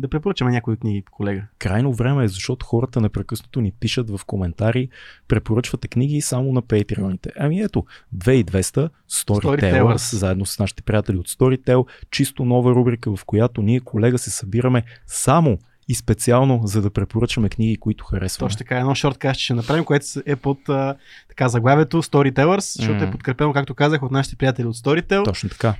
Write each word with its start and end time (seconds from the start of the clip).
да 0.00 0.08
препоръчаме 0.08 0.50
някои 0.50 0.76
книги, 0.76 1.02
колега. 1.10 1.42
Крайно 1.58 1.92
време 1.92 2.24
е, 2.24 2.28
защото 2.28 2.66
хората 2.66 3.00
непрекъснато 3.00 3.60
ни 3.60 3.72
пишат 3.80 4.10
в 4.10 4.20
коментари, 4.26 4.88
препоръчвате 5.28 5.88
книги 5.88 6.20
само 6.20 6.52
на 6.52 6.62
Patreon-ите. 6.62 7.30
Ами 7.38 7.60
ето, 7.60 7.84
2200 8.16 8.88
Storytellers, 9.10 9.60
Storytellers. 9.60 10.16
заедно 10.16 10.46
с 10.46 10.58
нашите 10.58 10.82
приятели 10.82 11.16
от 11.16 11.28
Storytel, 11.28 11.86
чисто 12.10 12.44
нова 12.44 12.74
рубрика, 12.74 13.16
в 13.16 13.24
която 13.24 13.62
ние, 13.62 13.80
колега, 13.80 14.18
се 14.18 14.30
събираме 14.30 14.82
само 15.06 15.58
и 15.88 15.94
специално, 15.94 16.60
за 16.64 16.82
да 16.82 16.90
препоръчваме 16.90 17.48
книги, 17.48 17.76
които 17.76 18.04
харесваме. 18.04 18.48
Точно 18.48 18.58
така, 18.58 18.78
едно 18.78 18.94
шорткаст 18.94 19.40
ще 19.40 19.54
направим, 19.54 19.84
което 19.84 20.06
е 20.26 20.36
под 20.36 20.68
а, 20.68 20.94
така 21.28 21.48
заглавието 21.48 22.02
Storytellers, 22.02 22.76
защото 22.78 22.94
Мгм. 22.96 23.04
е 23.04 23.10
подкрепено, 23.10 23.52
както 23.52 23.74
казах, 23.74 24.02
от 24.02 24.10
нашите 24.10 24.36
приятели 24.36 24.66
от 24.66 24.76
Storytel. 24.76 25.24
Точно 25.24 25.48
така. 25.48 25.74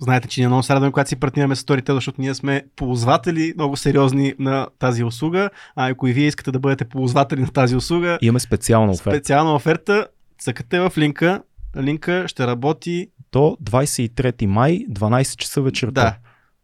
Знаете, 0.00 0.28
че 0.28 0.40
ние 0.40 0.48
много 0.48 0.62
се 0.62 0.74
радваме, 0.74 0.92
когато 0.92 1.08
си 1.08 1.16
партнираме 1.16 1.56
с 1.56 1.62
Storytel, 1.62 1.92
защото 1.92 2.20
ние 2.20 2.34
сме 2.34 2.62
ползватели 2.76 3.52
много 3.56 3.76
сериозни 3.76 4.34
на 4.38 4.66
тази 4.78 5.04
услуга. 5.04 5.50
А 5.76 5.88
ако 5.90 6.08
и 6.08 6.12
вие 6.12 6.26
искате 6.26 6.52
да 6.52 6.58
бъдете 6.58 6.84
ползватели 6.84 7.40
на 7.40 7.48
тази 7.48 7.76
услуга, 7.76 8.18
Имаме 8.22 8.40
специална 8.40 8.92
оферта. 8.92 9.16
специална 9.16 9.54
оферта, 9.54 10.06
цъкате 10.38 10.80
в 10.80 10.92
линка. 10.98 11.42
Линка 11.76 12.24
ще 12.28 12.46
работи 12.46 13.08
До 13.32 13.56
23 13.64 14.46
май, 14.46 14.86
12 14.90 15.36
часа 15.36 15.62
вечерта. 15.62 15.92
да, 15.92 16.16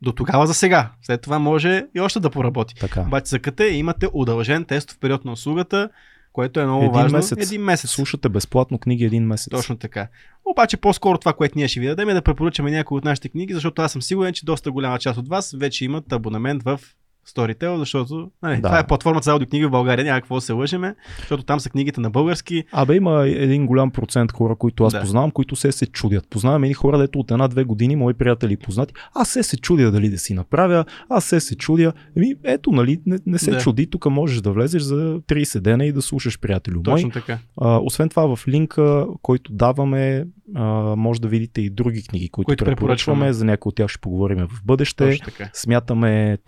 до 0.03 0.13
тогава 0.13 0.47
за 0.47 0.55
сега. 0.55 0.91
След 1.03 1.21
това 1.21 1.39
може 1.39 1.87
и 1.95 2.01
още 2.01 2.21
да 2.21 2.31
поработи. 2.31 2.75
Така. 2.75 3.01
Обаче 3.01 3.25
цъкате 3.25 3.65
и 3.65 3.77
имате 3.77 4.07
удължен 4.13 4.65
тестов 4.65 4.99
период 4.99 5.25
на 5.25 5.33
услугата, 5.33 5.89
което 6.33 6.61
е 6.61 6.65
много 6.65 6.81
Един 6.81 6.93
важно. 6.93 7.17
месец. 7.19 7.47
Един 7.47 7.63
месец. 7.63 7.91
Слушате 7.91 8.29
безплатно 8.29 8.79
книги 8.79 9.05
един 9.05 9.27
месец. 9.27 9.51
Точно 9.51 9.77
така. 9.77 10.09
Обаче 10.45 10.77
по-скоро 10.77 11.19
това, 11.19 11.33
което 11.33 11.59
ние 11.59 11.69
ще 11.69 11.81
ви 11.81 11.87
дадем 11.87 12.09
е 12.09 12.15
да 12.15 12.23
препоръчаме 12.23 12.71
някои 12.71 12.99
от 12.99 13.05
нашите 13.05 13.29
книги, 13.29 13.55
защото 13.55 13.83
аз 13.83 13.93
съм 13.93 14.03
сигурен, 14.03 14.33
че 14.33 14.45
доста 14.45 14.71
голяма 14.71 14.99
част 14.99 15.19
от 15.19 15.29
вас 15.29 15.55
вече 15.59 15.85
имат 15.85 16.13
абонамент 16.13 16.63
в 16.63 16.81
Storytel, 17.27 17.77
защото 17.77 18.31
нали, 18.43 18.57
Да. 18.57 18.63
това 18.63 18.79
е 18.79 18.87
платформата 18.87 19.25
за 19.25 19.33
аудиокниги 19.33 19.67
в 19.67 19.71
България, 19.71 20.05
няма 20.05 20.21
какво 20.21 20.35
да 20.35 20.41
се 20.41 20.53
лъжеме, 20.53 20.95
защото 21.19 21.43
там 21.43 21.61
са 21.61 21.71
книгите 21.71 22.01
на 22.01 22.11
български. 22.11 22.65
Абе 22.73 22.95
има 22.95 23.27
един 23.27 23.67
голям 23.67 23.91
процент 23.91 24.33
хора, 24.33 24.57
които 24.57 24.85
аз 24.85 24.93
Да. 24.93 25.01
познавам, 25.01 25.31
които 25.31 25.57
се 25.57 25.73
се 25.73 25.87
чудят. 25.87 26.27
Познавам 26.31 26.65
едни 26.65 26.75
хора, 26.75 26.99
дето 26.99 27.19
от 27.19 27.31
една-две 27.31 27.65
години, 27.65 27.97
мои 27.97 28.15
приятели 28.15 28.57
познати. 28.57 28.95
Аз 29.15 29.29
се 29.29 29.43
се 29.43 29.57
чудя 29.57 29.91
дали 29.91 30.09
да 30.09 30.19
си 30.19 30.35
направя, 30.35 30.85
аз 31.09 31.25
се 31.25 31.41
се 31.41 31.57
чудя. 31.57 31.93
Еми, 32.17 32.35
ето, 32.45 32.71
нали, 32.73 33.01
не, 33.07 33.19
не 33.27 33.39
се 33.39 33.51
Да. 33.51 33.59
чуди, 33.59 33.87
тук 33.87 34.07
можеш 34.07 34.41
да 34.41 34.53
влезеш 34.53 34.83
за 34.83 35.21
30 35.21 35.61
дена 35.61 35.85
и 35.87 35.93
да 35.93 36.03
слушаш 36.03 36.41
приятелю 36.41 36.75
мой. 36.77 36.95
Точно 36.95 37.11
така. 37.11 37.39
А, 37.61 37.79
освен 37.79 38.09
това, 38.09 38.37
в 38.37 38.49
линка, 38.49 39.07
който 39.23 39.53
даваме, 39.53 40.25
а, 40.55 40.65
може 40.97 41.21
да 41.21 41.29
видите 41.29 41.61
и 41.61 41.71
други 41.71 42.03
книги, 42.03 42.29
които, 42.29 42.47
Които 42.47 42.65
препоръчваме. 42.65 42.77
препоръчваме. 43.17 43.33
За 43.33 43.45
някои 43.45 43.71
от 43.71 43.77
тях 43.77 43.89
ще 43.89 44.01
поговорим 44.01 44.39
в 44.39 44.61
бъдеще. 44.65 45.11
Точно 45.11 45.25
така. 45.25 45.51
Смятаме 45.55 46.39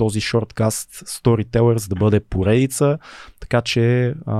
този 0.62 0.76
шорткаст 0.76 1.08
Storytellers 1.08 1.88
да 1.88 1.94
бъде 1.94 2.20
поредица, 2.20 2.98
така 3.40 3.60
че 3.60 4.14
а, 4.26 4.34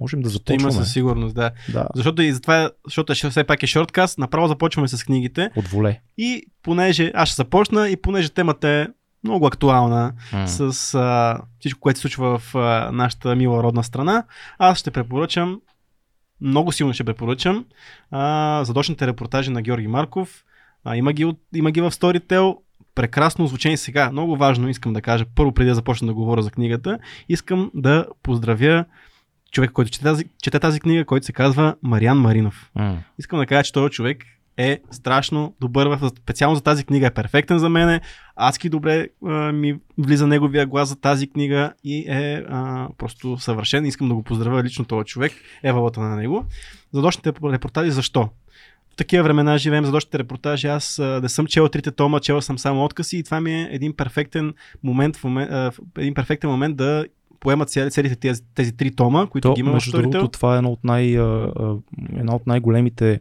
можем 0.00 0.20
да 0.20 0.30
Ще 0.30 0.52
има 0.52 0.60
започваме. 0.60 0.72
със 0.74 0.92
сигурност, 0.92 1.34
да. 1.34 1.50
Да, 1.68 1.88
Защото 1.94 2.22
и 2.22 2.32
затова, 2.32 2.70
защото 2.84 3.12
е- 3.12 3.30
все 3.30 3.44
пак 3.44 3.62
е 3.62 3.66
шорткаст, 3.66 4.18
направо 4.18 4.48
започваме 4.48 4.88
с 4.88 5.04
книгите 5.04 5.50
от 5.56 5.68
воле. 5.68 6.00
и 6.18 6.42
понеже 6.62 7.12
аз 7.14 7.28
ще 7.28 7.36
започна 7.36 7.88
и 7.88 7.96
понеже 7.96 8.28
темата 8.28 8.68
е 8.68 8.86
много 9.24 9.46
актуална, 9.46 10.12
М. 10.32 10.48
с 10.48 10.60
а, 10.94 11.38
всичко, 11.60 11.80
което 11.80 11.98
се 11.98 12.02
случва 12.02 12.38
в 12.38 12.54
а, 12.54 12.90
нашата 12.92 13.36
мила 13.36 13.62
родна 13.62 13.84
страна, 13.84 14.24
аз 14.58 14.78
ще 14.78 14.90
препоръчам, 14.90 15.60
много 16.40 16.72
силно 16.72 16.92
ще 16.92 17.04
препоръчам, 17.04 17.64
а, 18.10 18.64
задочните 18.64 19.06
репортажи 19.06 19.50
на 19.50 19.62
Георги 19.62 19.88
Марков. 19.88 20.44
А, 20.84 20.96
има, 20.96 21.12
ги 21.12 21.24
от, 21.24 21.40
има 21.54 21.70
ги 21.70 21.80
в 21.80 21.90
Storytel. 21.90 22.56
Прекрасно 22.96 23.44
озвучени 23.44 23.76
сега. 23.76 24.10
Много 24.12 24.36
важно 24.36 24.68
искам 24.68 24.92
да 24.92 25.02
кажа, 25.02 25.24
първо 25.34 25.52
преди 25.52 25.68
да 25.68 25.74
започна 25.74 26.06
да 26.06 26.14
говоря 26.14 26.42
за 26.42 26.50
книгата, 26.50 26.98
искам 27.28 27.70
да 27.74 28.06
поздравя 28.22 28.84
човек, 29.52 29.70
който 29.70 29.90
чете 29.90 30.04
тази, 30.04 30.24
чете 30.42 30.60
тази 30.60 30.80
книга, 30.80 31.04
който 31.04 31.26
се 31.26 31.32
казва 31.32 31.74
Мариан 31.82 32.18
Маринов. 32.18 32.70
М. 32.74 32.98
Искам 33.18 33.38
да 33.38 33.46
кажа, 33.46 33.62
че 33.62 33.72
този 33.72 33.90
човек 33.90 34.24
е 34.56 34.80
страшно 34.90 35.54
добър. 35.60 35.86
В, 35.86 36.10
специално 36.18 36.56
за 36.56 36.62
тази 36.62 36.84
книга 36.84 37.06
е 37.06 37.14
перфектен 37.14 37.58
за 37.58 37.68
мене. 37.68 38.00
Адски 38.36 38.68
добре 38.68 39.08
а, 39.26 39.52
ми 39.52 39.78
влиза 39.98 40.26
неговия 40.26 40.66
глас 40.66 40.88
за 40.88 41.00
тази 41.00 41.30
книга 41.30 41.72
и 41.84 42.04
е 42.08 42.44
а, 42.48 42.88
просто 42.98 43.38
съвършен. 43.38 43.86
Искам 43.86 44.08
да 44.08 44.14
го 44.14 44.22
поздравя 44.22 44.62
лично 44.62 44.84
този 44.84 45.06
човек. 45.06 45.32
Евалата 45.62 46.00
на 46.00 46.16
него. 46.16 46.44
Задочните 46.92 47.32
репортажи 47.52 47.90
защо? 47.90 48.28
В 48.96 48.98
такива 48.98 49.22
времена 49.22 49.58
живеем 49.58 49.84
задочните 49.84 50.18
репортажи. 50.18 50.66
Аз 50.66 50.98
а, 50.98 51.20
не 51.22 51.28
съм 51.28 51.46
чел 51.46 51.68
трите 51.68 51.90
тома, 51.90 52.20
чел 52.20 52.40
съм 52.40 52.58
само 52.58 52.84
откъси 52.84 53.18
и 53.18 53.22
това 53.22 53.40
ми 53.40 53.54
е 53.54 53.68
един 53.70 53.92
перфектен 53.92 54.54
момент, 54.82 55.16
в 55.16 55.24
момент, 55.24 55.50
а, 55.52 55.70
в- 55.70 55.78
един 55.98 56.14
перфектен 56.14 56.50
момент 56.50 56.76
да 56.76 57.04
поемат 57.40 57.70
цели- 57.70 57.90
целите 57.90 58.16
тези, 58.16 58.42
тези 58.54 58.72
три 58.72 58.90
тома, 58.90 59.26
които 59.26 59.48
То, 59.48 59.54
ги 59.54 59.60
има 59.60 59.70
в 59.70 59.74
между 59.74 59.90
Storytel. 59.92 60.00
другото, 60.02 60.28
това 60.28 60.54
е 60.54 60.58
едно 60.58 60.70
от 60.70 60.84
най, 60.84 61.18
а, 61.18 61.22
а, 61.56 61.74
една 62.16 62.34
от 62.34 62.46
най-големите 62.46 63.20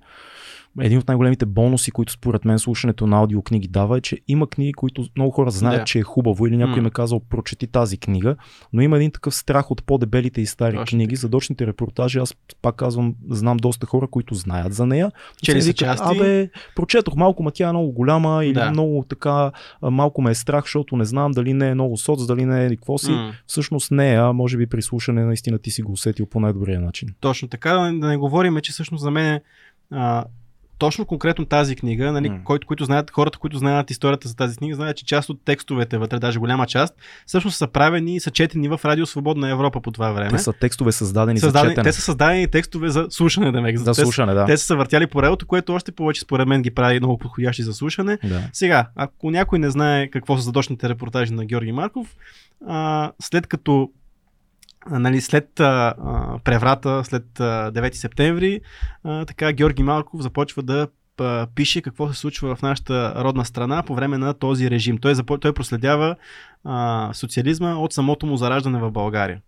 един 0.81 0.97
от 0.99 1.07
най-големите 1.07 1.45
бонуси, 1.45 1.91
които 1.91 2.11
според 2.13 2.45
мен 2.45 2.59
слушането 2.59 3.07
на 3.07 3.17
аудиокниги 3.17 3.67
дава 3.67 3.97
е, 3.97 4.01
че 4.01 4.17
има 4.27 4.47
книги, 4.47 4.73
които 4.73 5.05
много 5.17 5.31
хора 5.31 5.51
знаят, 5.51 5.81
Да. 5.81 5.85
че 5.85 5.99
е 5.99 6.03
хубаво 6.03 6.47
или 6.47 6.57
някой 6.57 6.71
М. 6.73 6.77
им 6.77 6.85
е 6.85 6.89
казал 6.89 7.19
прочети 7.19 7.67
тази 7.67 7.97
книга, 7.97 8.35
но 8.73 8.81
има 8.81 8.95
един 8.97 9.11
такъв 9.11 9.35
страх 9.35 9.71
от 9.71 9.83
по-дебелите 9.83 10.41
и 10.41 10.45
стари 10.45 10.75
Точно 10.75 10.97
книги. 10.97 11.15
Задочните 11.15 11.67
репортажи, 11.67 12.19
аз 12.19 12.35
пак 12.61 12.75
казвам, 12.75 13.15
знам 13.29 13.57
доста 13.57 13.85
хора, 13.85 14.07
които 14.07 14.35
знаят 14.35 14.73
за 14.73 14.85
нея. 14.85 15.11
Чели 15.43 15.61
са 15.61 15.73
части. 15.73 16.17
Абе, 16.17 16.49
прочетох 16.75 17.15
малко, 17.15 17.43
ма 17.43 17.51
тя 17.51 17.69
е 17.69 17.71
много 17.71 17.91
голяма 17.91 18.45
или 18.45 18.53
Да. 18.53 18.69
много 18.71 19.05
така, 19.09 19.51
малко 19.81 20.21
ме 20.21 20.31
е 20.31 20.35
страх, 20.35 20.63
защото 20.63 20.97
не 20.97 21.05
знам 21.05 21.31
дали 21.31 21.53
не 21.53 21.69
е 21.69 21.73
много 21.73 21.97
соц, 21.97 22.25
дали 22.25 22.45
не 22.45 22.65
е 22.65 22.69
какво 22.69 22.97
си. 22.97 23.11
Всъщност 23.47 23.91
не 23.91 24.13
е, 24.13 24.17
а 24.17 24.33
може 24.33 24.57
би 24.57 24.67
при 24.67 24.81
слушане 24.81 25.25
наистина 25.25 25.59
ти 25.59 25.71
си 25.71 25.81
го 25.81 25.91
усетил 25.91 26.25
по 26.25 26.39
най-добрия 26.39 26.81
начин. 26.81 27.09
Точно 27.19 27.47
така, 27.47 27.73
да 27.73 27.91
не, 27.91 27.99
да 27.99 28.07
не 28.07 28.17
говорим, 28.17 28.57
че 28.63 28.71
всъщност 28.71 29.01
за 29.01 29.11
мен 29.11 29.25
е, 29.35 29.41
а, 29.91 30.23
точно 30.77 31.05
конкретно 31.05 31.45
тази 31.45 31.75
книга, 31.75 32.11
нали, 32.11 32.29
М. 32.29 32.39
който, 32.43 32.67
които 32.67 32.85
знаят, 32.85 33.11
хората, 33.11 33.39
които 33.39 33.57
знаят 33.57 33.91
историята 33.91 34.27
за 34.27 34.35
тази 34.35 34.57
книга, 34.57 34.75
знаят, 34.75 34.97
че 34.97 35.05
част 35.05 35.29
от 35.29 35.41
текстовете 35.45 35.97
вътре, 35.97 36.19
даже 36.19 36.39
голяма 36.39 36.65
част, 36.67 36.93
всъщност 37.25 37.57
са 37.57 37.67
правени 37.67 38.15
и 38.15 38.19
са 38.19 38.31
четени 38.31 38.67
в 38.67 38.79
Радио 38.85 39.05
Свободна 39.05 39.49
Европа 39.49 39.81
по 39.81 39.91
това 39.91 40.11
време. 40.11 40.29
Те 40.29 40.37
са 40.37 40.53
текстове 40.53 40.91
създадени 40.91 41.39
Създадени, 41.39 41.69
за 41.69 41.71
четене. 41.71 41.83
те 41.83 41.93
са 41.93 42.01
създадени 42.01 42.47
текстове 42.47 42.89
за 42.89 43.07
слушане, 43.09 43.51
да 43.51 43.61
ме 43.61 43.77
За 43.77 43.93
те, 43.93 44.01
слушане, 44.01 44.33
да. 44.33 44.45
Те 44.45 44.57
са 44.57 44.65
се 44.65 44.75
въртяли 44.75 45.07
по 45.07 45.21
радиото, 45.23 45.47
което 45.47 45.73
още 45.73 45.91
повече 45.91 46.21
според 46.21 46.47
мен 46.47 46.61
ги 46.61 46.71
прави 46.71 46.99
много 46.99 47.17
подходящи 47.17 47.63
за 47.63 47.73
слушане. 47.73 48.17
да. 48.23 48.41
Сега, 48.53 48.87
ако 48.95 49.31
някой 49.31 49.59
не 49.59 49.69
знае 49.69 50.07
какво 50.07 50.37
са 50.37 50.43
задочните 50.43 50.89
репортажи 50.89 51.33
на 51.33 51.45
Георги 51.45 51.71
Марков, 51.71 52.15
а, 52.67 53.11
след 53.21 53.47
като 53.47 53.89
нали, 54.91 55.21
след 55.21 55.59
а, 55.59 55.93
преврата, 56.43 57.03
след 57.03 57.39
а, 57.39 57.71
9 57.71 57.93
септември, 57.93 58.61
а, 59.03 59.25
така 59.25 59.51
Георги 59.51 59.83
Марков 59.83 60.21
започва 60.21 60.63
да 60.63 60.87
а, 61.19 61.47
пише 61.55 61.81
какво 61.81 62.13
се 62.13 62.19
случва 62.19 62.55
в 62.55 62.61
нашата 62.61 63.13
родна 63.17 63.45
страна 63.45 63.83
по 63.83 63.95
време 63.95 64.17
на 64.17 64.33
този 64.33 64.69
режим. 64.69 64.97
Той, 64.97 65.15
запо... 65.15 65.37
той 65.37 65.53
проследява 65.53 66.15
а, 66.63 67.09
социализма 67.13 67.75
от 67.75 67.93
самото 67.93 68.25
му 68.25 68.37
зараждане 68.37 68.79
в 68.79 68.91
България. 68.91 69.41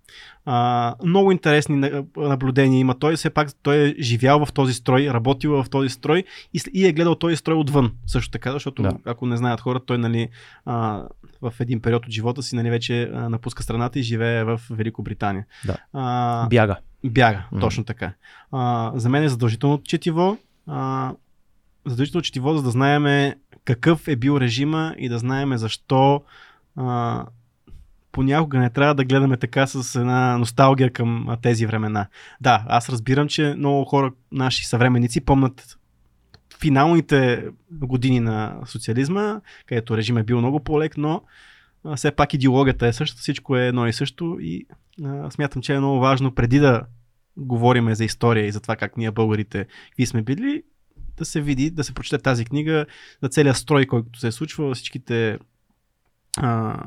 А, 0.46 0.96
много 1.06 1.32
интересни 1.32 1.76
на- 1.76 2.04
наблюдения 2.18 2.80
има. 2.80 3.00
Той 3.00 3.16
все 3.16 3.30
пак 3.30 3.50
той 3.64 3.76
е 3.78 3.96
живял 4.00 4.46
в 4.46 4.54
този 4.54 4.74
строй, 4.74 5.08
работил 5.08 5.52
в 5.54 5.70
този 5.70 5.90
строй 5.90 6.24
и, 6.54 6.62
и 6.74 6.86
е 6.88 6.92
гледал 6.94 7.16
този 7.16 7.36
строй 7.36 7.56
отвън. 7.56 7.92
Също 8.06 8.32
така, 8.32 8.52
защото 8.52 8.84
Да. 8.84 8.92
ако 9.06 9.26
не 9.26 9.38
знаят 9.38 9.62
хората, 9.62 9.86
той 9.86 9.98
нали, 9.98 10.30
а, 10.66 11.04
в 11.42 11.54
един 11.60 11.82
период 11.82 12.06
от 12.06 12.12
живота 12.12 12.44
си 12.44 12.56
нали, 12.56 12.70
вече 12.70 13.04
а, 13.04 13.30
напуска 13.30 13.64
страната 13.64 14.00
и 14.00 14.04
живее 14.04 14.44
в 14.44 14.62
Великобритания. 14.70 15.46
Да. 15.66 15.78
А, 15.94 16.48
Бяга. 16.48 16.76
Бяга, 17.04 17.44
Мгм. 17.52 17.62
точно 17.62 17.84
така. 17.84 18.14
А, 18.52 18.92
за 18.96 19.10
мен 19.10 19.24
е 19.24 19.30
задължително 19.30 19.82
четиво. 19.84 20.38
А, 20.68 21.12
задължително 21.90 22.24
четиво, 22.24 22.58
за 22.58 22.64
да 22.64 22.70
знаеме 22.70 23.36
какъв 23.66 24.08
е 24.08 24.16
бил 24.16 24.38
режима 24.40 24.96
и 24.98 25.10
да 25.10 25.20
знаеме 25.20 25.58
защо 25.58 26.24
а, 26.76 27.26
понякога 28.12 28.60
не 28.60 28.70
трябва 28.70 28.96
да 28.96 29.06
гледаме 29.06 29.38
така 29.38 29.68
с 29.68 29.96
една 29.96 30.38
носталгия 30.38 30.94
към 30.94 31.38
тези 31.42 31.66
времена. 31.66 32.08
Да, 32.42 32.66
аз 32.68 32.90
разбирам, 32.90 33.28
че 33.28 33.56
много 33.58 33.86
хора, 33.86 34.12
наши 34.32 34.68
съвременници, 34.68 35.26
помнят 35.26 35.78
финалните 36.60 37.48
години 37.72 38.20
на 38.20 38.56
социализма, 38.66 39.42
където 39.66 39.98
режим 39.98 40.18
е 40.18 40.24
бил 40.24 40.38
много 40.38 40.60
по-лек, 40.60 40.98
но 40.98 41.22
а, 41.84 41.96
все 41.96 42.12
пак 42.12 42.34
идеологията 42.34 42.88
е 42.88 42.94
същата, 42.94 43.22
всичко 43.22 43.58
е 43.58 43.68
едно 43.68 43.88
и 43.88 43.94
също 43.94 44.38
и 44.42 44.66
а, 45.04 45.32
смятам, 45.32 45.62
че 45.62 45.74
е 45.74 45.80
много 45.80 46.00
важно 46.00 46.36
преди 46.36 46.60
да 46.60 46.84
говориме 47.38 47.96
за 47.96 48.06
история 48.06 48.46
и 48.46 48.52
за 48.52 48.60
това 48.60 48.76
как 48.76 48.98
ние 48.98 49.12
българите 49.12 49.68
какви 49.90 50.06
сме 50.06 50.22
били, 50.22 50.64
да 51.18 51.26
се 51.26 51.42
види, 51.42 51.70
да 51.70 51.84
се 51.84 51.94
прочете 51.94 52.18
тази 52.18 52.46
книга 52.46 52.86
за 53.24 53.30
целият 53.30 53.58
строй, 53.58 53.86
който 53.86 54.20
се 54.20 54.28
е 54.28 54.32
случвал, 54.32 54.74
всичките 54.74 55.38
а, 56.38 56.84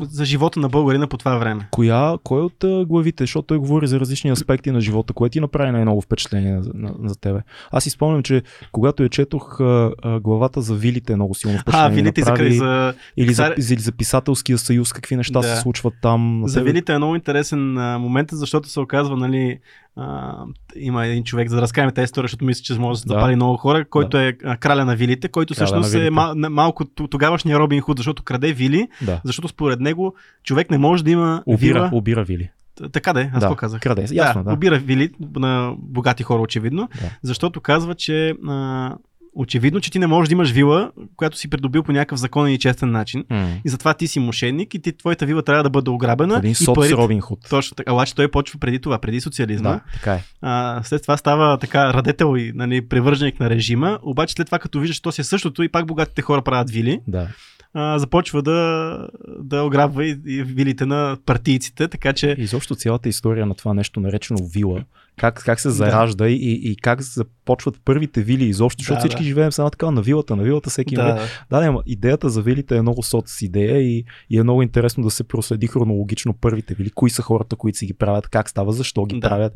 за 0.00 0.24
живота 0.24 0.60
на 0.60 0.68
българина 0.68 1.06
по 1.06 1.16
това 1.18 1.36
време. 1.38 1.68
Коя, 1.70 2.14
кой 2.24 2.40
от 2.40 2.64
главите, 2.86 3.22
защото 3.22 3.46
той 3.46 3.58
говори 3.58 3.86
за 3.86 4.00
различни 4.00 4.30
аспекти 4.30 4.70
на 4.70 4.80
живота, 4.80 5.12
което 5.12 5.32
ти 5.32 5.40
направи 5.40 5.70
най-много 5.70 6.00
впечатление 6.00 6.62
за, 6.62 6.70
на, 6.74 6.94
за 7.04 7.16
тебе? 7.20 7.40
Аз 7.70 7.84
си 7.84 7.90
спомням, 7.90 8.22
че 8.22 8.42
когато 8.72 9.02
я 9.02 9.08
четох 9.08 9.60
а, 9.60 9.92
а, 10.02 10.20
главата 10.20 10.62
за 10.62 10.74
вилите, 10.74 11.16
много 11.16 11.34
силно 11.34 11.58
впечатление 11.58 11.86
А, 11.86 11.94
вилите 11.94 12.20
направи, 12.20 12.52
за, 12.52 12.58
за, 12.58 12.94
или, 13.16 13.34
за, 13.34 13.42
Цар- 13.42 13.72
или 13.72 13.80
за 13.80 13.92
писателския 13.92 14.58
съюз, 14.58 14.92
какви 14.92 15.16
неща 15.16 15.40
Да. 15.40 15.56
се 15.56 15.60
случват 15.60 15.94
там. 16.02 16.42
За 16.46 16.62
вилите 16.62 16.92
е 16.92 16.98
много 16.98 17.14
интересен 17.14 17.78
а, 17.78 17.98
момент, 17.98 18.28
защото 18.32 18.68
се 18.68 18.80
оказва, 18.80 19.16
нали, 19.16 19.58
а, 19.96 20.34
има 20.76 21.06
един 21.06 21.24
човек, 21.24 21.48
за 21.48 21.56
да 21.56 21.62
разкажем 21.62 21.90
тази 21.90 22.04
история, 22.04 22.24
защото 22.24 22.44
мисля, 22.44 22.62
че 22.64 22.74
може 22.74 22.96
да 22.96 23.00
се 23.00 23.08
Да. 23.08 23.14
запали 23.14 23.36
много 23.36 23.56
хора, 23.56 23.84
който 23.84 24.18
е 24.18 24.36
а, 24.44 24.56
краля 24.56 24.84
на 24.84 24.96
вилите, 24.96 25.28
който 25.28 25.54
Краля 25.54 25.66
всъщност 25.66 25.88
е 25.88 25.96
вилите. 25.96 26.10
мал, 26.10 26.34
на- 26.34 26.50
малко 26.50 26.84
тогавашния 26.84 27.58
Робин 27.58 27.80
Худ, 27.80 27.96
защото 27.96 28.22
краде 28.22 28.52
вили, 28.52 28.88
Да. 29.02 29.20
защото 29.24 29.48
според 29.48 29.80
него 29.80 30.14
човек 30.44 30.70
не 30.70 30.78
може 30.78 31.04
да 31.04 31.10
има 31.10 31.42
Обира, 31.46 31.74
вила. 31.74 31.90
обира 31.92 32.24
вили. 32.24 32.50
Така 32.92 33.12
да 33.12 33.20
е, 33.20 33.24
аз 33.24 33.30
да, 33.30 33.40
какво 33.40 33.56
казах. 33.56 33.80
Краде, 33.80 34.06
ясно, 34.10 34.44
да. 34.44 34.52
обира 34.52 34.78
вили 34.78 35.10
на 35.36 35.74
богати 35.78 36.22
хора, 36.22 36.40
очевидно, 36.42 36.88
Да. 36.94 37.10
защото 37.22 37.60
казва, 37.60 37.94
че 37.94 38.34
а, 38.48 38.94
очевидно, 39.34 39.80
че 39.80 39.90
ти 39.90 39.98
не 39.98 40.06
можеш 40.06 40.28
да 40.28 40.32
имаш 40.32 40.50
вила, 40.50 40.90
която 41.16 41.36
си 41.36 41.50
придобил 41.50 41.82
по 41.82 41.92
някакъв 41.92 42.18
законен 42.18 42.52
и 42.52 42.58
честен 42.58 42.90
начин. 42.90 43.24
М. 43.30 43.48
И 43.64 43.68
затова 43.68 43.94
ти 43.94 44.06
си 44.06 44.18
мошенник 44.20 44.74
и 44.74 44.82
ти, 44.82 44.92
твоята 44.92 45.26
вила 45.26 45.42
трябва 45.42 45.62
да 45.62 45.70
бъде 45.70 45.90
ограбена. 45.90 46.36
Един 46.36 46.52
и 46.52 46.64
парите- 46.66 46.96
Робин 46.96 47.20
Худ. 47.20 47.38
Точно 47.50 47.74
така. 47.74 47.92
Обаче 47.92 48.14
той 48.14 48.30
почва 48.30 48.58
преди 48.60 48.78
това, 48.78 48.98
преди 48.98 49.20
социализма. 49.20 49.70
Да, 49.70 49.80
така 49.94 50.14
е. 50.14 50.22
А, 50.42 50.80
след 50.84 51.02
това 51.02 51.16
става 51.16 51.58
така 51.58 51.94
радетел 51.94 52.36
и 52.36 52.52
нали, 52.54 52.88
привърженик 52.88 53.40
на 53.40 53.50
режима. 53.50 53.98
Обаче 54.02 54.34
след 54.34 54.46
това, 54.46 54.58
като 54.58 54.80
вижда, 54.80 54.94
че 54.94 55.02
то 55.02 55.12
си 55.12 55.20
е 55.20 55.24
същото 55.24 55.62
и 55.62 55.68
пак 55.68 55.86
богатите 55.86 56.22
хора 56.22 56.42
правят 56.42 56.70
вили, 56.70 57.00
Да. 57.08 57.28
а, 57.74 57.98
започва 57.98 58.42
да, 58.42 58.98
да 59.38 59.62
ограбва 59.62 60.04
и, 60.04 60.18
и 60.26 60.42
вилите 60.42 60.86
на 60.86 61.16
партийците. 61.26 61.88
Така 61.88 62.12
че 62.12 62.34
Изобщо 62.38 62.74
цялата 62.74 63.08
история 63.08 63.46
на 63.46 63.54
това 63.54 63.74
нещо 63.74 64.00
наречено 64.00 64.38
вила, 64.54 64.80
как, 65.20 65.42
как 65.44 65.60
се 65.60 65.70
заражда 65.70 66.28
и, 66.28 66.60
и 66.62 66.76
как 66.76 67.02
започват 67.02 67.80
първите 67.84 68.22
вили 68.22 68.44
изобщо, 68.44 68.80
защото 68.80 68.94
Да, 68.94 69.00
всички 69.00 69.18
да. 69.18 69.28
живеем 69.28 69.52
с 69.52 69.58
една 69.58 69.70
така 69.70 69.90
на 69.90 70.02
вилата, 70.02 70.36
на 70.36 70.42
вилата 70.42 70.70
всеки 70.70 70.94
има. 70.94 71.04
да, 71.04 71.18
Да, 71.50 71.66
ама 71.66 71.82
идеята 71.86 72.28
за 72.30 72.42
вилите 72.42 72.76
е 72.76 72.82
много 72.82 73.02
соц 73.02 73.42
идея 73.42 73.78
и, 73.78 74.04
и 74.30 74.38
е 74.38 74.42
много 74.42 74.62
интересно 74.62 75.04
да 75.04 75.10
се 75.10 75.24
проследи 75.24 75.66
хронологично 75.66 76.34
първите 76.40 76.74
вили, 76.74 76.90
кои 76.90 77.10
са 77.10 77.22
хората, 77.22 77.56
които 77.56 77.78
си 77.78 77.86
ги 77.86 77.94
правят, 77.94 78.28
как 78.28 78.48
става, 78.48 78.72
защо 78.72 79.04
ги 79.04 79.20
Да. 79.20 79.28
правят. 79.28 79.52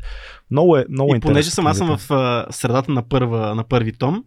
Много 0.51 0.77
е, 0.77 0.85
много 0.89 1.09
и 1.09 1.15
интересно. 1.15 1.29
понеже 1.33 1.49
съм 1.51 1.67
аз 1.67 1.77
съм 1.77 1.97
в 1.97 2.11
а, 2.11 2.45
средата 2.51 2.91
на, 2.91 3.09
първа, 3.09 3.55
на 3.55 3.63
първи 3.63 3.91
том, 3.93 4.23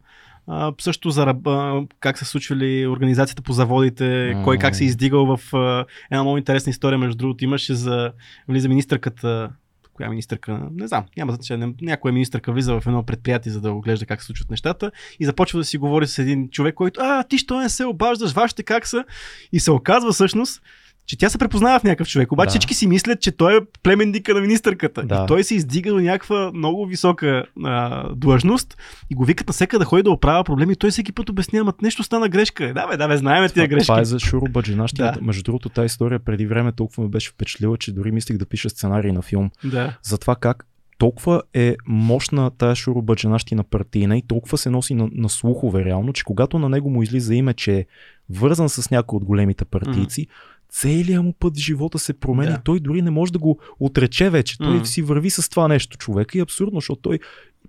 а, 0.46 0.72
също 0.80 1.10
за 1.10 1.34
а, 1.46 1.80
как 2.00 2.18
са 2.18 2.24
случвали 2.24 2.86
организацията 2.86 3.42
по 3.42 3.52
заводите, 3.52 4.32
М. 4.36 4.44
кой 4.44 4.58
как 4.58 4.76
се 4.76 4.84
е 4.84 4.86
издигал 4.86 5.36
в 5.36 5.54
а, 5.56 5.84
една 6.10 6.22
много 6.22 6.38
интересна 6.38 6.70
история, 6.70 6.98
между 6.98 7.16
другото 7.16 7.44
имаше 7.44 7.74
за 7.74 8.12
влиза 8.48 8.68
министърката 8.68 9.50
коя 9.98 10.10
министърка, 10.10 10.60
не 10.72 10.86
знам, 10.86 11.04
няма 11.16 11.32
значение, 11.32 11.74
някоя 11.80 12.12
министърка 12.12 12.52
влиза 12.52 12.80
в 12.80 12.86
едно 12.86 13.02
предприятие, 13.02 13.52
за 13.52 13.60
да 13.60 13.72
оглежда 13.72 14.06
как 14.06 14.20
се 14.20 14.26
случват 14.26 14.50
нещата 14.50 14.90
и 15.20 15.24
започва 15.24 15.58
да 15.58 15.64
си 15.64 15.78
говори 15.78 16.06
с 16.06 16.18
един 16.18 16.50
човек, 16.50 16.74
който, 16.74 17.00
а, 17.02 17.22
ти 17.22 17.38
що 17.38 17.58
не 17.58 17.68
се 17.68 17.84
обаждаш, 17.84 18.32
вашите 18.32 18.62
как 18.62 18.86
са? 18.86 19.04
И 19.52 19.60
се 19.60 19.70
оказва 19.70 20.12
всъщност, 20.12 20.62
че 21.08 21.18
тя 21.18 21.28
се 21.28 21.38
препознава 21.38 21.78
в 21.78 21.84
някакъв 21.84 22.08
човек. 22.08 22.32
Обаче 22.32 22.46
Да. 22.46 22.50
всички 22.50 22.74
си 22.74 22.86
мислят, 22.86 23.20
че 23.20 23.32
той 23.32 23.56
е 23.56 23.60
племенника 23.82 24.34
на 24.34 24.40
министърката. 24.40 25.02
Да. 25.02 25.22
И 25.24 25.26
той 25.26 25.44
се 25.44 25.54
издига 25.54 25.90
до 25.90 26.00
някаква 26.00 26.50
много 26.54 26.86
висока 26.86 27.44
а, 27.64 28.08
длъжност 28.14 28.76
и 29.10 29.14
го 29.14 29.24
викат 29.24 29.46
на 29.46 29.52
всека 29.52 29.78
да 29.78 29.84
ходи 29.84 30.02
да 30.02 30.10
оправя 30.10 30.44
проблеми. 30.44 30.72
И 30.72 30.76
той 30.76 30.90
всеки 30.90 31.12
път 31.12 31.28
обяснява, 31.28 31.62
ама 31.62 31.72
нещо 31.82 32.02
стана 32.02 32.28
грешка. 32.28 32.74
Да, 32.74 32.86
бе, 32.86 32.96
да, 32.96 33.08
бе, 33.08 33.16
знаеме 33.16 33.48
тия 33.48 33.68
грешки. 33.68 33.86
това 33.86 34.00
е 34.00 34.04
за 34.04 34.18
Шуро 34.18 34.46
Баджинащия. 34.50 35.12
Да. 35.12 35.20
Между 35.22 35.42
другото, 35.42 35.68
тази 35.68 35.86
история 35.86 36.18
преди 36.18 36.46
време 36.46 36.72
толкова 36.72 37.02
ме 37.02 37.08
беше 37.08 37.30
впечатлила, 37.30 37.76
че 37.76 37.92
дори 37.92 38.12
мислих 38.12 38.36
да 38.38 38.46
пиша 38.46 38.70
сценарий 38.70 39.12
на 39.12 39.22
филм. 39.22 39.50
Да. 39.64 39.96
за 40.02 40.18
това 40.18 40.36
как 40.36 40.64
толкова 40.98 41.42
е 41.54 41.76
мощна 41.86 42.50
тая 42.58 42.74
шурубаджанащина 42.74 43.64
партийна 43.64 44.18
и 44.18 44.22
толкова 44.28 44.58
се 44.58 44.70
носи 44.70 44.94
на, 44.94 45.08
на 45.12 45.28
слухове 45.28 45.84
реално, 45.84 46.12
че 46.12 46.24
когато 46.24 46.58
на 46.58 46.68
него 46.68 46.90
му 46.90 47.02
излиза 47.02 47.34
име, 47.34 47.54
че 47.54 47.76
е 47.76 47.86
вързан 48.30 48.68
с 48.68 48.90
някой 48.90 49.16
от 49.16 49.24
големите 49.24 49.64
партийци, 49.64 50.26
целият 50.72 51.24
му 51.24 51.32
път 51.32 51.58
живота 51.58 51.98
се 51.98 52.12
промени. 52.12 52.52
Да. 52.52 52.60
Той 52.64 52.80
дори 52.80 53.02
не 53.02 53.10
може 53.10 53.32
да 53.32 53.38
го 53.38 53.58
отрече 53.80 54.30
вече. 54.30 54.58
Той 54.58 54.74
Мгм. 54.74 54.84
си 54.84 55.02
върви 55.02 55.30
с 55.30 55.48
това 55.50 55.68
нещо 55.68 55.96
човека 55.96 56.38
и 56.38 56.40
е 56.40 56.42
абсурдно, 56.42 56.80
защото 56.80 57.00
той 57.00 57.18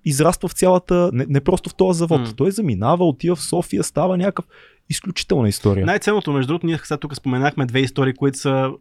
израства 0.05 0.49
в 0.49 0.53
цялата, 0.53 1.09
не, 1.13 1.25
не 1.29 1.41
просто 1.41 1.69
в 1.69 1.75
този 1.75 1.97
завод. 1.97 2.21
Мгм. 2.21 2.31
Той 2.35 2.51
заминава, 2.51 3.07
отива 3.07 3.35
в 3.35 3.41
София, 3.43 3.83
става 3.83 4.17
някакъв 4.17 4.45
изключителна 4.89 5.49
история. 5.49 5.85
Най-ценното, 5.85 6.31
между 6.33 6.47
другото, 6.47 6.65
ние 6.65 6.77
сега 6.83 6.97
тук 6.97 7.15
споменахме 7.15 7.65
две 7.65 7.79
истории, 7.79 8.13
които 8.13 8.37
са 8.37 8.71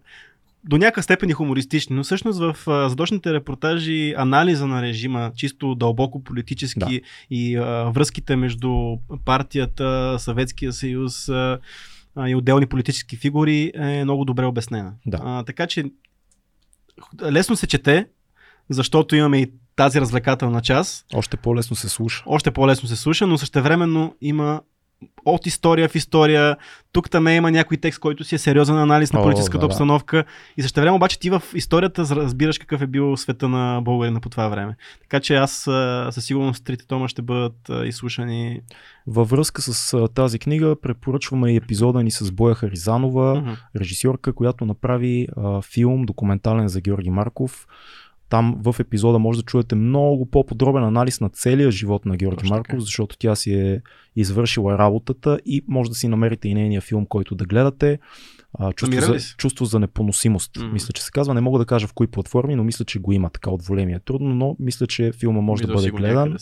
до 0.65 0.79
някаква 0.79 1.03
степен 1.03 1.31
и 1.31 1.33
хумористични, 1.33 1.97
но 1.97 2.05
всъщност 2.05 2.39
в 2.39 2.57
задочните 2.89 3.33
репортажи 3.33 4.15
анализа 4.17 4.67
на 4.67 4.83
режима, 4.83 5.33
чисто 5.37 5.75
дълбоко 5.75 6.25
политически 6.25 6.79
Да. 6.79 7.01
и 7.31 7.57
а, 7.57 7.91
връзките 7.95 8.37
между 8.37 8.97
партията, 9.25 10.17
Съветския 10.19 10.73
съюз 10.73 11.29
а, 11.29 11.59
а, 12.19 12.29
и 12.29 12.35
отделни 12.35 12.67
политически 12.67 13.17
фигури 13.17 13.73
е 13.75 14.05
много 14.05 14.25
добре 14.25 14.45
обяснена. 14.45 14.93
Да. 15.07 15.19
А, 15.23 15.45
така 15.45 15.67
че 15.67 15.85
лесно 17.23 17.57
се 17.57 17.67
чете, 17.67 18.07
защото 18.71 19.17
имаме 19.17 19.39
и 19.41 19.53
тази 19.77 20.01
развлекателна 20.01 20.61
част. 20.61 21.07
Още 21.15 21.37
по-лесно 21.37 21.77
се 21.77 21.89
слуша. 21.89 22.25
Още 22.27 22.51
по-лесно 22.51 22.89
се 22.89 22.97
слуша, 22.97 23.27
но 23.27 23.39
същевременно 23.39 24.15
има 24.21 24.61
от 25.25 25.47
история 25.47 25.89
в 25.89 25.95
история. 25.95 26.57
Тук 26.93 27.11
там 27.11 27.29
има 27.29 27.51
някой 27.51 27.77
текст, 27.77 28.01
който 28.01 28.25
си 28.25 28.35
е 28.35 28.39
сериозен 28.39 28.79
анализ 28.79 29.13
на 29.13 29.21
О, 29.21 29.23
политическата 29.23 29.59
да, 29.59 29.61
да. 29.61 29.67
обстановка. 29.67 30.25
И 30.57 30.63
същевременно 30.63 30.97
обаче 30.97 31.19
ти 31.19 31.31
в 31.31 31.43
историята 31.55 32.03
разбираш 32.03 32.59
какъв 32.59 32.83
е 32.83 32.87
бил 32.87 33.17
света 33.17 33.49
на 33.49 33.81
българина 33.83 34.21
по 34.21 34.29
това 34.29 34.49
време. 34.49 34.77
Така 35.01 35.21
че 35.21 35.35
аз 35.35 35.53
със 36.11 36.25
сигурност 36.25 36.65
трите 36.65 36.87
тома 36.87 37.09
ще 37.09 37.23
бъдат 37.23 37.71
изслушани. 37.85 38.61
Във 39.07 39.31
връзка 39.31 39.63
с 39.63 40.09
тази 40.15 40.39
книга 40.39 40.77
препоръчваме 40.83 41.53
и 41.53 41.57
епизода 41.57 42.03
ни 42.03 42.11
с 42.11 42.33
Боя 42.33 42.55
Харизанова, 42.55 43.35
Мгм. 43.35 43.51
режисьорка, 43.77 44.33
която 44.33 44.65
направи 44.65 45.29
а, 45.37 45.63
филм 45.63 46.03
документален 46.03 46.69
за 46.69 46.81
Георги 46.81 47.11
Марков. 47.11 47.67
Там 48.29 48.57
в 48.65 48.77
епизода 48.79 49.19
може 49.19 49.39
да 49.39 49.43
чуете 49.43 49.75
много 49.75 50.27
по-подробен 50.31 50.85
анализ 50.85 51.21
на 51.21 51.29
целия 51.29 51.71
живот 51.71 52.07
на 52.07 52.17
Георги 52.17 52.37
Точно 52.37 52.55
Марков, 52.57 52.67
така. 52.67 52.81
защото 52.81 53.17
тя 53.19 53.35
си 53.35 53.53
е 53.55 53.81
извършила 54.17 54.79
работата 54.79 55.39
и 55.47 55.65
може 55.69 55.91
да 55.91 55.95
си 55.97 56.09
намерите 56.09 56.49
и 56.49 56.55
нейния 56.55 56.81
филм, 56.81 57.07
който 57.07 57.35
да 57.35 57.45
гледате. 57.45 57.99
А, 58.59 58.73
чувство, 58.73 59.01
за, 59.01 59.19
чувство 59.37 59.65
за 59.65 59.79
непоносимост, 59.81 60.57
Мгм. 60.57 60.73
мисля, 60.73 60.93
че 60.93 61.03
се 61.03 61.11
казва. 61.11 61.35
Не 61.35 61.41
мога 61.41 61.59
да 61.59 61.65
кажа 61.67 61.87
в 61.87 61.93
кои 61.93 62.07
платформи, 62.07 62.55
но 62.55 62.65
мисля, 62.65 62.85
че 62.85 62.99
го 62.99 63.13
има 63.13 63.31
така 63.31 63.51
от 63.51 63.63
волемия. 63.63 63.97
Е 63.97 64.01
Трудно, 64.01 64.35
но 64.35 64.57
мисля, 64.59 64.87
че 64.87 65.13
филма 65.13 65.41
може 65.41 65.61
Виждал 65.61 65.77
да 65.77 65.83
бъде 65.83 65.91
гледан. 65.91 66.37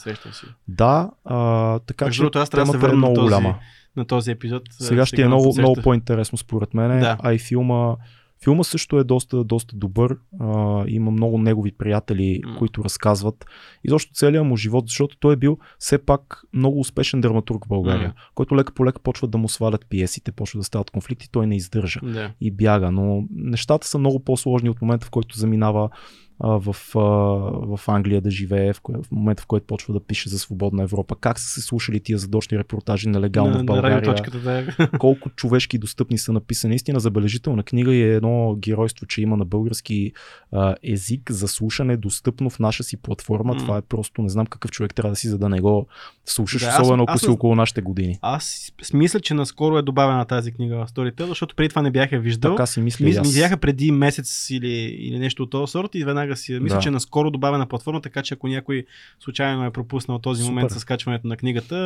Да, 0.68 1.10
а, 1.24 1.78
така 1.78 2.04
Между 2.04 2.16
че 2.16 2.20
другото, 2.20 2.38
аз 2.38 2.50
трябва 2.50 2.72
да 2.72 2.80
се 2.80 2.86
е 2.86 2.92
много 2.92 3.14
този, 3.14 3.24
голяма. 3.24 3.58
на 3.96 4.04
този 4.04 4.30
епизод. 4.30 4.62
Сега 4.70 5.06
ще 5.06 5.22
е 5.22 5.26
много, 5.26 5.54
много 5.58 5.76
по-интересно 5.82 6.38
според 6.38 6.74
мен, 6.74 7.00
Да. 7.00 7.16
а 7.22 7.32
и 7.32 7.38
филма, 7.38 7.94
филма 8.46 8.64
също 8.64 8.98
е 8.98 9.04
доста, 9.04 9.44
доста 9.44 9.76
добър. 9.76 10.16
А, 10.40 10.84
има 10.88 11.10
много 11.10 11.38
негови 11.38 11.72
приятели, 11.72 12.40
М. 12.46 12.56
които 12.58 12.84
разказват 12.84 13.46
изобщо 13.84 14.12
целият 14.12 14.46
му 14.46 14.56
живот, 14.56 14.84
защото 14.88 15.16
той 15.20 15.32
е 15.32 15.36
бил 15.36 15.58
все 15.78 15.98
пак 15.98 16.42
много 16.52 16.80
успешен 16.80 17.20
драматург 17.20 17.64
в 17.64 17.68
България, 17.68 18.08
М. 18.08 18.14
който 18.34 18.56
лека 18.56 18.74
по 18.74 18.86
лека 18.86 19.00
почва 19.02 19.28
да 19.28 19.38
му 19.38 19.48
свалят 19.48 19.86
пиесите, 19.88 20.32
почва 20.32 20.60
да 20.60 20.64
стават 20.64 20.90
конфликти, 20.90 21.30
той 21.30 21.46
не 21.46 21.56
издържа 21.56 22.00
Да. 22.02 22.32
и 22.40 22.50
бяга, 22.50 22.90
но 22.90 23.24
нещата 23.30 23.86
са 23.86 23.98
много 23.98 24.20
по-сложни 24.24 24.70
от 24.70 24.82
момента, 24.82 25.06
в 25.06 25.10
който 25.10 25.38
заминава 25.38 25.90
а, 26.40 26.48
в, 26.48 26.76
а, 26.94 27.00
в 27.76 27.80
Англия 27.88 28.20
да 28.20 28.30
живее, 28.30 28.72
в, 28.72 28.80
кое, 28.80 28.94
в 29.02 29.10
момента 29.12 29.42
в 29.42 29.46
който 29.46 29.66
почва 29.66 29.94
да 29.94 30.00
пише 30.00 30.28
за 30.28 30.38
свободна 30.38 30.82
Европа. 30.82 31.16
Как 31.20 31.38
са 31.38 31.48
се 31.48 31.60
слушали 31.60 32.00
тия 32.00 32.18
задочни 32.18 32.58
репортажи 32.58 33.08
нелегално 33.08 33.50
на, 33.50 33.56
в 33.56 33.58
на 33.58 33.64
България? 33.64 33.96
радиоточката, 33.96 34.38
да. 34.38 34.88
колко 34.98 35.30
човешки 35.30 35.78
достъпни 35.78 36.18
са 36.18 36.32
написани. 36.32 36.70
Наистина 36.70 37.00
забележителна 37.00 37.62
книга 37.62 37.94
и 37.94 38.02
е 38.02 38.14
едно 38.14 38.54
геройство, 38.58 39.06
че 39.06 39.22
има 39.22 39.36
на 39.36 39.44
български 39.44 40.12
а, 40.52 40.74
език 40.82 41.30
за 41.30 41.48
слушане, 41.48 41.96
достъпно 41.96 42.50
в 42.50 42.58
наша 42.58 42.84
си 42.84 42.96
платформа. 42.96 43.54
М. 43.54 43.60
Това 43.60 43.78
е 43.78 43.82
просто, 43.82 44.22
не 44.22 44.28
знам 44.28 44.46
какъв 44.46 44.70
човек 44.70 44.94
трябва 44.94 45.10
да 45.10 45.16
си, 45.16 45.28
за 45.28 45.38
да 45.38 45.48
не 45.48 45.60
го 45.60 45.86
слушаш, 46.24 46.62
Да, 46.62 46.68
аз- 46.68 46.80
особено 46.80 47.02
ако 47.02 47.12
аз 47.12 47.20
си 47.20 47.30
около 47.30 47.54
нашите 47.54 47.80
години. 47.80 48.18
Аз 48.22 48.72
мисля, 48.94 49.20
че 49.20 49.34
наскоро 49.34 49.78
е 49.78 49.82
добавена 49.82 50.24
тази 50.24 50.52
книга 50.52 50.76
в 50.86 50.90
Storytel, 50.90 51.24
защото 51.28 51.54
преди 51.54 51.68
това 51.68 51.82
не 51.82 51.90
бях 51.90 52.12
я 52.12 52.20
виждал. 52.20 52.54
Така 52.54 52.66
си 52.66 52.80
мисля 52.80 53.04
и 53.04 53.08
Ми, 53.08 53.16
аз. 53.16 53.32
видяха 53.34 53.56
преди 53.56 53.90
месец 53.92 54.50
или, 54.50 54.72
или 54.98 55.18
нещо 55.18 55.42
от 55.42 55.50
този 55.50 55.70
сорт 55.70 55.94
и 55.94 56.04
веднага 56.04 56.25
си. 56.34 56.52
Мисля, 56.52 56.76
Да. 56.76 56.82
че 56.82 56.90
наскоро 56.90 57.30
добавена 57.30 57.66
платформа, 57.66 58.00
така 58.00 58.22
че 58.22 58.34
ако 58.34 58.48
някой 58.48 58.86
случайно 59.20 59.64
е 59.64 59.70
пропуснал 59.70 60.18
този 60.18 60.42
Супер. 60.42 60.48
момент 60.48 60.70
с 60.70 60.84
качването 60.84 61.26
на 61.26 61.36
книгата, 61.36 61.76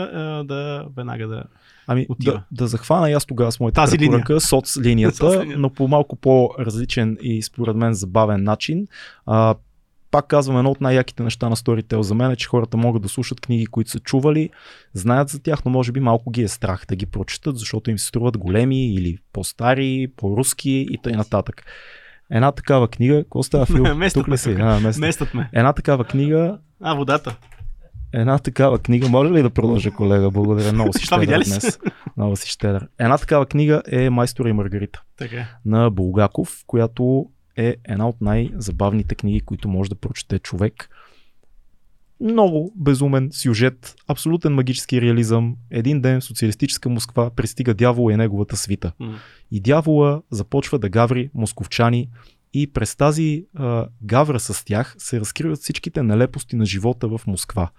да 0.44 0.86
веднага 0.96 1.28
да. 1.28 1.44
Ами 1.86 2.06
отива. 2.08 2.32
да, 2.32 2.42
да 2.52 2.66
захвана 2.66 3.10
и 3.10 3.14
аз 3.14 3.26
тогава 3.26 3.52
с 3.52 3.60
моята 3.60 3.74
Тази 3.74 3.98
препоръка, 3.98 4.40
соц 4.40 4.76
линията, 4.80 5.16
Соц 5.16 5.34
линията. 5.34 5.60
но 5.60 5.70
по 5.70 5.88
малко 5.88 6.16
по-различен 6.16 7.18
и 7.22 7.42
според 7.42 7.76
мен 7.76 7.94
забавен 7.94 8.44
начин. 8.44 8.86
А, 9.26 9.54
пак 10.10 10.26
казвам, 10.26 10.56
едно 10.58 10.70
от 10.70 10.80
най-яките 10.80 11.22
неща 11.22 11.48
на 11.48 11.56
Storytel 11.56 12.00
за 12.00 12.14
мен 12.14 12.30
е, 12.30 12.36
че 12.36 12.48
хората 12.48 12.76
могат 12.76 13.02
да 13.02 13.08
слушат 13.08 13.40
книги, 13.40 13.66
които 13.66 13.90
са 13.90 14.00
чували, 14.00 14.50
знаят 14.94 15.28
за 15.28 15.38
тях, 15.38 15.64
но 15.64 15.70
може 15.70 15.92
би 15.92 16.00
малко 16.00 16.30
ги 16.30 16.42
е 16.42 16.48
страх 16.48 16.84
да 16.88 16.96
ги 16.96 17.06
прочитат, 17.06 17.58
защото 17.58 17.90
им 17.90 17.98
се 17.98 18.06
струват 18.06 18.38
големи 18.38 18.86
или 18.86 19.18
по-стари, 19.32 20.08
по-руски 20.16 20.86
и 20.90 20.98
т.н. 21.02 21.24
Една 22.30 22.52
такава 22.52 22.88
книга, 22.88 23.22
какво 23.22 23.42
става 23.42 23.66
Фил? 23.66 23.94
Местът 23.96 24.20
Тук 24.24 24.32
ли 24.32 24.38
си? 24.38 24.56
А, 24.60 24.80
местът. 24.80 25.00
Местът 25.00 25.34
ме. 25.34 25.50
Една 25.52 25.72
такава 25.72 26.04
книга, 26.04 26.58
А, 26.80 26.94
водата. 26.94 27.36
една 28.12 28.38
такава 28.38 28.78
книга, 28.78 29.08
може 29.08 29.32
ли 29.32 29.42
да 29.42 29.50
продължа, 29.50 29.90
колега? 29.90 30.30
Благодаря, 30.30 30.72
много 30.72 30.92
си 30.92 31.04
щедър 31.06 31.44
днес. 31.44 31.78
Много 32.16 32.36
си 32.36 32.48
щедър. 32.48 32.88
Една 32.98 33.18
такава 33.18 33.46
книга 33.46 33.82
е 33.92 34.10
Майстора 34.10 34.48
и 34.48 34.52
Маргарита 34.52 35.02
Така. 35.16 35.46
на 35.64 35.90
Булгаков, 35.90 36.62
която 36.66 37.26
е 37.56 37.76
една 37.84 38.08
от 38.08 38.16
най-забавните 38.20 39.14
книги, 39.14 39.40
които 39.40 39.68
може 39.68 39.90
да 39.90 39.96
прочете 39.96 40.38
човек. 40.38 40.88
Много 42.20 42.72
безумен 42.76 43.28
сюжет, 43.32 43.94
абсолютен 44.08 44.54
магически 44.54 45.00
реализъм. 45.00 45.56
Един 45.70 46.00
ден 46.00 46.20
в 46.20 46.24
социалистическа 46.24 46.88
Москва 46.88 47.30
пристига 47.30 47.74
дявола 47.74 48.12
и 48.12 48.16
неговата 48.16 48.56
свита. 48.56 48.92
М. 49.00 49.18
И 49.50 49.60
дявола 49.60 50.22
започва 50.30 50.78
да 50.78 50.88
гаври 50.88 51.30
московчани 51.34 52.08
и 52.52 52.72
през 52.72 52.96
тази 52.96 53.46
а, 53.56 53.88
гавра 54.02 54.40
с 54.40 54.64
тях 54.64 54.94
се 54.98 55.20
разкриват 55.20 55.58
всичките 55.58 56.02
нелепости 56.02 56.56
на 56.56 56.66
живота 56.66 57.08
в 57.08 57.20
Москва. 57.26 57.70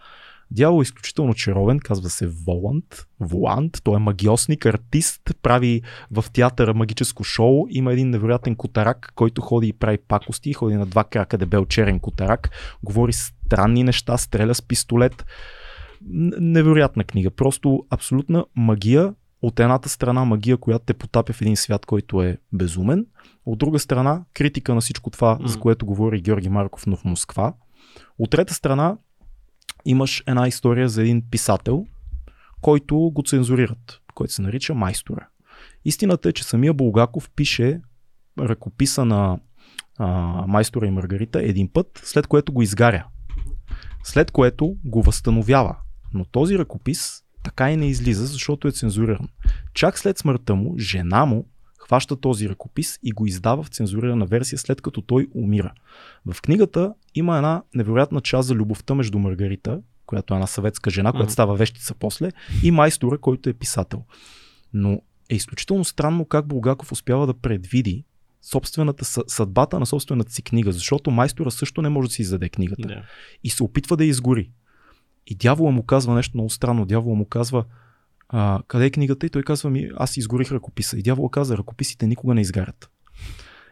Дявол 0.51 0.79
е 0.79 0.81
изключително 0.81 1.34
чаровен, 1.34 1.79
казва 1.79 2.10
се 2.10 2.27
Воланд. 2.27 3.08
Воланд, 3.20 3.77
той 3.84 3.96
е 3.96 4.00
магиосник, 4.00 4.65
артист, 4.65 5.22
прави 5.41 5.81
в 6.12 6.25
театъра 6.34 6.74
магическо 6.74 7.24
шоу. 7.24 7.65
Има 7.70 7.93
един 7.93 8.10
невероятен 8.10 8.55
котарак, 8.55 9.12
който 9.15 9.41
ходи 9.41 9.67
и 9.67 9.74
прави 9.74 9.98
пакости, 9.98 10.53
ходи 10.53 10.75
на 10.75 10.86
два 10.86 11.03
крака 11.03 11.38
дебел 11.38 11.65
черен 11.65 12.00
котарак, 12.00 12.50
говори 12.84 13.13
странни 13.13 13.84
неща, 13.84 14.17
стреля 14.17 14.55
с 14.55 14.62
пистолет. 14.62 15.25
Невероятна 16.01 17.03
книга, 17.03 17.31
просто 17.31 17.86
абсолютна 17.89 18.46
магия. 18.55 19.13
От 19.41 19.60
едната 19.60 19.89
страна 19.89 20.25
магия, 20.25 20.58
която 20.58 20.86
те 20.86 20.93
потапя 20.93 21.34
в 21.34 21.41
един 21.41 21.58
свят, 21.58 21.86
който 21.86 22.22
е 22.22 22.38
безумен. 22.53 23.05
От 23.46 23.60
друга 23.60 23.79
страна 23.79 24.24
критика 24.34 24.75
на 24.75 24.81
всичко 24.81 25.10
това, 25.10 25.38
М. 25.41 25.48
за 25.48 25.60
което 25.60 25.86
говори 25.86 26.22
Георги 26.22 26.50
Марков, 26.50 26.88
но 26.88 26.96
в 26.96 27.05
Москва. 27.05 27.53
От 28.20 28.29
трета 28.29 28.53
страна 28.53 28.98
имаш 29.86 30.24
една 30.28 30.48
история 30.48 30.90
за 30.90 31.02
един 31.02 31.24
писател, 31.32 31.86
който 32.62 32.98
го 32.98 33.24
цензурират, 33.24 34.02
който 34.14 34.34
се 34.34 34.42
нарича 34.42 34.74
Майстора. 34.74 35.28
Истината 35.86 36.30
е, 36.30 36.34
че 36.34 36.44
самия 36.44 36.74
Булгаков 36.74 37.30
пише 37.36 37.82
ръкописа 38.40 39.06
на 39.06 39.40
а, 39.98 40.08
Майстора 40.48 40.88
и 40.88 40.92
Маргарита 40.92 41.44
един 41.44 41.70
път, 41.74 42.02
след 42.04 42.28
което 42.28 42.54
го 42.54 42.62
изгаря. 42.62 43.06
След 44.04 44.32
което 44.32 44.76
го 44.84 45.02
възстановява. 45.02 45.78
Но 46.14 46.26
този 46.26 46.60
ръкопис 46.60 47.24
така 47.44 47.72
и 47.72 47.78
не 47.78 47.88
излиза, 47.88 48.26
защото 48.26 48.68
е 48.68 48.72
цензуриран. 48.72 49.28
Чак 49.74 50.00
след 50.00 50.18
смъртта 50.18 50.56
му, 50.56 50.80
жена 50.80 51.26
му 51.26 51.48
хваща 51.92 52.16
този 52.16 52.50
ръкопис 52.50 53.00
и 53.04 53.12
го 53.12 53.26
издава 53.26 53.64
в 53.64 53.68
цензурирана 53.68 54.26
версия, 54.26 54.60
след 54.60 54.82
като 54.82 55.02
той 55.02 55.28
умира. 55.36 55.74
В 56.26 56.42
книгата 56.42 56.94
има 57.16 57.38
една 57.38 57.64
невероятна 57.76 58.22
част 58.22 58.48
за 58.48 58.56
любовта 58.56 58.96
между 58.96 59.20
Маргарита, 59.20 59.82
която 60.06 60.34
е 60.34 60.38
една 60.38 60.48
съветска 60.48 60.90
жена, 60.90 61.12
която 61.12 61.32
става 61.34 61.56
вещица 61.56 61.94
после, 62.00 62.32
и 62.64 62.72
майстора, 62.72 63.18
който 63.18 63.50
е 63.50 63.54
писател. 63.54 64.04
Но 64.74 65.02
е 65.30 65.36
изключително 65.36 65.86
странно 65.86 66.26
как 66.26 66.48
Булгаков 66.48 66.92
успява 66.92 67.28
да 67.28 67.34
предвиди 67.34 68.04
собствената 68.42 69.06
съ- 69.06 69.24
съдбата 69.28 69.80
на 69.80 69.86
собствената 69.86 70.32
си 70.32 70.42
книга, 70.42 70.72
защото 70.72 71.12
майстора 71.12 71.52
също 71.52 71.82
не 71.82 71.90
може 71.90 72.08
да 72.08 72.14
си 72.14 72.22
издаде 72.22 72.50
книгата 72.50 72.88
Да. 72.88 73.02
и 73.44 73.50
се 73.50 73.64
опитва 73.64 73.98
да 73.98 74.04
я 74.04 74.10
изгори. 74.10 74.52
И 75.28 75.36
дявола 75.36 75.72
му 75.72 75.84
казва 75.84 76.16
нещо 76.16 76.38
много 76.38 76.50
странно. 76.50 76.86
Дявола 76.86 77.16
му 77.16 77.26
казва, 77.26 77.66
а, 78.32 78.62
къде 78.68 78.86
е 78.86 78.90
книгата? 78.90 79.26
И 79.26 79.30
той 79.30 79.44
казва 79.44 79.70
ми, 79.70 79.90
аз 79.98 80.18
изгорих 80.18 80.52
ръкописа. 80.52 80.98
И 80.98 81.04
дявола 81.04 81.30
каза, 81.32 81.58
ръкописите 81.58 82.08
никога 82.08 82.34
не 82.34 82.42
изгарят. 82.42 82.90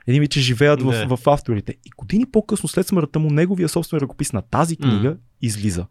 Един 0.08 0.22
вид, 0.22 0.32
че 0.32 0.42
живеят 0.42 0.82
в, 0.82 1.18
в 1.18 1.28
авторите. 1.28 1.72
И 1.72 1.89
години 1.98 2.25
по-късно, 2.32 2.70
след 2.70 2.88
смъртта 2.88 3.20
му, 3.20 3.30
неговия 3.30 3.70
собствен 3.70 4.00
ръкопис 4.00 4.34
на 4.34 4.42
тази 4.42 4.78
книга 4.78 5.10
М. 5.10 5.16
излиза. 5.42 5.86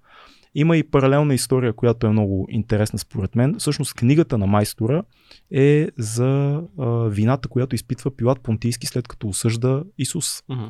Има 0.55 0.77
и 0.77 0.91
паралелна 0.91 1.35
история, 1.35 1.73
която 1.73 2.07
е 2.07 2.11
много 2.11 2.47
интересна 2.51 2.99
според 2.99 3.37
мен. 3.37 3.55
Всъщност 3.59 3.95
книгата 3.95 4.39
на 4.39 4.47
майстора 4.47 5.03
е 5.51 5.89
за 5.99 6.63
а, 6.79 6.87
вината, 7.09 7.49
която 7.49 7.75
изпитва 7.75 8.17
Пилат 8.17 8.41
Понтийски 8.41 8.87
след 8.87 9.09
като 9.09 9.29
осъжда 9.29 9.85
Исус. 9.99 10.43
Мгм. 10.49 10.65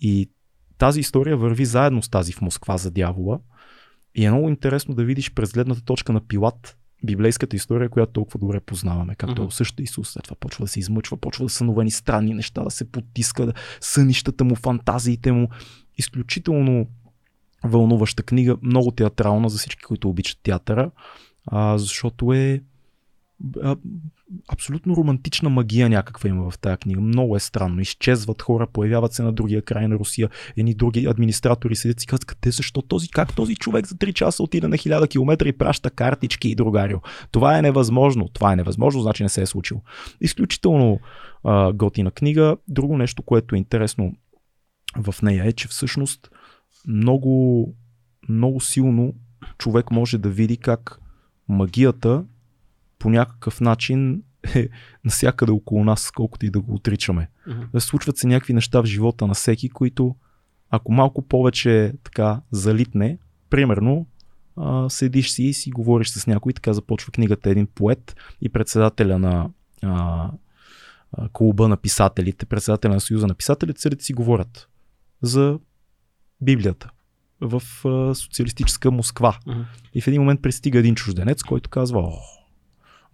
И 0.00 0.30
тази 0.78 1.00
история 1.00 1.36
върви 1.36 1.64
заедно 1.64 2.02
с 2.02 2.08
тази 2.08 2.32
в 2.32 2.40
Москва 2.40 2.76
за 2.76 2.90
дявола. 2.90 3.38
И 4.14 4.24
е 4.24 4.30
много 4.30 4.48
интересно 4.48 4.94
да 4.94 5.04
видиш 5.04 5.32
през 5.34 5.52
гледната 5.52 5.84
точка 5.84 6.12
на 6.12 6.20
Пилат 6.26 6.76
библейската 7.04 7.56
история, 7.56 7.88
която 7.88 8.12
толкова 8.12 8.40
добре 8.40 8.60
познаваме. 8.60 9.14
Как 9.14 9.28
той 9.28 9.42
Мгм. 9.42 9.48
осъща 9.48 9.82
Исус, 9.82 10.08
след 10.10 10.24
това 10.24 10.36
почва 10.40 10.64
да 10.64 10.68
се 10.68 10.78
измъчва, 10.80 11.16
почва 11.16 11.44
да 11.44 11.48
сънува 11.48 11.84
ни 11.84 11.90
странни 11.90 12.34
неща, 12.34 12.62
да 12.64 12.70
се 12.70 12.90
потиска, 12.90 13.46
да, 13.46 13.52
сънищата 13.80 14.44
му, 14.44 14.54
фантазиите 14.54 15.32
му. 15.32 15.48
Изключително 15.98 16.86
вълнуваща 17.64 18.22
книга, 18.22 18.56
много 18.62 18.90
театрална 18.90 19.48
за 19.48 19.58
всички, 19.58 19.82
които 19.82 20.08
обичат 20.08 20.38
театъра, 20.42 20.90
а, 21.46 21.78
защото 21.78 22.32
е 22.32 22.62
абсолютно 24.52 24.96
романтична 24.96 25.50
магия 25.50 25.88
някаква 25.88 26.28
има 26.28 26.50
в 26.50 26.58
тази 26.58 26.76
книга. 26.76 27.00
Много 27.00 27.36
е 27.36 27.40
странно. 27.40 27.80
Изчезват 27.80 28.42
хора, 28.42 28.66
появяват 28.66 29.12
се 29.12 29.22
на 29.22 29.32
другия 29.32 29.62
край 29.62 29.88
на 29.88 29.94
Русия. 29.94 30.30
Едни 30.56 30.74
други 30.74 31.06
администратори 31.06 31.76
седят 31.76 32.02
и 32.02 32.06
казват, 32.06 32.24
къде 32.24 32.50
защо 32.50 32.82
този, 32.82 33.08
как 33.08 33.34
този 33.34 33.56
човек 33.56 33.86
за 33.86 33.94
3 33.94 34.12
часа 34.12 34.42
отиде 34.42 34.68
на 34.68 34.76
1000 34.76 35.08
км 35.10 35.46
и 35.48 35.58
праща 35.58 35.90
картички 35.90 36.48
и 36.48 36.54
другарио. 36.54 36.98
Това 37.30 37.58
е 37.58 37.62
невъзможно. 37.62 38.28
Това 38.28 38.52
е 38.52 38.56
невъзможно, 38.56 39.02
значи 39.02 39.22
не 39.22 39.28
се 39.28 39.42
е 39.42 39.46
случило. 39.46 39.80
Изключително 40.20 41.00
а, 41.44 41.72
готина 41.72 42.10
книга. 42.10 42.56
Друго 42.68 42.98
нещо, 42.98 43.22
което 43.22 43.54
е 43.54 43.58
интересно 43.58 44.12
в 44.96 45.22
нея 45.22 45.44
е, 45.46 45.52
че 45.52 45.68
всъщност 45.68 46.30
много, 46.88 47.66
много 48.28 48.60
силно 48.60 49.14
човек 49.58 49.90
може 49.90 50.18
да 50.18 50.28
види 50.28 50.56
как 50.56 51.00
магията 51.48 52.24
по 53.00 53.10
някакъв 53.10 53.60
начин 53.60 54.22
е 54.54 54.68
насякъде 55.04 55.52
около 55.52 55.84
нас, 55.84 56.10
колкото 56.10 56.46
и 56.46 56.50
да 56.50 56.60
го 56.60 56.74
отричаме. 56.74 57.28
Да 57.72 57.80
случват 57.80 58.16
се 58.16 58.26
някакви 58.26 58.52
неща 58.52 58.80
в 58.80 58.86
живота 58.86 59.26
на 59.26 59.34
всеки, 59.34 59.68
които 59.68 60.16
ако 60.70 60.92
малко 60.92 61.22
повече 61.22 61.92
така 62.04 62.40
залитне, 62.50 63.18
примерно 63.50 64.06
а, 64.56 64.90
седиш 64.90 65.30
си 65.30 65.44
и 65.44 65.52
си 65.54 65.70
говориш 65.70 66.08
с 66.08 66.26
някой, 66.26 66.52
така 66.52 66.72
започва 66.72 67.12
книгата 67.12 67.50
един 67.50 67.66
поет 67.66 68.16
и 68.40 68.48
председателя 68.48 69.18
на 69.18 69.50
а, 69.82 70.30
клуба 71.32 71.68
на 71.68 71.76
писателите, 71.76 72.46
председателя 72.46 72.92
на 72.92 73.00
Съюза 73.00 73.26
на 73.26 73.34
писателите, 73.34 73.80
седят 73.80 74.02
си 74.02 74.12
говорят 74.12 74.68
за 75.22 75.58
Библията 76.40 76.90
в 77.40 77.62
а, 77.88 78.14
социалистическа 78.14 78.90
Москва. 78.90 79.38
Мгм. 79.46 79.60
И 79.94 80.00
в 80.00 80.06
един 80.06 80.20
момент 80.20 80.42
пристига 80.42 80.78
един 80.78 80.94
чужденец, 80.94 81.42
който 81.42 81.70
казва, 81.70 82.00
о, 82.00 82.12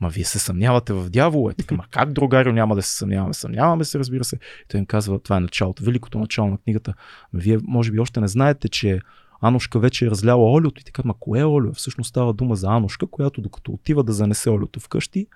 ма 0.01 0.09
вие 0.09 0.25
се 0.25 0.39
съмнявате 0.39 0.93
в 0.93 1.11
дявола. 1.11 1.51
Е, 1.51 1.55
така, 1.55 1.75
ма 1.75 1.85
как 1.91 2.13
другарио 2.13 2.53
няма 2.53 2.75
да 2.75 2.83
се 2.83 2.97
съмняваме? 2.97 3.35
Съмняваме 3.35 3.85
се, 3.85 3.99
разбира 3.99 4.25
се. 4.25 4.37
И 4.37 4.69
той 4.69 4.81
им 4.81 4.87
казва, 4.87 5.19
това 5.19 5.37
е 5.37 5.41
началото, 5.41 5.85
великото 5.85 6.19
начало 6.19 6.51
на 6.51 6.59
книгата. 6.59 6.95
Ма 7.33 7.41
вие 7.41 7.59
може 7.63 7.93
би 7.93 8.01
още 8.01 8.21
не 8.21 8.29
знаете, 8.29 8.69
че 8.69 9.01
Анушка 9.41 9.79
вече 9.79 10.07
е 10.07 10.11
разляла 10.11 10.53
олиото 10.53 10.81
и 10.81 10.85
така, 10.85 11.03
ма 11.05 11.15
кое 11.21 11.41
е 11.41 11.45
олио? 11.45 11.73
Всъщност 11.73 12.09
става 12.09 12.33
дума 12.33 12.57
за 12.57 12.67
Анушка, 12.67 13.07
която 13.07 13.41
докато 13.41 13.73
отива 13.73 14.05
да 14.05 14.13
занесе 14.13 14.51
олиото 14.51 14.81
вкъщи, 14.81 15.27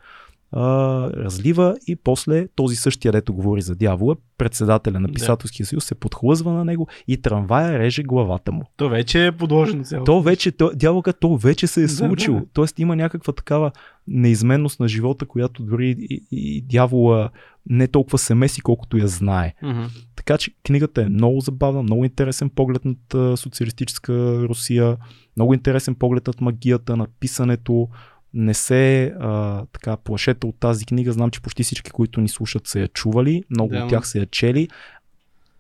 а, 0.53 0.63
разлива 1.11 1.77
и 1.87 1.97
после 1.97 2.49
този 2.49 2.77
същия, 2.77 3.13
дето 3.13 3.35
говори 3.35 3.63
за 3.63 3.75
дявола, 3.75 4.17
председателя 4.39 5.01
на 5.01 5.09
Да. 5.09 5.15
писателския 5.15 5.67
съюз, 5.67 5.85
се 5.85 5.95
подхлъзва 5.95 6.53
на 6.53 6.65
него 6.65 6.89
и 7.09 7.17
трамвая 7.23 7.79
реже 7.79 8.03
главата 8.03 8.53
му. 8.53 8.63
То 8.77 8.89
вече 8.89 9.27
е 9.27 9.33
подложено 9.33 9.85
цяло. 9.85 10.05
То 10.05 10.23
вече, 10.23 10.53
то, 10.53 10.71
дяволка, 10.75 11.13
то 11.13 11.37
вече 11.37 11.67
се 11.67 11.81
е 11.81 11.83
Да, 11.83 11.89
случило. 11.89 12.39
да. 12.41 12.47
Тоест 12.53 12.79
има 12.79 12.97
някаква 12.97 13.33
такава 13.33 13.71
неизменност 14.09 14.81
на 14.81 14.89
живота, 14.89 15.27
която 15.27 15.63
дори 15.63 15.97
и, 15.99 16.25
и 16.31 16.63
дявола 16.63 17.31
не 17.67 17.89
толкова 17.89 18.19
се 18.19 18.35
меси, 18.35 18.61
колкото 18.61 18.97
я 18.97 19.09
знае. 19.09 19.55
Мгм. 19.63 19.83
Така 20.17 20.39
че 20.39 20.51
книгата 20.67 21.03
е 21.03 21.09
много 21.09 21.41
забавна, 21.41 21.83
много 21.83 22.05
интересен 22.05 22.51
поглед 22.51 22.83
над 22.85 23.39
социалистическа 23.39 24.13
Русия, 24.49 24.97
много 25.37 25.55
интересен 25.55 25.95
поглед 25.95 26.27
над 26.27 26.41
магията, 26.41 26.97
на 26.97 27.07
писането. 27.21 27.89
Не 28.35 28.55
се 28.55 29.15
а, 29.21 29.63
така 29.73 29.97
плашете 29.97 30.47
от 30.47 30.61
тази 30.61 30.87
книга. 30.87 31.13
Знам, 31.13 31.31
че 31.31 31.41
почти 31.43 31.63
всички, 31.63 31.91
които 31.91 32.21
ни 32.21 32.29
слушат, 32.29 32.67
са 32.67 32.81
я 32.81 32.89
чували. 32.89 33.43
Много 33.51 33.73
Да, 33.73 33.83
от 33.85 33.91
тях 33.91 34.09
са 34.09 34.19
я 34.19 34.27
чели. 34.27 34.69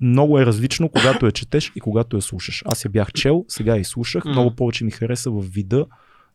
Много 0.00 0.38
е 0.38 0.46
различно, 0.46 0.88
когато 0.88 1.26
я 1.26 1.32
четеш 1.32 1.72
и 1.76 1.80
когато 1.80 2.16
я 2.16 2.22
слушаш. 2.22 2.62
Аз 2.66 2.84
я 2.84 2.90
бях 2.90 3.12
чел, 3.12 3.44
сега 3.48 3.76
я 3.76 3.84
слушах. 3.84 4.24
М. 4.24 4.30
Много 4.30 4.50
повече 4.50 4.84
ми 4.84 4.90
хареса 4.90 5.30
в 5.30 5.40
вида 5.40 5.86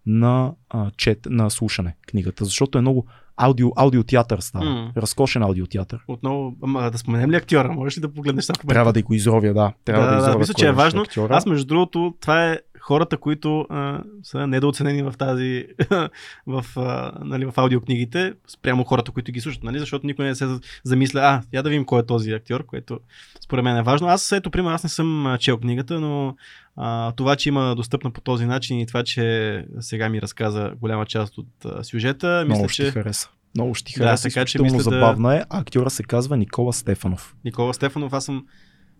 на, 0.06 0.52
а, 0.70 0.92
чет, 0.98 1.20
на 1.26 1.50
слушане 1.50 1.96
книгата, 2.08 2.46
защото 2.46 2.78
е 2.78 2.82
много 2.82 3.06
аудио, 3.38 3.72
аудиотеатър 3.76 4.40
става. 4.40 4.66
М. 4.66 4.92
Разкошен 4.98 5.44
аудиотеатър. 5.44 6.00
Отново, 6.08 6.56
ама 6.64 6.92
да 6.92 6.98
споменем 6.98 7.32
ли 7.32 7.36
актьора? 7.36 7.72
Можеш 7.72 7.98
ли 7.98 8.02
да 8.02 8.14
погледнеш 8.14 8.46
само 8.46 8.56
Трябва 8.68 8.94
да 8.94 9.02
го 9.04 9.14
изровя, 9.14 9.54
да. 9.54 9.74
Трябва 9.86 10.04
Да, 10.06 10.10
да, 10.10 10.16
да, 10.16 10.22
изровя 10.22 10.40
мисля, 10.40 10.54
че 10.54 10.66
е 10.66 10.70
беше 10.70 10.76
важно. 10.76 11.02
актьора. 11.02 11.36
Аз, 11.36 11.46
между 11.46 11.66
другото, 11.66 12.14
това 12.22 12.52
е 12.52 12.60
хората, 12.86 13.18
които 13.18 13.62
а, 13.62 14.02
са 14.24 14.48
недооценени 14.48 15.04
в 15.04 15.14
тази, 15.20 15.68
в, 16.48 16.66
а, 16.76 17.12
нали, 17.22 17.46
в 17.46 17.54
аудиокнигите, 17.58 18.34
спрямо 18.48 18.84
хората, 18.84 19.12
които 19.12 19.32
ги 19.32 19.42
слушат, 19.42 19.64
нали, 19.64 19.80
защото 19.80 20.08
никой 20.08 20.26
не 20.26 20.36
се 20.36 20.48
замисля, 20.84 21.20
а, 21.20 21.42
я 21.54 21.64
да 21.64 21.70
видим 21.70 21.86
кой 21.86 22.00
е 22.00 22.06
този 22.06 22.32
актьор, 22.32 22.66
което 22.66 23.00
според 23.44 23.64
мен 23.64 23.78
е 23.78 23.84
важно. 23.84 24.08
Аз, 24.08 24.32
ето, 24.32 24.52
пример, 24.52 24.72
аз 24.72 24.84
не 24.84 24.90
съм 24.90 25.38
чел 25.40 25.58
книгата, 25.58 26.00
но 26.00 26.36
а, 26.76 27.12
това, 27.12 27.36
че 27.36 27.50
има 27.50 27.76
достъпна 27.76 28.12
по 28.12 28.22
този 28.22 28.46
начин 28.46 28.80
и 28.80 28.86
това, 28.86 29.04
че 29.04 29.66
сега 29.80 30.10
ми 30.10 30.22
разказа 30.22 30.72
голяма 30.82 31.06
част 31.06 31.38
от 31.38 31.48
а, 31.66 31.84
сюжета, 31.84 32.46
мисля, 32.48 32.58
Много 32.58 32.70
че 32.70 32.92
хареса. 32.92 33.30
Много 33.56 33.76
ще 33.76 33.94
ти 33.94 34.00
Да, 34.00 34.06
хареса. 34.06 34.24
така 34.24 34.46
че 34.46 34.62
мисля 34.62 34.78
да- 34.78 34.84
забавна 34.84 35.36
е. 35.36 35.44
А 35.50 35.60
актьора 35.60 35.90
се 35.90 36.04
казва 36.04 36.38
Никола 36.38 36.74
Стефанов. 36.74 37.36
Никола 37.46 37.74
Стефанов, 37.74 38.14
аз 38.14 38.26
съм 38.26 38.46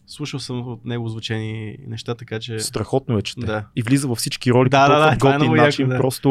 слушал 0.08 0.40
съм 0.40 0.68
от 0.68 0.86
него 0.86 1.10
звучени 1.10 1.78
неща, 1.88 2.16
така 2.16 2.40
че... 2.40 2.60
Страхотно 2.60 3.18
е, 3.18 3.22
чете. 3.22 3.46
Да. 3.46 3.66
И 3.76 3.82
влиза 3.82 4.08
във 4.08 4.18
всички 4.18 4.52
роли 4.52 4.70
Да, 4.70 4.86
по 4.86 4.92
да, 4.92 5.00
да, 5.02 5.18
това 5.18 5.30
е 5.30 5.34
готин 5.34 5.40
много 5.40 5.56
яко, 5.56 5.66
начин. 5.66 5.90
да. 5.90 5.98
Просто 5.98 6.30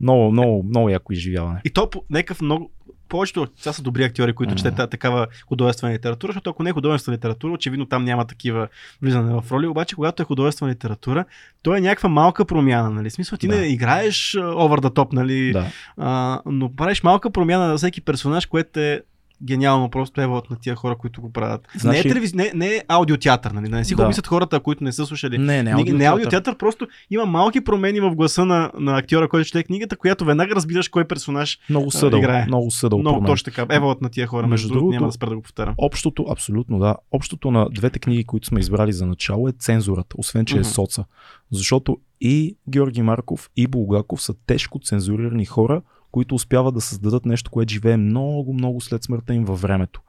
много, 0.00 0.32
много, 0.32 0.62
много 0.62 0.88
яко 0.88 1.12
изживяване. 1.12 1.60
И 1.64 1.70
то 1.70 1.90
по 1.90 2.02
някакъв 2.10 2.40
много. 2.40 2.70
Повечето 3.08 3.46
това 3.46 3.72
са 3.72 3.82
добри 3.82 4.04
актьори, 4.04 4.32
които 4.32 4.50
Мгм. 4.50 4.56
четат 4.58 4.76
та- 4.76 4.86
такава 4.86 5.26
художествена 5.46 5.94
литература, 5.94 6.30
защото 6.30 6.50
ако 6.50 6.62
не 6.62 6.70
е 6.70 6.72
художествена 6.72 7.16
литература, 7.16 7.52
очевидно 7.52 7.86
там 7.86 8.04
няма 8.04 8.24
такива 8.26 8.68
влизане 9.02 9.32
в 9.32 9.52
роли, 9.52 9.66
обаче 9.66 9.94
когато 9.94 10.22
е 10.22 10.26
художествена 10.26 10.70
литература, 10.70 11.24
то 11.62 11.76
е 11.76 11.80
някаква 11.80 12.08
малка 12.08 12.44
промяна, 12.44 12.90
нали? 12.90 13.10
В 13.10 13.12
смисъл 13.12 13.38
ти 13.38 13.48
Да. 13.48 13.56
не 13.56 13.66
играеш 13.66 14.32
over 14.34 14.80
the 14.80 14.90
top, 14.90 15.12
нали? 15.12 15.52
Да. 15.52 15.66
А, 15.96 16.40
но 16.46 16.74
правиш 16.76 17.02
малка 17.02 17.30
промяна 17.30 17.66
на 17.66 17.76
всеки 17.76 18.00
персонаж, 18.00 18.46
което 18.46 18.80
е 18.80 19.00
гениално, 19.44 19.90
просто 19.90 20.20
е 20.20 20.26
на 20.26 20.42
тия 20.60 20.74
хора, 20.74 20.96
които 20.96 21.20
го 21.20 21.32
правят. 21.32 21.68
Значи- 21.74 21.94
Не, 21.94 22.00
е 22.00 22.02
телевиз... 22.04 22.34
не, 22.34 22.52
не 22.54 22.66
е 22.66 22.82
аудиотеатър, 22.88 23.50
нали? 23.50 23.68
Не 23.68 23.84
си 23.84 23.94
Да. 23.94 24.02
го 24.02 24.08
мислят 24.08 24.26
хората, 24.26 24.60
които 24.60 24.84
не 24.84 24.92
са 24.92 25.06
слушали. 25.06 25.38
Не, 25.38 25.44
не, 25.44 25.62
Не, 25.62 25.62
не 25.64 25.70
аудиотеатър. 25.72 26.06
аудиотеатър, 26.06 26.56
просто 26.56 26.86
има 27.10 27.26
малки 27.26 27.60
промени 27.60 28.00
в 28.00 28.10
гласа 28.10 28.44
на, 28.44 28.70
на 28.74 28.98
актьора, 28.98 29.28
който 29.28 29.46
чете 29.46 29.62
книгата, 29.62 29.96
която 29.96 30.24
веднага 30.24 30.54
разбираш 30.54 30.88
кой 30.88 31.04
персонаж 31.04 31.58
Много 31.70 31.90
съдъл. 31.90 32.18
играе. 32.18 32.44
Много 32.46 32.70
съдъл. 32.70 32.98
много 32.98 33.16
промен. 33.16 33.32
точно 33.32 33.44
така. 33.44 33.66
Ева 33.70 33.86
от 33.86 34.00
на 34.00 34.08
тия 34.08 34.26
хора, 34.26 34.46
между, 34.46 34.64
Между 34.64 34.74
другото, 34.74 34.92
няма 34.92 35.06
да 35.06 35.12
спра 35.12 35.28
да 35.28 35.36
го 35.36 35.42
повтарям. 35.42 35.74
Общото, 35.78 36.26
абсолютно 36.30 36.78
да. 36.78 36.96
Общото 37.12 37.50
на 37.50 37.68
двете 37.70 37.98
книги, 37.98 38.24
които 38.24 38.46
сме 38.46 38.60
избрали 38.60 38.92
за 38.92 39.06
начало 39.06 39.48
е 39.48 39.52
цензурата, 39.52 40.16
освен 40.18 40.44
че 40.44 40.54
Мгм. 40.54 40.60
е 40.60 40.64
соца. 40.64 41.04
Защото 41.50 41.96
и 42.20 42.56
Георги 42.68 43.02
Марков, 43.02 43.50
и 43.56 43.66
Булгаков 43.66 44.22
са 44.22 44.34
тежко 44.46 44.78
цензурирани 44.78 45.44
хора, 45.44 45.82
които 46.12 46.34
успяват 46.34 46.74
да 46.74 46.80
създадат 46.80 47.26
нещо, 47.26 47.50
което 47.50 47.72
живее 47.72 47.96
много, 47.96 48.54
много 48.54 48.80
след 48.80 49.02
смъртта 49.02 49.34
им 49.34 49.44
във 49.44 49.60
времето. 49.60 50.00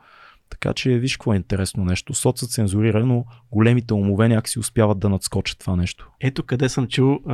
Така 0.49 0.73
че 0.73 0.89
виж 0.89 1.17
какво 1.17 1.33
е 1.33 1.35
интересно 1.35 1.85
нещо. 1.85 2.13
Соца 2.13 2.47
цензурира, 2.47 3.05
но 3.05 3.25
големите 3.51 3.93
умове 3.93 4.27
някакси 4.27 4.59
успяват 4.59 4.99
да 4.99 5.09
надскочат 5.09 5.59
това 5.59 5.75
нещо. 5.75 6.09
Ето 6.21 6.43
къде 6.43 6.69
съм 6.69 6.87
чул 6.87 7.19
а, 7.27 7.33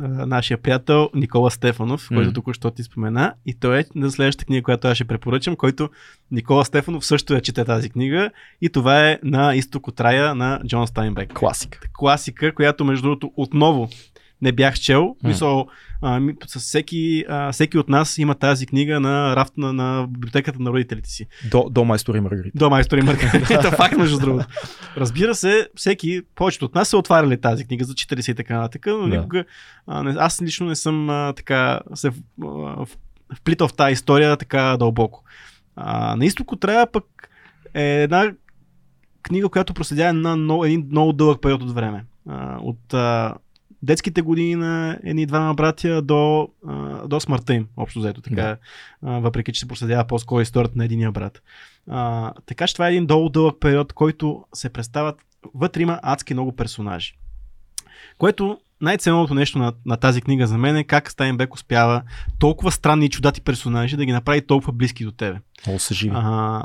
а, 0.00 0.08
нашия 0.26 0.58
приятел 0.58 1.10
Никола 1.14 1.50
Стефанов, 1.50 2.08
който 2.08 2.22
Мгм. 2.22 2.32
току-що 2.34 2.70
ти 2.70 2.82
спомена. 2.82 3.34
И 3.46 3.54
той 3.54 3.80
е 3.80 3.84
на 3.94 4.10
следващата 4.10 4.44
книга, 4.44 4.62
която 4.62 4.88
аз 4.88 4.94
ще 4.94 5.04
препоръчам, 5.04 5.56
който 5.56 5.90
Никола 6.30 6.64
Стефанов 6.64 7.06
също 7.06 7.34
я 7.34 7.40
чете 7.40 7.64
тази 7.64 7.90
книга. 7.90 8.30
И 8.60 8.68
това 8.68 9.08
е 9.10 9.18
на 9.22 9.54
изток 9.54 9.88
от 9.88 10.00
рая 10.00 10.34
на 10.34 10.60
Джон 10.66 10.86
Стайнбек. 10.86 11.32
Класика. 11.34 11.80
класика, 11.92 12.54
която 12.54 12.84
между 12.84 13.02
другото 13.02 13.32
отново 13.36 13.88
не 14.42 14.52
бях 14.52 14.74
чел. 14.74 15.16
М. 15.22 15.28
Мисъл, 15.28 15.68
а, 16.02 16.20
с 16.46 16.58
всеки, 16.58 17.24
а, 17.28 17.52
всеки 17.52 17.78
от 17.78 17.88
нас 17.88 18.18
има 18.18 18.34
тази 18.34 18.66
книга 18.66 19.00
на 19.00 19.36
рафт 19.36 19.52
на, 19.56 19.72
на 19.72 20.06
библиотеката 20.08 20.62
на 20.62 20.70
родителите 20.70 21.10
си. 21.10 21.26
До, 21.50 21.68
до 21.70 21.84
майстор 21.84 22.14
и 22.14 22.20
Маргарита. 22.20 22.58
До 22.58 22.70
майстор 22.70 22.98
и 22.98 23.02
Маргарита. 23.02 23.70
Факт, 23.76 23.96
между 23.96 24.18
другото. 24.18 24.46
Разбира 24.96 25.34
се, 25.34 25.68
всеки, 25.76 26.22
повечето 26.34 26.64
от 26.64 26.74
нас 26.74 26.88
са 26.88 26.98
отваряли 26.98 27.40
тази 27.40 27.64
книга, 27.64 27.84
зачитали 27.84 28.22
се 28.22 28.30
и 28.30 28.34
така 28.34 28.56
нататък, 28.56 28.86
но 28.86 29.08
Да. 29.08 29.16
никога, 29.16 29.44
а, 29.86 30.02
не, 30.02 30.14
аз 30.18 30.42
лично 30.42 30.66
не 30.66 30.76
съм 30.76 31.10
а, 31.10 31.32
така 31.32 31.80
се 31.94 32.10
а, 32.44 32.86
вплитал 33.36 33.68
в 33.68 33.74
тази 33.74 33.92
история 33.92 34.36
така 34.36 34.76
дълбоко. 34.78 35.24
А, 35.76 36.16
на 36.16 36.24
изток 36.26 36.52
от 36.52 36.64
рая 36.64 36.92
пък 36.92 37.04
е 37.74 38.02
една 38.02 38.32
книга, 39.22 39.48
която 39.48 39.74
проследява 39.74 40.12
на 40.12 40.36
много, 40.36 40.64
един 40.64 40.86
много 40.90 41.12
дълъг 41.12 41.42
период 41.42 41.62
от 41.62 41.74
време. 41.74 42.04
А, 42.28 42.58
от 42.60 42.94
а, 42.94 43.34
детските 43.82 44.22
години 44.22 44.54
на 44.54 44.98
едни 45.04 45.26
двама 45.26 45.54
братя 45.54 46.02
до, 46.02 46.48
а, 46.66 47.08
до 47.08 47.20
смъртта 47.20 47.54
им, 47.54 47.66
общо 47.76 47.98
взето 47.98 48.20
така, 48.20 48.42
Да. 48.42 48.56
а, 49.02 49.18
въпреки 49.20 49.52
че 49.52 49.60
се 49.60 49.68
проследява 49.68 50.04
по-скоро 50.04 50.40
историята 50.40 50.78
на 50.78 50.84
единия 50.84 51.12
брат. 51.12 51.42
А, 51.90 52.32
така 52.46 52.66
че 52.66 52.72
това 52.74 52.86
е 52.88 52.90
един 52.90 53.06
долу 53.06 53.28
дълъг 53.28 53.56
период, 53.60 53.92
който 53.92 54.44
се 54.54 54.68
представят, 54.70 55.16
вътре 55.54 55.82
има 55.82 56.00
адски 56.02 56.34
много 56.34 56.56
персонажи. 56.56 57.18
Което 58.18 58.58
най-ценното 58.80 59.34
нещо 59.34 59.58
на, 59.58 59.72
на 59.86 59.96
тази 59.96 60.22
книга 60.22 60.46
за 60.46 60.58
мен 60.58 60.76
е 60.76 60.84
как 60.84 61.10
Стайнбек 61.10 61.54
успява 61.54 62.02
толкова 62.38 62.72
странни 62.72 63.06
и 63.06 63.10
чудати 63.10 63.40
персонажи 63.40 63.96
да 63.96 64.04
ги 64.04 64.12
направи 64.12 64.46
толкова 64.46 64.72
близки 64.72 65.04
до 65.04 65.12
тебе. 65.12 65.38
Много 65.66 65.78
се 65.78 65.94
живи. 65.94 66.12
А, 66.14 66.64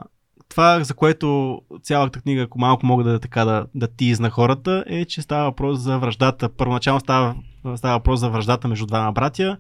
това, 0.54 0.84
за 0.84 0.94
което 0.94 1.60
цялата 1.84 2.20
книга, 2.22 2.42
ако 2.42 2.60
малко 2.60 2.86
мога 2.86 3.04
да, 3.04 3.20
така, 3.20 3.46
да, 3.46 3.66
да 3.76 3.88
тизна 3.88 4.30
хората, 4.30 4.84
е, 4.88 5.06
че 5.06 5.22
става 5.22 5.44
въпрос 5.44 5.80
за 5.80 6.00
връждата. 6.00 6.50
Първоначално 6.50 7.00
става, 7.00 7.36
става 7.76 7.98
въпрос 7.98 8.20
за 8.20 8.30
връждата 8.30 8.68
между 8.68 8.86
двама 8.86 9.12
братя, 9.12 9.58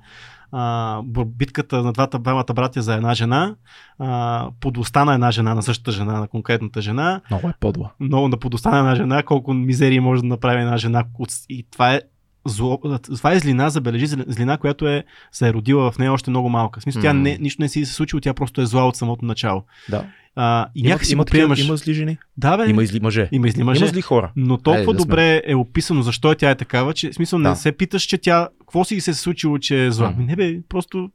а, 0.52 1.02
битката 1.26 1.84
на 1.84 1.94
двата 1.94 2.20
двамата 2.20 2.54
братя 2.56 2.82
за 2.82 2.94
една 2.94 3.14
жена, 3.14 3.56
а, 4.00 4.50
подлостта 4.60 5.06
на 5.06 5.14
една 5.14 5.32
жена, 5.32 5.56
на 5.56 5.64
същата 5.64 5.92
жена, 5.92 6.20
на 6.20 6.28
конкретната 6.28 6.82
жена, 6.82 7.22
Много 7.32 7.50
е 7.50 7.54
подла. 7.60 7.92
много 8.00 8.28
на 8.28 8.38
подлостта 8.38 8.72
на 8.72 8.80
една 8.80 8.96
жена, 8.96 9.24
колко 9.24 9.54
мизерии 9.54 10.00
може 10.00 10.22
да 10.22 10.28
направи 10.28 10.62
една 10.62 10.78
жена. 10.78 11.04
И 11.50 11.66
това 11.72 11.94
е 11.94 12.02
зло, 12.46 12.80
това 13.08 13.32
е 13.32 13.40
злина, 13.40 13.70
забележи, 13.70 14.08
зли- 14.08 14.26
злина, 14.28 14.58
която 14.58 14.88
е, 14.88 15.04
се 15.32 15.48
е 15.48 15.54
родила 15.54 15.92
в 15.92 15.98
нея 15.98 16.14
още 16.14 16.30
много 16.30 16.50
малка. 16.50 16.80
В 16.80 16.84
смисъл, 16.84 17.02
тя 17.02 17.14
М. 17.14 17.20
не, 17.20 17.38
нищо 17.38 17.62
не 17.62 17.70
си 17.70 17.86
се 17.86 17.94
случило, 17.94 18.20
тя 18.20 18.34
просто 18.34 18.62
е 18.62 18.66
зла 18.66 18.88
от 18.88 18.96
самото 18.96 19.26
начало. 19.26 19.64
Да. 19.90 20.06
А, 20.36 20.68
и 20.76 20.80
Има, 20.80 20.90
някакси 20.90 21.14
има, 21.14 21.22
го 21.22 21.26
приемаш. 21.26 21.60
има 21.60 21.78
зли 21.78 21.94
жени. 21.94 22.18
Да, 22.38 22.58
бе. 22.58 22.70
Има 22.70 22.84
и 22.84 22.88
зли 22.88 23.00
мъже. 23.00 23.30
има 23.32 23.48
и 23.48 23.52
зли 23.52 23.64
мъже. 23.64 23.80
Има 23.80 23.88
зли 23.88 24.02
хора. 24.02 24.32
Но 24.36 24.58
толкова 24.58 24.80
Айде 24.80 24.86
да 24.86 24.92
сме. 24.94 24.98
добре 25.00 25.42
е 25.46 25.56
описано 25.56 26.02
защо 26.02 26.32
е 26.32 26.36
тя 26.36 26.50
е 26.50 26.56
такава, 26.56 26.94
че 26.94 27.10
в 27.12 27.16
смисъл 27.16 27.40
не 27.40 27.50
Да. 27.50 27.56
се 27.56 27.72
питаш, 27.72 28.04
че 28.04 28.18
тя, 28.18 28.48
какво 28.60 28.84
си 28.84 29.02
се 29.02 29.12
е 29.12 29.14
случило, 29.14 29.58
че 29.58 29.86
е 29.86 29.92
зла. 29.92 30.14
Ами 30.16 30.26
Не 30.26 30.36
бе, 30.36 30.62
просто 30.64 31.10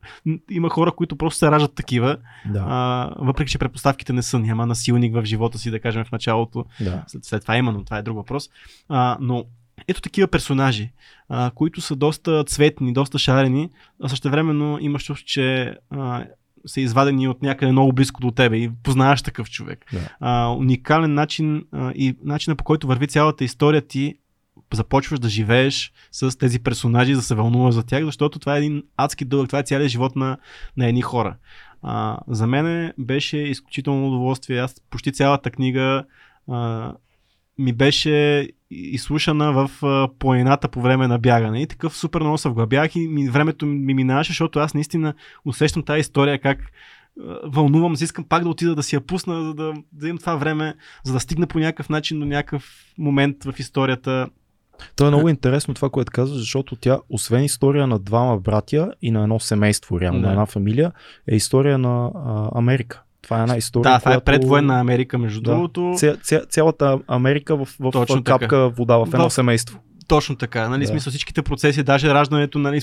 има 0.50 0.70
хора, 0.70 0.92
които 0.92 1.16
просто 1.16 1.38
се 1.38 1.50
раждат 1.50 1.74
такива, 1.74 2.16
Да. 2.46 2.64
а, 2.68 3.10
въпреки 3.18 3.50
че 3.50 3.58
предпоставките 3.58 4.12
не 4.12 4.22
са, 4.22 4.38
няма 4.38 4.66
насилник 4.66 5.14
в 5.14 5.24
живота 5.24 5.58
си, 5.58 5.70
да 5.70 5.80
кажем 5.80 6.04
в 6.04 6.12
началото. 6.12 6.64
да. 6.80 7.04
След, 7.06 7.24
след 7.24 7.42
това 7.42 7.56
има, 7.56 7.72
но 7.72 7.84
това 7.84 7.98
е 7.98 8.02
друг 8.02 8.16
въпрос. 8.16 8.48
А, 8.88 9.16
но 9.20 9.44
ето 9.88 10.00
такива 10.00 10.28
персонажи, 10.28 10.90
а, 11.28 11.50
които 11.54 11.80
са 11.80 11.96
доста 11.96 12.44
цветни, 12.44 12.92
доста 12.92 13.18
шарени, 13.18 13.70
а 14.02 14.08
също 14.08 14.30
времено 14.30 14.78
имаш 14.80 15.04
чувство, 15.04 15.26
че 15.26 15.74
а, 15.90 16.24
са 16.66 16.80
извадени 16.80 17.28
от 17.28 17.42
някъде 17.42 17.72
много 17.72 17.92
близко 17.92 18.20
до 18.20 18.30
тебе 18.30 18.56
и 18.56 18.70
познаваш 18.82 19.22
такъв 19.22 19.50
човек. 19.50 19.84
Да. 19.92 19.98
А, 20.20 20.48
уникален 20.48 21.14
начин 21.14 21.64
а, 21.72 21.92
и 21.94 22.16
начина 22.24 22.56
по 22.56 22.64
който 22.64 22.86
върви 22.86 23.06
цялата 23.06 23.44
история 23.44 23.82
ти 23.82 24.14
започваш 24.74 25.18
да 25.18 25.28
живееш 25.28 25.92
с 26.12 26.38
тези 26.38 26.58
персонажи, 26.58 27.14
да 27.14 27.22
се 27.22 27.34
вълнуваш 27.34 27.74
за 27.74 27.82
тях, 27.82 28.04
защото 28.04 28.38
това 28.38 28.54
е 28.54 28.58
един 28.58 28.82
адски 28.96 29.24
дълъг, 29.24 29.48
това 29.48 29.58
е 29.58 29.62
цялият 29.62 29.90
живот 29.90 30.16
на, 30.16 30.38
на 30.76 30.88
едни 30.88 31.02
хора. 31.02 31.36
А, 31.82 32.18
за 32.28 32.46
мен 32.46 32.92
беше 32.98 33.36
изключително 33.36 34.08
удоволствие. 34.08 34.58
Аз 34.58 34.74
почти 34.90 35.12
цялата 35.12 35.50
книга 35.50 36.04
а, 36.48 36.92
ми 37.58 37.72
беше 37.72 38.48
изслушана 38.70 39.52
в 39.52 39.70
планината 40.18 40.68
по 40.68 40.80
време 40.82 41.08
на 41.08 41.18
бягане. 41.18 41.62
И 41.62 41.66
такъв 41.66 41.96
супер 41.96 42.20
много 42.20 42.38
се 42.38 42.48
вглъбях 42.48 42.96
и 42.96 43.08
ми, 43.08 43.28
времето 43.28 43.66
ми 43.66 43.94
минаваше, 43.94 44.30
защото 44.30 44.58
аз 44.58 44.74
наистина 44.74 45.14
усещам 45.44 45.82
тази 45.82 46.00
история 46.00 46.38
как 46.38 46.58
вълнувам 47.44 47.96
се, 47.96 48.04
искам 48.04 48.24
пак 48.24 48.42
да 48.42 48.48
отида 48.48 48.74
да 48.74 48.82
си 48.82 48.94
я 48.94 49.00
пусна, 49.00 49.44
за 49.44 49.54
да, 49.54 49.74
да 49.92 50.08
имам 50.08 50.18
това 50.18 50.36
време, 50.36 50.74
за 51.04 51.12
да 51.12 51.20
стигна 51.20 51.46
по 51.46 51.58
някакъв 51.58 51.88
начин 51.88 52.20
до 52.20 52.26
някакъв 52.26 52.92
момент 52.98 53.44
в 53.44 53.54
историята. 53.58 54.28
То 54.96 55.06
е 55.06 55.10
много 55.10 55.28
интересно 55.28 55.74
това, 55.74 55.90
което 55.90 56.12
казваш, 56.12 56.38
защото 56.38 56.76
тя, 56.76 56.98
освен 57.10 57.44
история 57.44 57.86
на 57.86 57.98
двама 57.98 58.38
братя 58.38 58.92
и 59.02 59.10
на 59.10 59.22
едно 59.22 59.40
семейство, 59.40 60.00
реално, 60.00 60.20
Да. 60.20 60.26
на 60.26 60.32
една 60.32 60.46
фамилия, 60.46 60.92
е 61.28 61.36
история 61.36 61.78
на 61.78 62.10
а, 62.14 62.58
Америка. 62.58 63.02
Това 63.28 63.38
е 63.38 63.42
една 63.42 63.56
история. 63.56 63.92
Да, 63.92 63.98
това 63.98 64.10
е 64.10 64.14
която- 64.14 64.24
предвоенна 64.24 64.80
Америка, 64.80 65.18
между 65.18 65.40
Да. 65.40 65.50
другото. 65.50 65.94
Ця, 65.96 66.16
ця, 66.16 66.40
цялата 66.40 66.98
Америка 67.08 67.56
в, 67.56 67.68
в 67.80 67.90
Точно 67.90 68.24
капка 68.24 68.38
така. 68.40 68.56
вода 68.56 68.96
в 68.96 69.06
едно 69.06 69.28
В- 69.28 69.32
семейство. 69.32 69.78
Точно 70.08 70.36
така, 70.36 70.68
нали, 70.68 70.80
Да. 70.80 70.86
смисъл 70.86 71.10
всичките 71.10 71.42
процеси, 71.42 71.82
даже 71.82 72.14
раждането, 72.14 72.58
нали, 72.58 72.80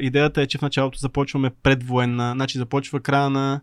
идеята 0.00 0.42
е, 0.42 0.46
че 0.46 0.58
в 0.58 0.62
началото 0.62 0.98
започваме 0.98 1.50
предвоенна, 1.62 2.32
значи 2.32 2.58
започва 2.58 3.00
края 3.00 3.30
на, 3.30 3.60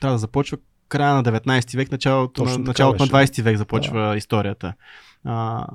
трябва 0.00 0.14
да 0.14 0.18
започва 0.18 0.58
края 0.88 1.14
на 1.14 1.22
19 1.22 1.76
век, 1.76 1.92
началото, 1.92 2.42
Точно 2.42 2.58
на, 2.58 2.64
началото 2.64 3.06
на 3.06 3.10
беше. 3.10 3.32
20 3.32 3.42
век 3.42 3.56
започва 3.56 4.08
да. 4.08 4.16
историята. 4.16 4.72
А, 5.24 5.66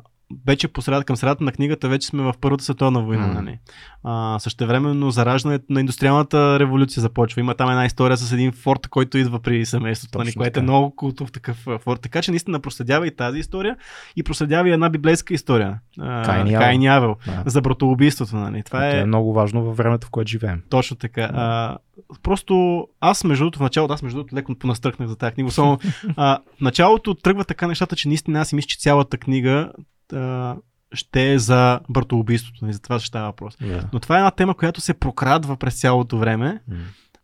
вече 0.47 0.67
по 0.67 0.81
средата, 0.81 1.05
към 1.05 1.15
средата 1.15 1.43
на 1.43 1.51
книгата 1.51 1.89
вече 1.89 2.07
сме 2.07 2.23
в 2.23 2.33
Първата 2.41 2.63
световна 2.63 3.01
война. 3.03 3.27
М. 3.27 3.33
Нали? 3.33 3.59
А, 4.03 4.39
същевременно 4.39 5.11
зараждането 5.11 5.65
на 5.69 5.79
индустриалната 5.79 6.59
революция 6.59 7.01
започва. 7.01 7.39
Има 7.39 7.55
там 7.55 7.69
една 7.69 7.85
история 7.85 8.17
с 8.17 8.31
един 8.31 8.51
форт, 8.51 8.88
който 8.88 9.17
идва 9.17 9.39
при 9.39 9.65
семейството, 9.65 10.17
нали, 10.17 10.33
което 10.33 10.59
е 10.59 10.63
много 10.63 10.95
култов 10.95 11.31
такъв 11.31 11.67
форт. 11.79 12.01
Така 12.01 12.21
че 12.21 12.31
наистина 12.31 12.59
проследява 12.59 13.07
и 13.07 13.15
тази 13.15 13.39
история 13.39 13.77
и 14.15 14.23
проследява 14.23 14.69
и 14.69 14.71
една 14.71 14.89
библейска 14.89 15.33
история. 15.33 15.79
А, 15.99 16.23
Каин 16.23 16.81
и 16.81 16.88
Авел. 16.88 17.15
Да. 17.25 17.43
За 17.45 17.61
братоубийството. 17.61 18.35
Нали? 18.35 18.63
Това 18.63 18.88
е, 18.88 18.99
е 18.99 19.05
много 19.05 19.33
важно 19.33 19.63
във 19.63 19.77
времето, 19.77 20.07
в 20.07 20.09
което 20.09 20.29
живеем. 20.31 20.61
точно 20.69 20.97
така. 20.97 21.21
А, 21.33 21.77
просто 22.23 22.88
аз 23.01 23.23
между 23.23 23.43
другото 23.43 23.59
в 23.59 23.61
началото, 23.61 23.93
аз 23.93 24.01
между 24.01 24.17
другото 24.17 24.35
леко 24.35 24.55
понастръхнах 24.55 25.09
за 25.09 25.15
тази 25.15 25.33
книга. 25.33 25.47
Особено 25.47 25.79
а, 26.17 26.39
в 26.57 26.61
началото 26.61 27.15
тръгва 27.15 27.45
така 27.45 27.67
нещата, 27.67 27.95
че 27.95 28.07
наистина 28.07 28.39
аз 28.39 28.49
си 28.49 28.55
мисля, 28.55 28.67
че 28.67 28.79
цялата 28.79 29.17
книга 29.17 29.71
а, 30.13 30.56
ще 30.94 31.34
е 31.34 31.39
за 31.39 31.80
братоубийството. 31.89 32.60
нали, 32.62 32.74
За 32.74 32.82
това 32.82 33.00
ще 33.00 33.08
става 33.08 33.26
въпрос. 33.26 33.58
Да. 33.62 33.89
Но 33.94 34.00
това 34.00 34.15
е 34.15 34.20
една 34.20 34.32
тема, 34.32 34.54
която 34.54 34.82
се 34.82 34.94
прокрадва 34.94 35.58
през 35.58 35.80
цялото 35.80 36.18
време, 36.18 36.62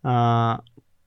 а, 0.04 0.60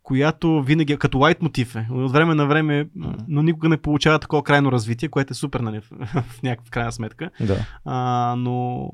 която 0.03 0.63
винаги 0.63 0.93
е 0.93 0.97
като 0.97 1.19
лайт 1.19 1.43
мотив 1.43 1.77
е. 1.77 1.87
От 1.91 2.13
време 2.13 2.35
на 2.35 2.47
време, 2.47 2.89
но 3.29 3.43
никога 3.43 3.69
не 3.69 3.77
получава 3.77 4.19
такова 4.19 4.43
крайно 4.43 4.73
развитие, 4.73 5.09
което 5.09 5.33
е 5.33 5.35
супер, 5.35 5.61
нали, 5.61 5.81
в, 5.91 6.43
някаква 6.43 6.71
крайна 6.71 6.93
сметка. 6.93 7.31
да. 7.41 7.67
А, 7.85 8.35
но 8.39 8.91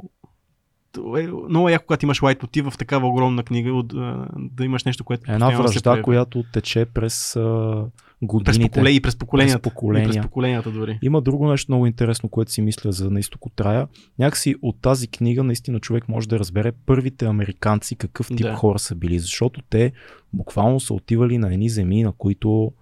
е 1.18 1.28
много 1.48 1.68
яко, 1.68 1.84
когато 1.86 2.06
имаш 2.06 2.22
лайт 2.22 2.42
мотив 2.42 2.66
в 2.66 2.78
такава 2.78 3.08
огромна 3.08 3.42
книга, 3.42 3.72
от, 3.72 3.92
да 4.36 4.64
имаш 4.64 4.84
нещо, 4.84 5.04
което 5.04 5.32
Една 5.32 5.50
връжда, 5.50 6.02
която 6.02 6.44
тече 6.52 6.84
през 6.84 7.36
а, 7.36 7.84
годините. 8.22 8.68
поколе, 8.68 8.90
и 8.90 9.00
през 9.00 9.16
поколенията. 9.16 9.62
През 9.62 9.72
поколения. 9.72 10.08
През 10.08 10.22
поколенията 10.22 10.70
дори. 10.70 10.98
Има 11.02 11.20
друго 11.20 11.48
нещо 11.48 11.72
много 11.72 11.86
интересно, 11.86 12.28
което 12.28 12.52
си 12.52 12.62
мисля 12.62 12.92
за 12.92 13.10
на 13.10 13.20
изток 13.20 13.46
от 13.46 13.52
Трая. 13.56 13.88
Някакси 14.18 14.54
от 14.62 14.76
тази 14.82 15.08
книга 15.08 15.44
наистина 15.44 15.80
човек 15.80 16.08
може 16.08 16.28
да 16.28 16.38
разбере 16.38 16.72
първите 16.72 17.26
американци 17.26 17.96
какъв 17.96 18.28
тип 18.28 18.42
Да. 18.42 18.54
хора 18.54 18.78
са 18.78 18.94
били, 18.94 19.18
защото 19.18 19.62
те 19.70 19.92
буквално 20.32 20.80
са 20.80 20.94
отивали 20.94 21.38
на 21.38 21.52
едни 21.52 21.68
земи, 21.68 22.02
на 22.02 22.12
които 22.12 22.72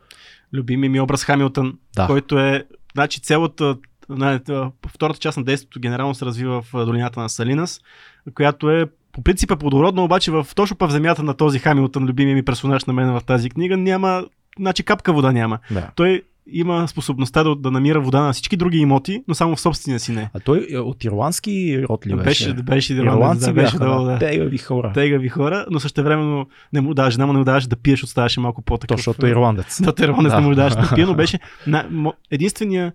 Любими 0.53 0.89
ми 0.89 1.01
образ 1.01 1.25
Хамилтън, 1.25 1.79
Да. 1.97 2.07
който 2.07 2.39
е, 2.39 2.65
значи 2.95 3.21
цялата 3.21 3.77
втората 4.89 5.19
част 5.19 5.39
на 5.39 5.45
действието 5.45 5.81
генерално 5.81 6.15
се 6.15 6.25
развива 6.25 6.63
в 6.63 6.85
долината 6.87 7.21
на 7.21 7.29
Салинас, 7.29 7.81
която 8.35 8.71
е 8.71 8.87
по 9.13 9.23
принцип 9.23 9.51
е 9.51 9.57
плодородна, 9.57 10.05
обаче 10.05 10.31
в, 10.31 10.47
точно 10.57 10.77
в 10.81 10.91
земята 10.91 11.23
на 11.23 11.35
този 11.35 11.59
Хамилтън, 11.59 12.05
любимия 12.05 12.35
ми 12.35 12.45
персонаж 12.45 12.85
на 12.85 12.93
мен 12.93 13.13
в 13.13 13.25
тази 13.27 13.51
книга, 13.51 13.77
няма, 13.77 14.25
значи 14.61 14.83
капка 14.83 15.13
вода 15.13 15.33
няма. 15.33 15.59
да. 15.71 15.91
Той 15.97 16.23
има 16.53 16.89
способността 16.89 17.45
да, 17.45 17.57
да 17.57 17.71
намира 17.71 18.01
вода 18.01 18.21
на 18.21 18.33
всички 18.33 18.57
други 18.57 18.79
имоти, 18.79 19.25
но 19.29 19.35
само 19.35 19.57
в 19.57 19.61
собствения 19.61 20.01
си 20.01 20.13
не. 20.13 20.31
А 20.35 20.41
той 20.41 20.67
е 20.71 20.79
от 20.79 21.05
ирландски 21.05 21.85
род 21.89 22.07
ли 22.07 22.17
беше? 22.17 22.55
Беше, 22.55 22.63
беше, 22.63 22.95
Ирландци 22.95 23.47
да, 23.47 23.53
беше 23.53 23.79
бяха, 23.79 23.91
да. 23.91 24.03
да. 24.03 24.19
Тегави 24.19 24.59
хора. 24.59 24.93
Тегави 24.95 25.29
хора, 25.29 25.67
но 25.71 25.81
също 25.81 26.03
времено 26.03 26.47
не 26.73 26.81
му 26.81 26.95
жена 27.09 27.27
му 27.27 27.33
не 27.33 27.39
му 27.39 27.45
даваше 27.45 27.69
да 27.69 27.77
пиеш, 27.77 28.03
оставаше 28.03 28.41
малко 28.41 28.63
по-такъв. 28.63 28.95
То, 28.95 28.99
защото 28.99 29.27
е 29.27 29.31
ирландец. 29.31 29.83
Да, 29.83 29.95
Теронес 29.95 30.33
Да. 30.33 30.41
не 30.41 30.47
му 30.47 30.55
даваше 30.55 30.77
да 30.77 30.91
пие, 30.95 31.07
но 31.07 31.15
беше 31.15 31.39
на, 31.67 32.13
единствения 32.31 32.93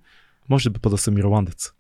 Може 0.50 0.70
да 0.70 0.80
бъда 0.80 0.98
съм 0.98 1.18
ирландец. 1.18 1.72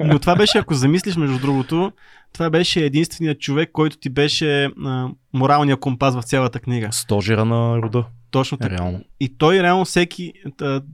Но 0.00 0.18
това 0.18 0.36
беше, 0.36 0.58
ако 0.58 0.74
замислиш, 0.74 1.16
между 1.16 1.38
другото, 1.38 1.92
това 2.32 2.50
беше 2.50 2.84
единственият 2.84 3.40
човек, 3.40 3.70
който 3.72 3.96
ти 3.96 4.10
беше 4.10 4.64
а, 4.64 5.08
моралния 5.32 5.76
компас 5.76 6.14
в 6.14 6.22
цялата 6.22 6.60
книга. 6.60 6.88
Стожера 6.92 7.44
на 7.44 7.76
рода. 7.82 8.04
Точно 8.32 8.58
така. 8.58 8.78
Реално. 8.78 9.00
И 9.20 9.28
той 9.38 9.62
реално 9.62 9.84
всеки, 9.84 10.32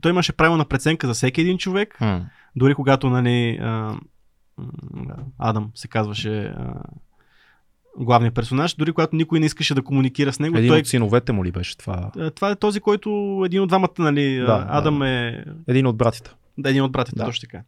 той 0.01 0.11
имаше 0.11 0.33
право 0.33 0.57
на 0.57 0.65
преценка 0.65 1.07
за 1.07 1.13
всеки 1.13 1.41
един 1.41 1.57
човек, 1.57 2.01
М. 2.01 2.25
дори 2.55 2.75
когато, 2.75 3.09
нали, 3.09 3.59
а, 3.61 3.95
Адам 5.37 5.71
се 5.75 5.87
казваше 5.87 6.43
а, 6.43 6.73
главният 7.97 8.35
персонаж, 8.35 8.73
дори 8.75 8.91
когато 8.91 9.15
никой 9.15 9.39
не 9.39 9.45
искаше 9.45 9.75
да 9.75 9.81
комуникира 9.81 10.33
с 10.33 10.39
него, 10.39 10.57
Един 10.57 10.69
той, 10.69 10.79
от 10.79 10.87
синовете 10.87 11.31
му 11.31 11.45
ли 11.45 11.51
беше 11.51 11.77
това? 11.77 12.11
това 12.35 12.51
е 12.51 12.55
този, 12.55 12.79
който 12.79 13.09
един 13.45 13.61
от 13.61 13.67
двамата, 13.67 13.89
нали, 13.99 14.35
Да, 14.35 14.45
да, 14.45 14.57
да. 14.57 14.65
Адам 14.69 15.01
е 15.03 15.45
Един 15.67 15.87
от 15.87 15.97
братите. 15.97 16.31
Да, 16.57 16.69
един 16.69 16.83
от 16.83 16.91
братите, 16.91 17.15
Да. 17.15 17.23
да. 17.23 17.25
точно 17.29 17.41
така. 17.41 17.63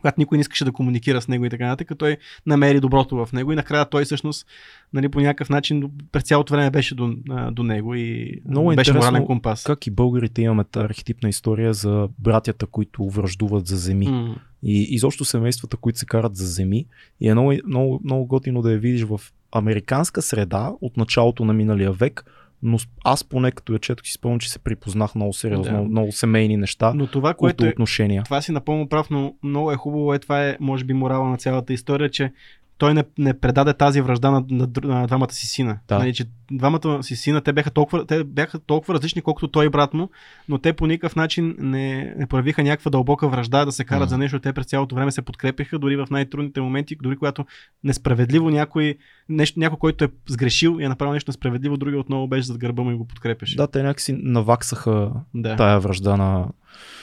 Когато 0.00 0.20
никой 0.20 0.38
не 0.38 0.40
искаше 0.40 0.64
да 0.64 0.72
комуникира 0.72 1.22
с 1.22 1.28
него 1.28 1.44
и 1.44 1.50
така 1.50 1.66
нататък, 1.66 1.98
той 1.98 2.16
намери 2.46 2.80
доброто 2.80 3.26
в 3.26 3.32
него 3.32 3.52
и 3.52 3.56
накрая 3.56 3.84
той 3.84 4.04
всъщност 4.04 4.46
нали, 4.92 5.08
по 5.08 5.20
някакъв 5.20 5.50
начин 5.50 5.90
през 6.12 6.22
цялото 6.22 6.52
време 6.52 6.70
беше 6.70 6.94
до, 6.94 7.14
до 7.52 7.62
него 7.62 7.94
и 7.94 8.40
Много 8.48 8.74
беше 8.74 8.92
морален 8.92 9.26
компас. 9.26 9.62
Как 9.64 9.86
и 9.86 9.90
българите 9.90 10.42
имаме 10.42 10.64
архетипна 10.76 11.28
история 11.28 11.74
за 11.74 12.08
братята, 12.18 12.66
които 12.66 13.04
връждуват 13.10 13.66
за 13.66 13.76
земи. 13.76 14.06
М, 14.06 14.36
И 14.62 14.82
изобщо 14.82 15.24
семействата, 15.24 15.76
които 15.76 15.98
се 15.98 16.06
карат 16.06 16.36
за 16.36 16.46
земи. 16.46 16.86
И 17.20 17.28
е 17.28 17.32
много, 17.32 17.52
много, 17.66 18.00
много 18.04 18.26
готино 18.26 18.62
да 18.62 18.72
я 18.72 18.78
видиш 18.78 19.02
в 19.02 19.20
американска 19.52 20.22
среда 20.22 20.72
от 20.80 20.96
началото 20.96 21.44
на 21.44 21.52
миналия 21.52 21.92
век, 21.92 22.24
но 22.66 22.78
аз 23.04 23.24
поне 23.24 23.50
като 23.50 23.72
я 23.72 23.78
четох 23.78 24.06
си 24.06 24.12
спомням, 24.12 24.38
че 24.38 24.50
се 24.52 24.58
припознах 24.58 25.14
много 25.14 25.32
сериозно, 25.32 25.76
Да. 25.76 25.82
много, 25.82 26.12
семейни 26.12 26.56
неща, 26.56 26.92
Но 26.94 27.06
това, 27.06 27.34
което 27.34 27.56
което 27.56 27.64
е, 27.64 27.68
отношения. 27.68 28.22
това 28.22 28.40
си 28.40 28.52
напълно 28.52 28.88
прав, 28.88 29.10
но 29.10 29.34
много 29.42 29.72
е 29.72 29.76
хубаво, 29.76 30.14
е 30.14 30.18
това 30.18 30.48
е 30.48 30.56
може 30.60 30.84
би 30.84 30.92
морала 30.92 31.28
на 31.28 31.36
цялата 31.36 31.72
история, 31.72 32.10
че 32.10 32.32
той 32.78 32.94
не, 32.94 33.04
не 33.18 33.40
предаде 33.40 33.74
тази 33.74 34.00
връжда 34.00 34.30
на, 34.30 34.44
на, 34.50 34.68
на 34.82 35.06
двамата 35.06 35.32
си 35.32 35.46
сина. 35.46 35.78
Да. 35.88 35.98
Нали, 35.98 36.14
че 36.14 36.24
двамата 36.50 37.02
си 37.02 37.16
сина, 37.16 37.40
те 37.40 37.52
бяха, 37.52 37.70
толкова, 37.70 38.06
те 38.06 38.24
бяха 38.24 38.58
толкова 38.58 38.94
различни, 38.94 39.22
колкото 39.22 39.48
той 39.48 39.66
и 39.66 39.68
брат 39.68 39.94
му, 39.94 40.10
но 40.48 40.58
те 40.58 40.72
по 40.72 40.86
никакъв 40.86 41.16
начин 41.16 41.54
не, 41.58 42.14
не 42.16 42.26
проявиха 42.26 42.62
някаква 42.62 42.90
дълбока 42.90 43.28
връжда 43.28 43.64
да 43.64 43.72
се 43.72 43.84
карат 43.84 44.00
М. 44.00 44.08
за 44.08 44.18
нещо. 44.18 44.40
Те 44.40 44.52
през 44.52 44.66
цялото 44.66 44.94
време 44.94 45.12
се 45.12 45.22
подкрепиха, 45.22 45.78
дори 45.78 45.96
в 45.96 46.06
най-трудните 46.10 46.60
моменти, 46.60 46.96
дори 47.02 47.16
когато 47.16 47.46
несправедливо 47.84 48.50
някой, 48.50 48.94
нещо, 49.28 49.60
някой, 49.60 49.78
който 49.78 50.04
е 50.04 50.08
сгрешил 50.28 50.76
и 50.80 50.84
е 50.84 50.88
направил 50.88 51.12
нещо 51.12 51.30
несправедливо, 51.30 51.76
другия 51.76 52.00
отново 52.00 52.28
беше 52.28 52.46
зад 52.46 52.58
гърба 52.58 52.82
му 52.82 52.90
и 52.90 52.94
го 52.94 53.06
подкрепеше. 53.08 53.56
Да, 53.56 53.66
те 53.66 53.82
някакси 53.82 54.12
наваксаха 54.22 55.10
да. 55.34 55.56
тая 55.56 55.80
връжда 55.80 56.16
на... 56.16 56.48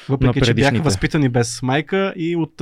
Въпреки, 0.10 0.40
на 0.40 0.46
че 0.46 0.54
бяха 0.54 0.82
възпитани 0.82 1.30
без 1.30 1.62
майка 1.62 2.14
и 2.16 2.36
от, 2.36 2.62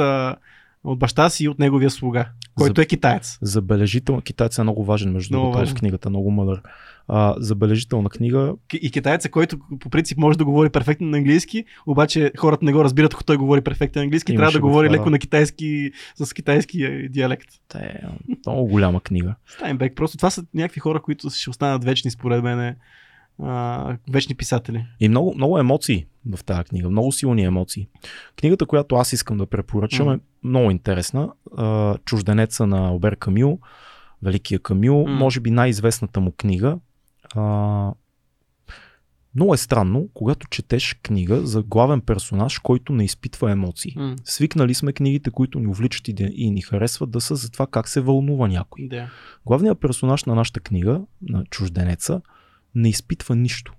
от 0.83 0.99
баща 0.99 1.29
си 1.29 1.43
и 1.43 1.49
от 1.49 1.59
неговия 1.59 1.89
слуга, 1.89 2.25
който 2.55 2.81
е 2.81 2.85
китаец. 2.85 3.37
Забележителна. 3.41 4.21
Китайец 4.21 4.57
е 4.57 4.63
много 4.63 4.83
важен, 4.85 5.11
между 5.11 5.33
Много 5.33 5.45
другото, 5.45 5.57
в 5.57 5.61
важен. 5.61 5.75
книгата, 5.75 6.09
много 6.09 6.31
мъдър. 6.31 6.61
А, 7.07 7.35
забележителна 7.37 8.09
книга. 8.09 8.53
И 8.81 8.91
китаеца, 8.91 9.29
който 9.29 9.57
по 9.79 9.89
принцип 9.89 10.17
може 10.17 10.37
да 10.37 10.45
говори 10.45 10.69
перфектно 10.69 11.07
на 11.07 11.17
английски, 11.17 11.65
обаче 11.85 12.31
хората 12.37 12.65
не 12.65 12.73
го 12.73 12.83
разбират, 12.83 13.13
ако 13.13 13.23
той 13.23 13.37
говори 13.37 13.61
перфектно 13.61 14.01
английски, 14.01 14.31
Имаше 14.31 14.39
трябва 14.41 14.51
да 14.51 14.59
го 14.59 14.67
говори 14.67 14.87
това, 14.87 14.97
леко 14.97 15.09
на 15.09 15.19
китайски, 15.19 15.91
с 16.15 16.33
китайски 16.33 16.83
е, 16.83 17.09
диалект. 17.09 17.47
Те 17.67 17.77
е 17.77 17.99
много 18.47 18.67
голяма 18.67 19.01
книга. 19.01 19.35
Стайнбек, 19.47 19.95
просто 19.95 20.17
това 20.17 20.29
са 20.29 20.45
някакви 20.53 20.79
хора, 20.79 21.01
които 21.01 21.29
ще 21.29 21.49
останат 21.49 21.83
вечни, 21.83 22.11
според 22.11 22.43
мен, 22.43 22.75
а, 23.43 23.97
вечни 24.11 24.35
писатели. 24.35 24.85
И 24.99 25.09
много, 25.09 25.33
много 25.35 25.57
емоции 25.57 26.05
в 26.31 26.43
тази 26.43 26.63
книга, 26.63 26.89
много 26.89 27.11
силни 27.11 27.43
емоции. 27.43 27.87
Книгата, 28.39 28.65
която 28.65 28.95
аз 28.95 29.13
искам 29.13 29.37
да 29.37 29.45
препоръчам 29.45 30.05
Мгм. 30.07 30.15
е 30.15 30.19
много 30.43 30.71
интересна. 30.71 31.31
А, 31.57 31.97
Чужденеца 31.97 32.67
на 32.67 32.93
Обер 32.93 33.15
Камил, 33.17 33.59
Великия 34.23 34.59
Камил, 34.59 34.99
Мгм. 35.01 35.11
може 35.11 35.39
би 35.39 35.51
най-известната 35.51 36.19
му 36.19 36.31
книга. 36.31 36.77
А, 37.35 37.41
много 39.35 39.53
е 39.53 39.57
странно, 39.57 40.07
когато 40.13 40.47
четеш 40.47 40.99
книга 41.03 41.45
за 41.47 41.63
главен 41.63 42.01
персонаж, 42.01 42.59
който 42.59 42.93
не 42.93 43.03
изпитва 43.05 43.51
емоции. 43.51 43.93
М, 43.95 44.15
Свикнали 44.25 44.73
сме 44.73 44.93
книгите, 44.93 45.31
които 45.31 45.59
ни 45.59 45.67
увличат 45.67 46.07
и, 46.07 46.49
ни 46.51 46.61
харесват, 46.61 47.11
да 47.11 47.21
са 47.21 47.35
за 47.35 47.51
това 47.51 47.67
как 47.67 47.87
се 47.87 48.01
вълнува 48.01 48.47
някой. 48.47 48.87
Да. 48.87 49.09
Главният 49.45 49.79
персонаж 49.79 50.23
на 50.25 50.35
нашата 50.35 50.59
книга, 50.59 51.01
на 51.21 51.43
чужденеца, 51.45 52.21
не 52.75 52.89
изпитва 52.89 53.35
нищо. 53.35 53.73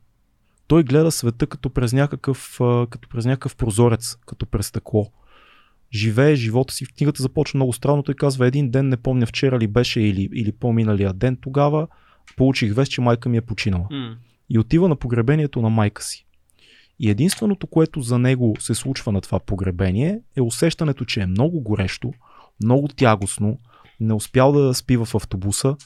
Той 0.67 0.83
гледа 0.85 1.11
света 1.11 1.47
като 1.47 1.71
през 1.71 1.93
някакъв, 1.93 2.57
като 2.91 3.09
през 3.09 3.25
някакъв 3.25 3.57
прозорец, 3.57 4.17
като 4.27 4.47
през 4.47 4.67
стъкло. 4.67 5.13
Живее 5.95 6.35
живота 6.35 6.75
си. 6.75 6.85
В 6.85 6.95
книгата 6.97 7.23
започва 7.23 7.57
много 7.57 7.73
странно. 7.73 8.03
Той 8.03 8.15
казва, 8.15 8.47
един 8.47 8.71
ден, 8.71 8.89
не 8.89 8.97
помня 8.97 9.27
вчера 9.27 9.59
ли 9.59 9.67
беше 9.67 10.01
или, 10.01 10.29
или 10.35 10.53
по-миналия 10.53 11.13
ден, 11.13 11.37
тогава 11.41 11.89
получих 12.37 12.75
вест, 12.75 12.93
че 12.93 13.01
майка 13.01 13.29
ми 13.29 13.37
е 13.37 13.41
починала. 13.41 13.87
М, 13.91 14.17
И 14.51 14.59
отива 14.59 14.89
на 14.89 14.97
погребението 14.97 15.63
на 15.63 15.69
майка 15.71 16.03
си. 16.03 16.27
И 17.01 17.11
единственото, 17.11 17.67
което 17.67 18.01
за 18.01 18.19
него 18.19 18.55
се 18.61 18.75
случва 18.75 19.13
на 19.13 19.21
това 19.21 19.41
погребение, 19.41 20.21
е 20.37 20.41
усещането, 20.41 21.05
че 21.05 21.21
е 21.21 21.27
много 21.27 21.61
горещо, 21.61 22.13
много 22.63 22.89
тягостно, 22.89 23.59
не 24.01 24.15
успял 24.15 24.53
да 24.53 24.75
спи 24.75 24.97
в 24.97 25.09
автобуса. 25.15 25.77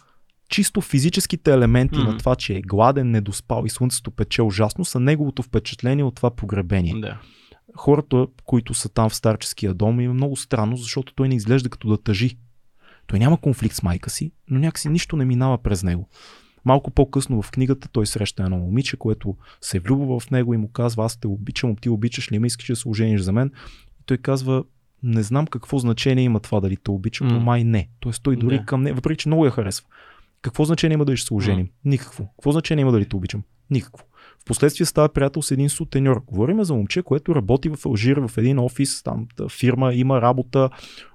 Чисто 0.48 0.80
физическите 0.80 1.52
елементи 1.52 1.98
Мгм. 1.98 2.08
на 2.10 2.18
това, 2.18 2.36
че 2.36 2.54
е 2.54 2.60
гладен, 2.62 3.10
недоспал 3.10 3.62
и 3.66 3.70
слънцето 3.70 4.10
пече 4.10 4.42
ужасно, 4.42 4.84
са 4.84 5.00
неговото 5.00 5.42
впечатление 5.42 6.04
от 6.04 6.14
това 6.14 6.30
погребение. 6.30 6.94
Да. 7.00 7.20
Хората, 7.74 8.26
които 8.44 8.74
са 8.74 8.88
там 8.88 9.10
в 9.10 9.14
старческия 9.14 9.74
дом, 9.74 10.00
им 10.00 10.10
е 10.10 10.14
много 10.14 10.36
странно, 10.36 10.76
защото 10.76 11.14
той 11.14 11.28
не 11.28 11.34
изглежда 11.34 11.68
като 11.68 11.88
да 11.88 12.02
тъжи. 12.02 12.38
Той 13.06 13.18
няма 13.18 13.40
конфликт 13.40 13.74
с 13.74 13.82
майка 13.82 14.10
си, 14.10 14.32
но 14.50 14.58
някакси 14.58 14.88
нищо 14.88 15.16
не 15.16 15.24
минава 15.24 15.58
през 15.58 15.82
него. 15.82 16.08
Малко 16.64 16.90
по-късно 16.90 17.42
в 17.42 17.50
книгата 17.50 17.88
той 17.88 18.06
среща 18.06 18.42
едно 18.42 18.58
момиче, 18.58 18.96
което 18.96 19.36
се 19.60 19.78
влюбва 19.78 20.20
в 20.20 20.30
него 20.30 20.54
и 20.54 20.56
му 20.56 20.68
казва, 20.68 21.04
аз 21.04 21.16
те 21.16 21.26
обичам, 21.26 21.76
ти 21.76 21.88
обичаш 21.88 22.32
ли 22.32 22.38
ме, 22.38 22.46
искаш 22.46 22.66
да 22.66 22.76
се 22.76 22.88
ожениш 22.88 23.20
за 23.20 23.32
мен. 23.32 23.50
И 24.00 24.04
той 24.06 24.16
казва, 24.18 24.64
не 25.02 25.22
знам 25.22 25.46
какво 25.46 25.78
значение 25.78 26.24
има 26.24 26.40
това 26.40 26.60
дали 26.60 26.76
те 26.76 26.90
обича, 26.90 27.24
но 27.24 27.40
май 27.40 27.64
не. 27.64 27.88
Тоест 28.00 28.22
той 28.22 28.36
дори 28.36 28.58
Да. 28.58 28.64
към 28.64 28.82
не, 28.82 28.92
въпреки 28.92 29.18
че 29.18 29.28
много 29.28 29.44
я 29.44 29.50
харесва. 29.50 29.86
Какво 30.42 30.64
значение 30.64 30.94
има 30.94 31.04
дали 31.04 31.16
ще 31.16 31.26
се 31.26 31.34
оженим? 31.34 31.68
Никакво. 31.84 32.28
Какво 32.36 32.52
значение 32.52 32.82
има 32.82 32.92
дали 32.92 33.08
те 33.08 33.16
обичам? 33.16 33.42
Никакво. 33.70 34.04
Впоследствие 34.46 34.86
става 34.86 35.08
приятел 35.08 35.42
с 35.42 35.50
един 35.50 35.68
сутеньор. 35.68 36.22
Говориме 36.26 36.64
за 36.64 36.74
момче, 36.74 37.02
което 37.02 37.34
работи 37.34 37.68
в 37.68 37.86
Алжир, 37.86 38.16
в 38.16 38.38
един 38.38 38.58
офис, 38.58 39.02
там 39.02 39.26
та 39.36 39.48
фирма, 39.48 39.94
има 39.94 40.20
работа, 40.20 40.70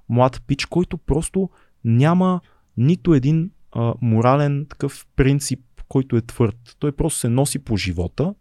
млад 0.09 0.41
пич, 0.47 0.65
който 0.65 0.97
просто 0.97 1.49
няма 1.83 2.41
нито 2.77 3.13
един 3.13 3.51
а, 3.71 3.93
морален 4.01 4.65
такъв 4.69 5.05
принцип, 5.15 5.59
който 5.87 6.15
е 6.15 6.21
твърд. 6.21 6.75
Той 6.79 6.91
просто 6.91 7.19
се 7.19 7.29
носи 7.29 7.59
по 7.59 7.77
живота, 7.77 8.33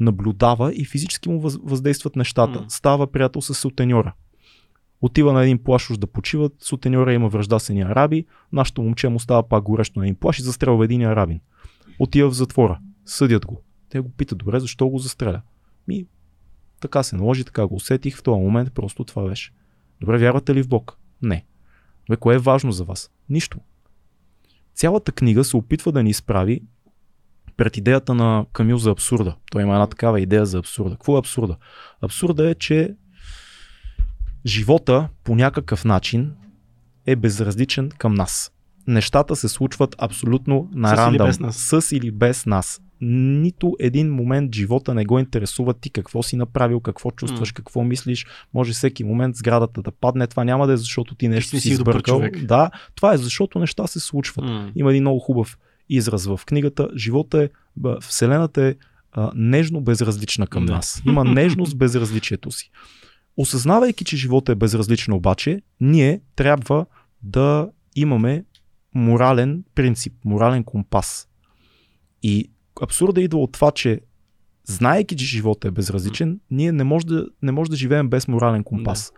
наблюдава 0.00 0.72
и 0.74 0.84
физически 0.84 1.28
му 1.28 1.40
въз, 1.40 1.56
въздействат 1.62 2.16
нещата. 2.16 2.60
М. 2.60 2.66
Става 2.68 3.06
приятел 3.06 3.42
с 3.42 3.54
сутеньора. 3.54 4.12
Отива 5.00 5.32
на 5.32 5.42
един 5.42 5.58
плаш 5.58 5.90
уж 5.90 5.98
да 5.98 6.06
почиват, 6.06 6.52
сутеньора 6.58 7.12
има 7.12 7.28
връжда 7.28 7.58
с 7.58 7.70
едни 7.70 7.82
араби, 7.82 8.26
нашето 8.52 8.82
момче 8.82 9.08
му 9.08 9.20
става 9.20 9.48
пак 9.48 9.64
горещо 9.64 9.98
на 9.98 10.04
един 10.04 10.14
плаш 10.14 10.38
и 10.38 10.42
застрелва 10.42 10.84
един 10.84 11.02
арабин. 11.02 11.40
Отива 11.98 12.30
в 12.30 12.34
затвора, 12.34 12.78
съдят 13.06 13.46
го. 13.46 13.62
Те 13.94 14.00
го 14.00 14.08
питат, 14.08 14.38
добре, 14.38 14.60
защо 14.60 14.88
го 14.88 14.98
застреля? 14.98 15.42
Ми, 15.88 16.06
така 16.80 17.02
се 17.02 17.16
наложи, 17.16 17.44
така 17.44 17.66
го 17.66 17.74
усетих, 17.74 18.16
в 18.16 18.22
този 18.22 18.40
момент 18.40 18.72
просто 18.74 19.04
това 19.04 19.24
беше. 19.28 19.52
Добре, 20.00 20.18
вярвате 20.18 20.54
ли 20.54 20.62
в 20.62 20.68
Бог? 20.68 20.98
Не. 21.22 21.44
Бе, 22.10 22.16
кое 22.16 22.34
е 22.34 22.38
важно 22.38 22.72
за 22.72 22.84
вас? 22.84 23.10
Нищо. 23.28 23.58
Цялата 24.74 25.12
книга 25.12 25.44
се 25.44 25.56
опитва 25.56 25.92
да 25.92 26.02
ни 26.02 26.10
изправи 26.10 26.60
пред 27.56 27.76
идеята 27.76 28.14
на 28.14 28.46
Камил 28.52 28.78
за 28.78 28.90
абсурда. 28.90 29.36
Той 29.50 29.62
има 29.62 29.72
една 29.72 29.86
такава 29.86 30.20
идея 30.20 30.46
за 30.46 30.58
абсурда. 30.58 30.94
Какво 30.94 31.16
е 31.16 31.18
абсурда? 31.18 31.56
Абсурда 32.00 32.50
е, 32.50 32.54
че 32.54 32.94
живота 34.46 35.08
по 35.24 35.34
някакъв 35.34 35.84
начин 35.84 36.32
е 37.06 37.16
безразличен 37.16 37.90
към 37.90 38.14
нас. 38.14 38.52
Нещата 38.86 39.36
се 39.36 39.48
случват 39.48 39.94
абсолютно 39.98 40.70
на 40.72 40.88
С 40.88 40.92
или 40.92 40.98
рандъм. 40.98 41.26
без 41.26 41.40
нас. 41.40 41.56
С 41.56 41.92
или 41.96 42.10
без 42.10 42.46
нас. 42.46 42.80
Нито 43.00 43.76
един 43.80 44.14
момент 44.14 44.54
живота 44.54 44.94
не 44.94 45.04
го 45.04 45.18
интересува 45.18 45.74
ти 45.74 45.90
какво 45.90 46.22
си 46.22 46.36
направил, 46.36 46.80
какво 46.80 47.10
чувстваш, 47.10 47.50
М. 47.50 47.54
какво 47.54 47.84
мислиш. 47.84 48.26
Може 48.54 48.72
всеки 48.72 49.04
момент 49.04 49.36
сградата 49.36 49.82
да 49.82 49.90
падне. 49.90 50.26
Това 50.26 50.44
няма 50.44 50.66
да 50.66 50.72
е 50.72 50.76
защото 50.76 51.14
ти 51.14 51.28
нещо 51.28 51.56
не 51.56 51.60
си 51.60 51.68
си 51.68 51.72
избъркал. 51.72 52.22
Да, 52.42 52.70
това 52.94 53.14
е 53.14 53.16
защото 53.16 53.58
неща 53.58 53.86
се 53.86 54.00
случват. 54.00 54.44
М. 54.44 54.72
Има 54.76 54.90
един 54.90 55.02
много 55.02 55.18
хубав 55.20 55.58
израз 55.88 56.26
в 56.26 56.40
книгата. 56.46 56.88
Живота 56.96 57.42
е, 57.42 57.48
Вселената 58.00 58.62
е 58.62 58.74
а, 59.12 59.32
нежно 59.34 59.80
безразлична 59.80 60.46
към 60.46 60.66
Да. 60.66 60.72
нас. 60.72 61.02
Има 61.06 61.24
нежност 61.24 61.76
безразличието 61.78 62.50
си. 62.50 62.70
Осъзнавайки, 63.36 64.04
че 64.04 64.16
живота 64.16 64.52
е 64.52 64.54
безразличен 64.54 65.14
обаче, 65.14 65.62
ние 65.80 66.20
трябва 66.36 66.86
да 67.22 67.68
имаме 67.96 68.44
морален 68.94 69.64
принцип, 69.74 70.12
морален 70.24 70.64
компас. 70.64 71.28
И 72.22 72.50
абсурда 72.82 73.20
идва 73.20 73.38
от 73.38 73.52
това, 73.52 73.70
че 73.70 74.00
знаейки, 74.64 75.16
че 75.16 75.24
живота 75.24 75.68
е 75.68 75.70
безразличен, 75.70 76.40
ние 76.50 76.72
не 76.72 76.84
може 76.84 77.06
да, 77.06 77.26
не 77.42 77.52
може 77.52 77.70
да 77.70 77.76
живеем 77.76 78.08
без 78.08 78.28
морален 78.28 78.64
компас. 78.64 79.12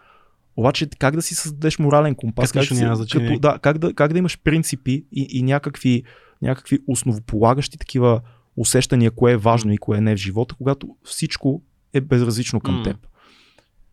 Обаче 0.56 0.88
как 0.98 1.14
да 1.16 1.22
си 1.22 1.34
създадеш 1.34 1.78
морален 1.78 2.14
компас? 2.14 2.52
Как 2.52 2.62
да 2.62 2.74
си- 2.74 2.82
няма 2.82 2.96
значение. 2.96 3.28
като, 3.28 3.40
да, 3.40 3.58
как, 3.58 3.78
да, 3.78 3.94
как 3.94 4.12
да 4.12 4.18
имаш 4.18 4.38
принципи 4.38 5.04
и, 5.12 5.26
и 5.30 5.42
някакви, 5.42 6.02
някакви 6.42 6.78
основополагащи 6.86 7.78
такива 7.78 8.20
усещания, 8.56 9.10
кое 9.10 9.32
е 9.32 9.36
важно 9.36 9.72
и 9.72 9.78
кое 9.78 10.00
не 10.00 10.12
е 10.12 10.16
в 10.16 10.18
живота, 10.20 10.54
когато 10.54 10.96
всичко 11.04 11.62
е 11.92 12.00
безразлично 12.00 12.60
към 12.60 12.74
М. 12.74 12.82
теб. 12.82 12.96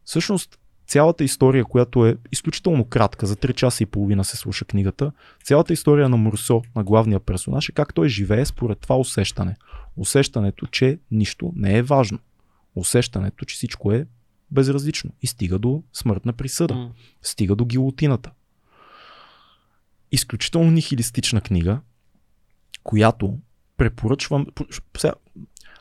Всъщност, 0.05 0.59
цялата 0.93 1.23
история, 1.23 1.65
която 1.65 2.05
е 2.05 2.17
изключително 2.31 2.85
кратка, 2.85 3.25
за 3.25 3.35
3 3.35 3.53
часа 3.53 3.83
и 3.83 3.85
половина 3.85 4.23
се 4.23 4.37
слуша 4.37 4.65
книгата, 4.65 5.11
цялата 5.43 5.73
история 5.73 6.09
на 6.09 6.17
Мурсо, 6.17 6.61
на 6.75 6.83
главния 6.83 7.19
персонаж, 7.19 7.69
е 7.69 7.71
как 7.71 7.93
той 7.93 8.09
живее 8.09 8.45
според 8.45 8.79
това 8.79 8.97
усещане. 8.97 9.55
Усещането, 9.97 10.65
че 10.65 10.99
нищо 11.11 11.53
не 11.55 11.77
е 11.77 11.81
важно. 11.81 12.19
Усещането, 12.75 13.45
че 13.45 13.55
всичко 13.55 13.91
е 13.91 14.05
безразлично 14.51 15.11
и 15.21 15.27
стига 15.27 15.59
до 15.59 15.83
смъртна 15.93 16.33
присъда 16.33 16.91
стига 17.21 17.55
до 17.55 17.65
гилотината. 17.65 18.31
Изключително 20.11 20.71
нихилистична 20.71 21.41
книга, 21.41 21.79
която 22.83 23.37
препоръчвам. 23.77 24.47
Сега, 24.97 25.13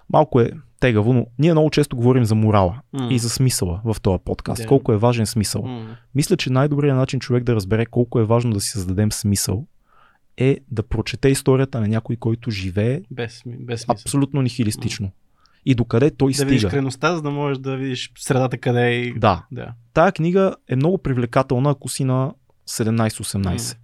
малко 0.08 0.40
е 0.40 0.52
тегаво, 0.82 1.12
но 1.12 1.26
ние 1.38 1.52
много 1.52 1.70
често 1.70 1.96
говорим 1.96 2.24
за 2.24 2.34
морала 2.34 2.80
М. 2.92 3.08
и 3.10 3.18
за 3.18 3.30
смисъла 3.30 3.80
в 3.84 3.96
този 4.00 4.18
подкаст. 4.24 4.62
Да. 4.62 4.68
Колко 4.68 4.92
е 4.92 4.96
важен 4.96 5.26
смисъл. 5.26 5.62
М. 5.62 5.96
Мисля, 6.14 6.36
че 6.36 6.50
най-добрият 6.50 6.96
начин 6.96 7.20
човек 7.20 7.44
да 7.44 7.54
разбере 7.54 7.86
колко 7.86 8.20
е 8.20 8.24
важно 8.24 8.52
да 8.52 8.60
си 8.60 8.68
създадем 8.68 9.12
смисъл 9.12 9.66
е 10.38 10.58
да 10.70 10.82
прочете 10.82 11.28
историята 11.28 11.80
на 11.80 11.88
някой, 11.88 12.16
който 12.16 12.50
живее 12.50 13.00
Без, 13.10 13.42
без 13.46 13.80
смисъл. 13.80 13.92
абсолютно 13.94 14.42
нихилистично. 14.42 15.10
И 15.66 15.74
докъде 15.74 16.10
той 16.10 16.32
Да 16.32 16.44
видиш 16.44 16.60
стига. 16.60 16.70
крайността, 16.70 17.16
за 17.16 17.22
да 17.22 17.30
можеш 17.30 17.58
да 17.58 17.76
видиш 17.76 18.12
средата 18.18 18.58
къде 18.58 18.86
е. 18.86 18.92
и- 18.92 19.14
Да, 19.14 19.44
да. 19.52 19.72
Тая 19.94 20.12
книга 20.12 20.54
е 20.68 20.76
много 20.76 20.98
привлекателна, 20.98 21.70
ако 21.70 21.88
си 21.88 22.04
на 22.04 22.32
17-18. 22.68 23.76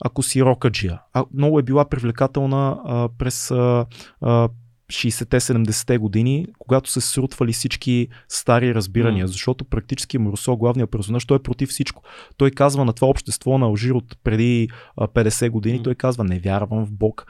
Ако 0.00 0.22
си 0.22 0.42
рокаджия. 0.42 1.00
А, 1.12 1.24
много 1.34 1.58
е 1.58 1.62
била 1.62 1.84
привлекателна 1.84 2.80
а, 2.84 3.08
през 3.10 3.50
а, 3.50 3.86
а, 4.20 4.48
60-те-70-те 4.92 5.98
години, 5.98 6.46
когато 6.58 6.90
се 6.90 7.00
срутвали 7.00 7.52
всички 7.52 8.08
стари 8.28 8.74
разбирания, 8.74 9.24
М. 9.24 9.28
защото 9.28 9.64
практически 9.64 10.18
Моросо, 10.18 10.56
главният 10.56 10.90
персонаж, 10.90 11.24
той 11.24 11.36
е 11.36 11.42
против 11.42 11.68
всичко. 11.68 12.02
Той 12.36 12.50
казва 12.50 12.84
на 12.84 12.92
това 12.92 13.08
общество 13.08 13.58
на 13.58 13.66
Алжир 13.66 13.90
от 13.90 14.18
преди 14.24 14.68
а, 14.96 15.08
50 15.08 15.50
години, 15.50 15.78
М. 15.78 15.82
той 15.82 15.94
казва 15.94 16.24
не 16.24 16.38
вярвам 16.38 16.86
в 16.86 16.92
Бог, 16.92 17.26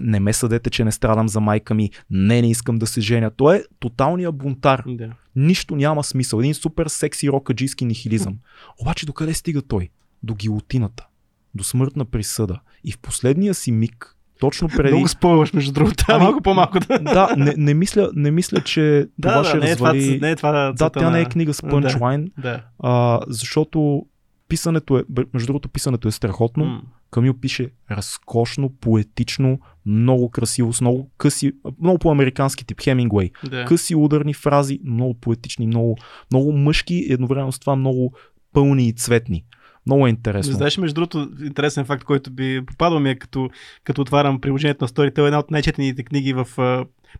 не 0.00 0.20
ме 0.20 0.32
съдете, 0.32 0.70
че 0.70 0.84
не 0.84 0.92
страдам 0.92 1.28
за 1.28 1.40
майка 1.40 1.74
ми, 1.74 1.90
не, 2.10 2.42
не 2.42 2.50
искам 2.50 2.78
да 2.78 2.86
се 2.86 3.00
женя. 3.00 3.30
Той 3.36 3.56
е 3.56 3.62
тоталният 3.80 4.36
бунтар. 4.36 4.82
да. 4.86 5.12
Нищо 5.36 5.76
няма 5.76 6.04
смисъл. 6.04 6.40
Един 6.40 6.54
супер 6.54 6.86
секси 6.86 7.28
рокаджийски 7.28 7.84
нихилизъм. 7.84 8.38
Обаче 8.80 9.06
докъде 9.06 9.34
стига 9.34 9.62
той? 9.62 9.88
До 10.22 10.34
гилотината. 10.34 11.06
До 11.54 11.64
смъртна 11.64 12.04
присъда. 12.04 12.60
И 12.84 12.92
в 12.92 12.98
последния 12.98 13.54
си 13.54 13.72
миг, 13.72 14.15
точно 14.40 14.68
преди... 14.68 14.92
Много 14.92 15.08
спойваш, 15.08 15.52
между 15.52 15.72
другото. 15.72 16.04
Ами, 16.08 16.24
малко 16.24 16.40
по-малко 16.42 16.78
да. 16.80 16.98
да, 16.98 17.34
не, 17.36 17.54
не, 17.56 17.74
мисля, 17.74 18.10
не 18.14 18.30
мисля, 18.30 18.60
че 18.60 19.08
Да, 19.18 19.28
това 19.28 19.42
да, 19.42 19.48
ще 19.48 19.58
не 19.58 19.70
е 19.70 19.76
това, 19.76 19.94
развали... 19.94 20.18
не 20.20 20.30
е 20.30 20.36
това 20.36 20.52
да, 20.72 20.90
тя 20.90 21.10
не 21.10 21.18
е 21.18 21.22
на- 21.22 21.28
книга 21.28 21.54
с 21.54 21.60
Да. 21.62 21.68
пънчлайн, 21.68 22.30
Да. 22.38 22.62
а, 22.78 23.20
защото 23.28 24.06
писането 24.48 24.98
е, 24.98 25.02
между 25.34 25.46
другото, 25.46 25.68
писането 25.68 26.08
е 26.08 26.12
страхотно. 26.12 26.64
М. 26.64 26.80
Камил 27.10 27.34
пише 27.34 27.70
разкошно, 27.90 28.72
поетично, 28.80 29.58
много 29.86 30.30
красиво, 30.30 30.72
с 30.72 30.80
много 30.80 31.10
къси, 31.18 31.52
много 31.80 31.98
по-американски 31.98 32.66
тип, 32.66 32.80
Хемингуей. 32.82 33.30
Да. 33.44 33.64
къси 33.64 33.94
ударни 33.94 34.34
фрази, 34.34 34.80
много 34.84 35.14
поетични, 35.14 35.66
много, 35.66 35.96
много 36.30 36.52
мъжки 36.52 37.06
едновременно 37.10 37.52
с 37.52 37.58
това 37.58 37.76
много 37.76 38.12
пълни 38.52 38.88
и 38.88 38.92
цветни. 38.92 39.44
Много 39.86 40.06
е 40.06 40.10
интересно. 40.10 40.52
Знаеш, 40.52 40.78
между 40.78 40.94
другото, 40.94 41.28
интересен 41.44 41.84
факт, 41.84 42.04
който 42.04 42.30
би 42.30 42.62
попадал 42.66 43.00
ми 43.00 43.10
е 43.10 43.14
като, 43.14 43.50
като 43.84 44.00
отварям 44.00 44.40
приложението 44.40 44.84
на 44.84 44.88
Storytel, 44.88 45.26
една 45.26 45.38
от 45.38 45.50
най-четените 45.50 46.02
книги 46.02 46.32
в, 46.32 46.48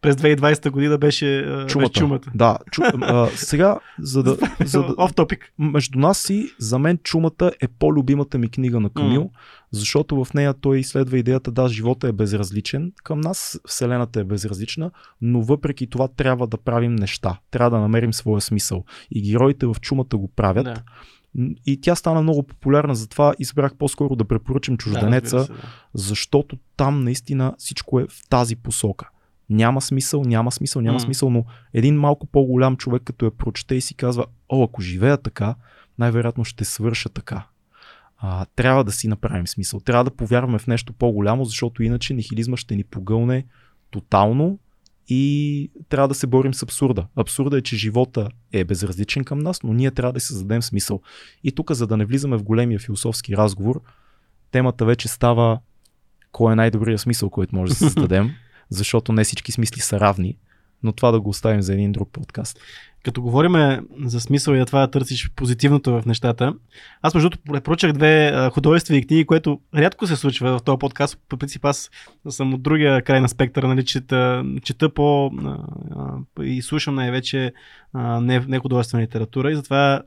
през 0.00 0.16
2020 0.16 0.70
година 0.70 0.98
беше 0.98 1.44
чумата. 1.68 1.88
Беше 1.88 2.00
чумата. 2.00 2.20
Да, 2.34 2.58
чу, 2.72 2.82
а, 3.02 3.26
сега, 3.34 3.78
за 3.98 4.22
да, 4.22 4.36
за 4.64 4.82
да, 4.82 4.94
Оф 4.98 5.14
топик. 5.14 5.52
между 5.58 5.98
нас 5.98 6.18
си, 6.18 6.48
за 6.58 6.78
мен 6.78 6.98
чумата 7.02 7.52
е 7.60 7.68
по-любимата 7.68 8.38
ми 8.38 8.50
книга 8.50 8.80
на 8.80 8.90
Камил, 8.90 9.22
М. 9.22 9.28
защото 9.70 10.24
в 10.24 10.34
нея 10.34 10.54
той 10.54 10.78
изследва 10.78 11.18
идеята, 11.18 11.50
да, 11.50 11.68
живота 11.68 12.08
е 12.08 12.12
безразличен 12.12 12.92
към 13.04 13.20
нас, 13.20 13.60
Вселената 13.68 14.20
е 14.20 14.24
безразлична, 14.24 14.90
но 15.22 15.42
въпреки 15.42 15.86
това 15.86 16.08
трябва 16.08 16.46
да 16.46 16.56
правим 16.56 16.94
неща, 16.94 17.38
трябва 17.50 17.70
да 17.70 17.78
намерим 17.78 18.12
своя 18.12 18.40
смисъл. 18.40 18.84
И 19.10 19.22
героите 19.30 19.66
в 19.66 19.76
чумата 19.80 20.16
го 20.16 20.28
правят. 20.36 20.64
Да. 20.64 20.74
И 21.66 21.80
тя 21.80 21.94
стана 21.94 22.22
много 22.22 22.42
популярна, 22.42 22.94
затова 22.94 23.34
избрах 23.38 23.74
по-скоро 23.74 24.16
да 24.16 24.24
препоръчам 24.24 24.76
чужденеца, 24.76 25.36
Да, 25.36 25.44
се, 25.44 25.52
да. 25.52 25.58
защото 25.94 26.58
там 26.76 27.04
наистина 27.04 27.54
всичко 27.58 28.00
е 28.00 28.06
в 28.08 28.28
тази 28.28 28.56
посока. 28.56 29.08
Няма 29.50 29.80
смисъл, 29.80 30.22
няма 30.22 30.52
смисъл, 30.52 30.82
няма 30.82 30.92
М. 30.92 31.00
смисъл, 31.00 31.30
но 31.30 31.44
един 31.74 31.96
малко 31.96 32.26
по-голям 32.26 32.76
човек, 32.76 33.02
като 33.04 33.24
я 33.24 33.30
прочете 33.30 33.74
и 33.74 33.80
си 33.80 33.94
казва, 33.94 34.26
о, 34.48 34.64
ако 34.64 34.82
живея 34.82 35.16
така, 35.16 35.54
най-вероятно 35.98 36.44
ще 36.44 36.64
свърша 36.64 37.08
така. 37.08 37.46
А, 38.18 38.46
трябва 38.56 38.84
да 38.84 38.92
си 38.92 39.08
направим 39.08 39.46
смисъл. 39.46 39.80
Трябва 39.80 40.04
да 40.04 40.10
повярваме 40.10 40.58
в 40.58 40.66
нещо 40.66 40.92
по-голямо, 40.92 41.44
защото 41.44 41.82
иначе 41.82 42.14
нихилизма 42.14 42.56
ще 42.56 42.76
ни 42.76 42.84
погълне 42.84 43.46
тотално 43.90 44.58
и 45.08 45.70
трябва 45.88 46.08
да 46.08 46.14
се 46.14 46.26
борим 46.26 46.54
с 46.54 46.62
абсурда. 46.62 47.06
Абсурда 47.16 47.58
е, 47.58 47.62
че 47.62 47.76
живота 47.76 48.28
е 48.52 48.64
безразличен 48.64 49.24
към 49.24 49.38
нас, 49.38 49.62
но 49.62 49.72
ние 49.72 49.90
трябва 49.90 50.12
да 50.12 50.20
си 50.20 50.26
създадем 50.26 50.62
смисъл. 50.62 51.00
И 51.44 51.52
тук, 51.52 51.72
за 51.72 51.86
да 51.86 51.96
не 51.96 52.04
влизаме 52.04 52.36
в 52.36 52.42
големия 52.42 52.78
философски 52.78 53.36
разговор, 53.36 53.80
темата 54.50 54.84
вече 54.84 55.08
става 55.08 55.58
кой 56.32 56.52
е 56.52 56.56
най-добрият 56.56 57.00
смисъл, 57.00 57.30
който 57.30 57.56
може 57.56 57.70
да 57.70 57.76
създадем, 57.76 58.30
защото 58.70 59.12
не 59.12 59.24
всички 59.24 59.52
смисли 59.52 59.80
са 59.80 60.00
равни. 60.00 60.36
Но 60.82 60.92
това 60.92 61.10
да 61.10 61.20
го 61.20 61.28
оставим 61.28 61.62
за 61.62 61.72
един 61.74 61.92
друг 61.92 62.10
подкаст. 62.12 62.60
Като 63.06 63.22
говорим 63.22 63.52
за 64.04 64.20
смисъл 64.20 64.54
и 64.54 64.64
това 64.66 64.80
да 64.80 64.90
търсиш 64.90 65.30
позитивното 65.36 65.92
в 65.92 66.06
нещата, 66.06 66.54
аз 67.02 67.14
между 67.14 67.30
другото 67.30 67.52
препоръчах 67.52 67.92
две 67.92 68.32
художествени 68.52 69.06
книги, 69.06 69.26
което 69.26 69.60
рядко 69.74 70.06
се 70.06 70.16
случва 70.16 70.58
в 70.58 70.62
този 70.62 70.78
подкаст. 70.78 71.18
По 71.28 71.36
принцип 71.36 71.64
аз 71.64 71.90
съм 72.28 72.54
от 72.54 72.62
другия 72.62 73.02
край 73.02 73.20
на 73.20 73.28
спектъра, 73.28 73.68
нали, 73.68 73.84
чета, 73.84 74.44
чета 74.62 74.94
по 74.94 75.30
и 76.42 76.62
слушам 76.62 76.94
най-вече 76.94 77.52
не, 77.94 78.40
не 78.48 78.58
художествена 78.58 79.02
литература 79.02 79.52
и 79.52 79.56
затова 79.56 80.02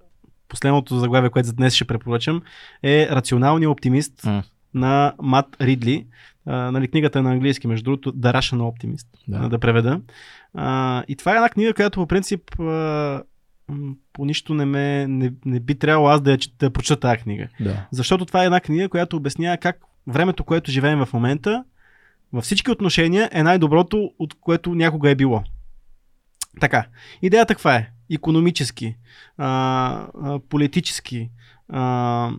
последното 0.50 1.00
заглавие, 1.00 1.30
което 1.30 1.48
за 1.48 1.54
днес 1.54 1.74
ще 1.74 1.86
препоръчам 1.86 2.42
е 2.84 3.08
Рационалният 3.12 3.72
оптимист 3.72 4.22
Mm. 4.22 4.44
на 4.74 5.14
Мат 5.22 5.58
Ридли. 5.62 6.08
А, 6.52 6.72
нали, 6.72 6.88
книгата 6.88 7.20
е 7.20 7.22
на 7.22 7.32
английски, 7.32 7.68
между 7.68 7.84
другото, 7.84 8.14
The 8.14 8.34
Rational 8.34 8.62
Optimist, 8.62 9.08
Да. 9.28 9.40
да, 9.40 9.50
да 9.50 9.60
преведа. 9.60 10.02
А, 10.54 11.04
и 11.08 11.16
това 11.16 11.32
е 11.34 11.36
една 11.36 11.50
книга, 11.50 11.74
която 11.74 12.00
по 12.00 12.08
принцип 12.08 12.60
а, 12.60 13.24
по 14.14 14.26
нищо 14.26 14.54
не, 14.54 14.66
ме, 14.66 15.08
не, 15.08 15.34
не 15.46 15.60
би 15.60 15.76
трябвало 15.76 16.08
аз 16.10 16.22
да, 16.22 16.32
я, 16.32 16.38
да 16.60 16.70
прочета 16.70 17.00
тази 17.00 17.18
книга. 17.24 17.48
Да. 17.60 17.88
Защото 17.92 18.26
това 18.26 18.42
е 18.42 18.46
една 18.46 18.60
книга, 18.60 18.90
която 18.90 19.18
обяснява 19.18 19.58
как 19.58 19.78
времето, 20.08 20.44
което 20.44 20.72
живеем 20.72 21.06
в 21.06 21.14
момента, 21.14 21.64
във 22.34 22.44
всички 22.44 22.72
отношения 22.72 23.30
е 23.32 23.44
най-доброто, 23.44 24.12
от 24.20 24.34
което 24.34 24.76
някога 24.76 25.10
е 25.10 25.16
било. 25.16 25.44
Така, 26.60 26.86
идеята 27.22 27.54
каква 27.56 27.76
е? 27.76 27.90
Економически, 28.12 28.96
а, 29.38 29.48
а, 30.24 30.40
политически, 30.50 31.30
а, 31.70 32.32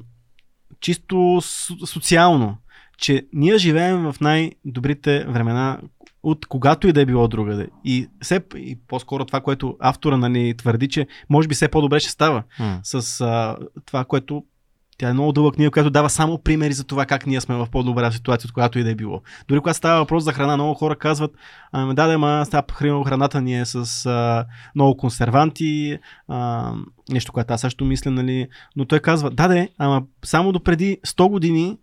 чисто 0.81 1.15
со- 1.17 1.87
социално, 1.87 2.57
че 3.01 3.27
ние 3.33 3.59
живеем 3.59 4.13
в 4.13 4.17
най-добрите 4.21 5.25
времена 5.25 5.81
от 6.23 6.47
когато 6.47 6.89
и 6.89 6.93
да 6.93 7.01
е 7.01 7.07
било 7.07 7.29
другаде. 7.29 7.69
И, 7.85 8.09
все, 8.23 8.41
и 8.57 8.79
по-скоро 8.89 9.25
това, 9.25 9.41
което 9.41 9.77
автора 9.81 10.17
нали, 10.17 10.55
твърди, 10.57 10.89
че 10.89 11.07
може 11.31 11.49
би 11.49 11.55
все 11.55 11.69
по-добре 11.69 12.01
ще 12.01 12.11
става 12.11 12.43
М. 12.59 12.81
с 12.83 13.21
а, 13.21 13.57
това, 13.87 14.05
което 14.05 14.45
тя 14.99 15.09
е 15.09 15.13
много 15.13 15.33
дълга 15.33 15.55
книга, 15.55 15.71
която 15.71 15.91
дава 15.91 16.11
само 16.11 16.39
примери 16.39 16.73
за 16.73 16.85
това 16.85 17.07
как 17.07 17.27
ние 17.27 17.41
сме 17.41 17.55
в 17.55 17.67
по-добра 17.73 18.13
ситуация, 18.13 18.49
от 18.49 18.53
която 18.53 18.79
и 18.79 18.85
да 18.85 18.91
е 18.91 18.95
било. 18.95 19.23
Дори 19.49 19.61
когато 19.61 19.77
става 19.77 19.99
въпрос 19.99 20.25
за 20.25 20.33
храна, 20.33 20.57
много 20.57 20.75
хора 20.75 20.97
казват, 20.97 21.31
ами 21.73 21.95
да, 21.95 22.07
да, 22.07 22.19
ма, 22.19 22.47
храната 23.07 23.41
ни 23.41 23.61
е 23.61 23.65
с 23.65 24.07
а, 24.07 24.47
много 24.75 24.97
консерванти, 24.97 25.99
а, 26.29 26.73
нещо, 27.11 27.33
което 27.33 27.55
аз 27.55 27.61
също 27.61 27.85
мисля, 27.85 28.11
нали, 28.11 28.49
но 28.77 28.85
той 28.85 29.01
казва, 29.01 29.31
да, 29.31 29.49
да, 29.49 29.69
ама 29.79 30.03
само 30.25 30.53
до 30.53 30.63
преди 30.63 30.99
100 31.07 31.29
години 31.29 31.79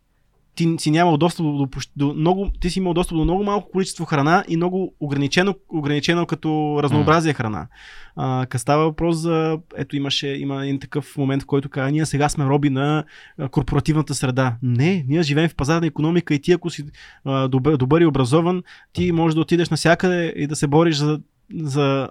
ти 0.57 0.75
си 0.79 0.91
нямал 0.91 1.17
достъп 1.17 1.45
до, 1.45 1.67
до 1.95 2.13
много, 2.13 2.49
ти 2.61 2.69
си 2.69 2.79
имал 2.79 2.93
достъп 2.93 3.17
до 3.17 3.23
много 3.23 3.43
малко 3.43 3.71
количество 3.71 4.05
храна 4.05 4.43
и 4.47 4.57
много 4.57 4.93
ограничено, 4.99 5.55
ограничено 5.69 6.25
като 6.25 6.79
разнообразие 6.83 7.33
храна. 7.33 7.67
А, 8.15 8.47
става 8.57 8.83
въпрос 8.83 9.17
за, 9.17 9.57
ето 9.77 9.95
имаше, 9.95 10.27
има 10.27 10.63
един 10.63 10.79
такъв 10.79 11.17
момент, 11.17 11.43
в 11.43 11.45
който 11.45 11.69
казва, 11.69 11.91
ние 11.91 12.05
сега 12.05 12.29
сме 12.29 12.45
роби 12.45 12.69
на 12.69 13.03
корпоративната 13.51 14.15
среда. 14.15 14.55
Не, 14.63 15.05
ние 15.07 15.23
живеем 15.23 15.49
в 15.49 15.55
пазарна 15.55 15.87
економика 15.87 16.33
и 16.33 16.41
ти 16.41 16.51
ако 16.51 16.69
си 16.69 16.85
а, 17.25 17.47
добър, 17.47 17.77
добър 17.77 18.01
и 18.01 18.05
образован, 18.05 18.63
ти 18.93 19.11
можеш 19.11 19.35
да 19.35 19.41
отидеш 19.41 19.69
навсякъде 19.69 20.33
и 20.35 20.47
да 20.47 20.55
се 20.55 20.67
бориш 20.67 20.95
за, 20.95 21.19
за 21.53 22.09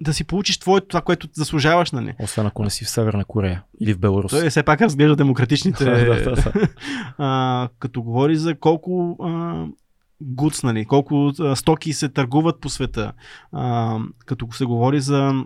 да 0.00 0.14
си 0.14 0.24
получиш 0.24 0.58
твоето, 0.58 0.88
това, 0.88 1.00
което 1.00 1.28
заслужаваш, 1.32 1.92
нали? 1.92 2.14
Освен 2.20 2.46
ако 2.46 2.64
не 2.64 2.70
си 2.70 2.84
в 2.84 2.90
Северна 2.90 3.24
Корея 3.24 3.62
или 3.80 3.94
в 3.94 3.98
Беларус. 3.98 4.30
Той 4.30 4.50
все 4.50 4.62
пак 4.62 4.80
разглежда 4.80 5.16
демократичните. 5.16 5.84
Да, 5.84 6.24
да, 6.24 6.34
да. 6.34 6.68
а, 7.18 7.68
като 7.78 8.02
говори 8.02 8.36
за 8.36 8.54
колко 8.54 9.16
а, 9.22 9.64
гуц, 10.20 10.62
нали, 10.62 10.84
колко 10.84 11.32
а, 11.40 11.56
стоки 11.56 11.92
се 11.92 12.08
търгуват 12.08 12.60
по 12.60 12.68
света. 12.68 13.12
А, 13.52 13.98
като 14.26 14.52
се 14.52 14.64
говори 14.64 15.00
за 15.00 15.44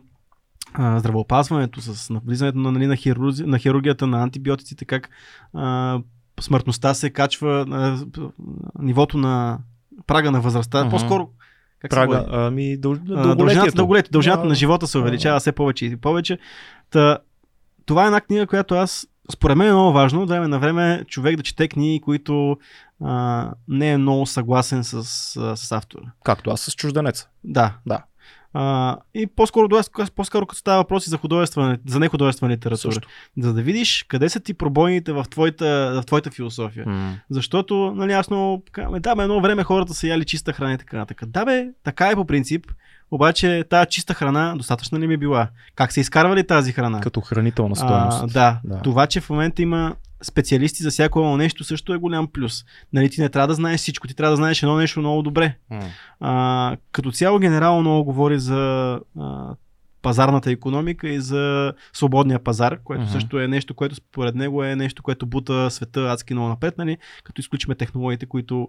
а, 0.74 0.98
здравеопазването, 0.98 1.80
с 1.80 2.10
навлизането 2.10 2.58
на, 2.58 2.72
нали, 2.72 2.86
на, 2.86 2.96
хирурзи, 2.96 3.44
на 3.44 3.58
хирургията, 3.58 4.06
на 4.06 4.22
антибиотиците, 4.22 4.84
как 4.84 5.10
а, 5.54 6.00
смъртността 6.40 6.94
се 6.94 7.10
качва, 7.10 7.66
а, 7.70 8.30
нивото 8.78 9.18
на 9.18 9.58
прага 10.06 10.30
на 10.30 10.40
възрастта. 10.40 10.80
Мгм. 10.80 10.90
По-скоро 10.90 11.28
как 11.80 11.90
Прага, 11.90 12.24
ами 12.30 12.76
дъл... 12.76 12.94
Дълголетието. 12.94 13.36
Дължината, 13.36 13.72
дълголетието, 13.72 14.12
дължината 14.12 14.44
на 14.44 14.54
живота 14.54 14.86
се 14.86 14.98
увеличава 14.98 15.40
все 15.40 15.52
повече 15.52 15.86
и 15.86 15.96
повече. 15.96 16.38
Та, 16.90 17.18
това 17.86 18.02
е 18.02 18.06
една 18.06 18.20
книга, 18.20 18.46
която 18.46 18.74
аз 18.74 19.06
според 19.32 19.56
мен 19.56 19.68
е 19.68 19.72
много 19.72 19.92
важно 19.92 20.22
от 20.22 20.28
време 20.28 20.48
на 20.48 20.58
време 20.58 21.04
човек 21.08 21.36
да 21.36 21.42
чете 21.42 21.68
книги, 21.68 22.00
които 22.00 22.56
а, 23.04 23.50
не 23.68 23.90
е 23.90 23.98
много 23.98 24.26
съгласен 24.26 24.84
с, 24.84 25.04
с 25.56 25.72
автора. 25.72 26.12
Както 26.24 26.50
аз 26.50 26.60
с 26.60 26.74
чужденеца. 26.74 27.28
Да. 27.44 27.74
Да. 27.86 28.02
А, 28.54 28.96
и 29.14 29.26
по-скоро, 29.26 29.68
по-скоро 30.16 30.46
като 30.46 30.58
става 30.58 30.78
въпроси 30.78 31.10
за 31.10 31.16
художествена, 31.16 31.78
за 31.86 31.98
нехудожествена 32.00 32.52
литература. 32.52 32.92
Също. 32.92 33.08
За 33.38 33.52
да 33.54 33.62
видиш 33.62 34.04
къде 34.08 34.28
са 34.28 34.40
ти 34.40 34.54
пробойните 34.54 35.12
в 35.12 35.26
твоята, 35.30 36.00
в 36.02 36.06
твоята 36.06 36.30
философия. 36.30 36.84
М. 36.88 37.14
Защото, 37.30 37.92
нали, 37.96 38.12
аз 38.12 38.30
много 38.30 38.62
да, 39.00 39.14
бе, 39.14 39.22
едно 39.22 39.40
време 39.40 39.64
хората 39.64 39.94
са 39.94 40.06
яли 40.06 40.24
чиста 40.24 40.52
храна 40.52 40.72
и 40.74 40.78
така 40.78 40.96
нататък. 40.96 41.22
Да, 41.26 41.44
бе, 41.44 41.66
така 41.84 42.08
е 42.10 42.14
по 42.14 42.24
принцип. 42.24 42.66
Обаче 43.10 43.64
тази 43.70 43.86
чиста 43.90 44.14
храна 44.14 44.54
достатъчно 44.56 44.98
ли 44.98 45.06
ми 45.06 45.16
била? 45.16 45.48
Как 45.74 45.92
се 45.92 46.00
изкарвали 46.00 46.46
тази 46.46 46.72
храна? 46.72 47.00
Като 47.00 47.20
хранителна 47.20 47.72
А, 47.72 47.76
стоеност. 47.76 48.32
да. 48.34 48.60
Да. 48.64 48.74
да, 48.76 48.82
това, 48.82 49.06
че 49.06 49.20
в 49.20 49.30
момента 49.30 49.62
има 49.62 49.94
специалисти 50.22 50.82
за 50.82 50.90
всяко 50.90 51.18
едно 51.18 51.36
нещо, 51.36 51.64
също 51.64 51.94
е 51.94 51.98
голям 51.98 52.26
плюс. 52.26 52.64
Нали, 52.92 53.10
ти 53.10 53.20
не 53.20 53.28
трябва 53.28 53.48
да 53.48 53.54
знаеш 53.54 53.80
всичко, 53.80 54.08
ти 54.08 54.14
трябва 54.14 54.30
да 54.30 54.36
знаеш 54.36 54.62
едно 54.62 54.76
нещо 54.76 55.00
много 55.00 55.22
добре. 55.22 55.54
М. 55.70 55.80
А, 56.20 56.76
като 56.92 57.12
цяло 57.12 57.38
генерално 57.38 57.80
много 57.80 58.04
говори 58.04 58.38
за 58.38 59.00
а, 59.18 59.54
пазарната 60.02 60.50
економика 60.50 61.08
и 61.08 61.20
за 61.20 61.72
свободния 61.92 62.38
пазар, 62.38 62.78
което 62.84 63.02
Мгм. 63.02 63.12
също 63.12 63.40
е 63.40 63.48
нещо, 63.48 63.74
което 63.74 63.94
според 63.94 64.34
него 64.34 64.64
е 64.64 64.76
нещо, 64.76 65.02
което 65.02 65.26
бута 65.26 65.70
света 65.70 66.00
адски 66.00 66.34
много 66.34 66.48
напред, 66.48 66.78
нали? 66.78 66.98
като 67.24 67.40
изключиме 67.40 67.74
технологиите, 67.74 68.26
които 68.26 68.68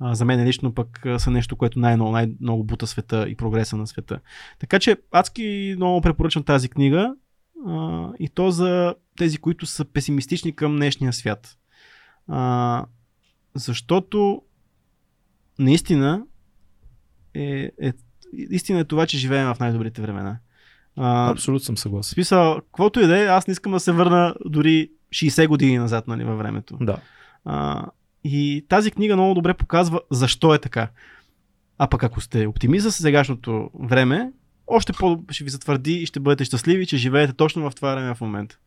а, 0.00 0.14
за 0.14 0.24
мен 0.24 0.44
лично 0.44 0.74
пък 0.74 1.06
са 1.18 1.30
нещо, 1.30 1.56
което 1.56 1.78
най-много, 1.78 2.12
най-много 2.12 2.64
бута 2.64 2.86
света 2.86 3.28
и 3.28 3.36
прогреса 3.36 3.76
на 3.76 3.86
света. 3.86 4.20
Така 4.58 4.78
че 4.78 4.96
адски 5.12 5.74
много 5.76 6.00
препоръчвам 6.00 6.44
тази 6.44 6.68
книга 6.68 7.14
а, 7.68 8.08
и 8.18 8.28
то 8.28 8.50
за 8.50 8.94
тези, 9.20 9.38
които 9.38 9.66
са 9.66 9.84
песимистични 9.84 10.56
към 10.56 10.76
днешния 10.76 11.12
свят. 11.12 11.56
А, 12.28 12.84
защото 13.54 14.42
наистина 15.58 16.22
е, 17.34 17.70
е, 17.82 17.92
истина 18.32 18.80
е 18.80 18.84
това, 18.84 19.06
че 19.06 19.18
живеем 19.18 19.46
в 19.46 19.60
най-добрите 19.60 20.02
времена. 20.02 20.38
А, 20.96 21.30
Абсолютно 21.30 21.64
съм 21.64 21.76
съгласен. 21.76 22.14
смисъл, 22.14 22.54
каквото 22.54 23.00
и 23.00 23.06
да 23.06 23.22
е, 23.22 23.26
аз 23.26 23.46
не 23.46 23.52
искам 23.52 23.72
да 23.72 23.80
се 23.80 23.92
върна 23.92 24.34
дори 24.46 24.90
60 25.12 25.48
години 25.48 25.78
назад 25.78 26.08
нали, 26.08 26.24
във 26.24 26.38
времето. 26.38 26.78
Да. 26.80 26.96
А, 27.44 27.86
и 28.24 28.66
тази 28.68 28.90
книга 28.90 29.16
много 29.16 29.34
добре 29.34 29.54
показва 29.54 30.00
защо 30.10 30.54
е 30.54 30.58
така. 30.58 30.90
А 31.78 31.86
пък 31.86 32.04
ако 32.04 32.20
сте 32.20 32.46
оптимист 32.46 32.82
за 32.82 32.92
сегашното 32.92 33.70
време, 33.80 34.32
още 34.66 34.92
по 34.92 35.24
ще 35.30 35.44
ви 35.44 35.50
затвърди 35.50 35.92
и 35.92 36.06
ще 36.06 36.20
бъдете 36.20 36.44
щастливи, 36.44 36.86
че 36.86 36.96
живеете 36.96 37.32
точно 37.32 37.70
в 37.70 37.74
това 37.74 37.94
време 37.94 38.14
в 38.14 38.20
момента. 38.20 38.58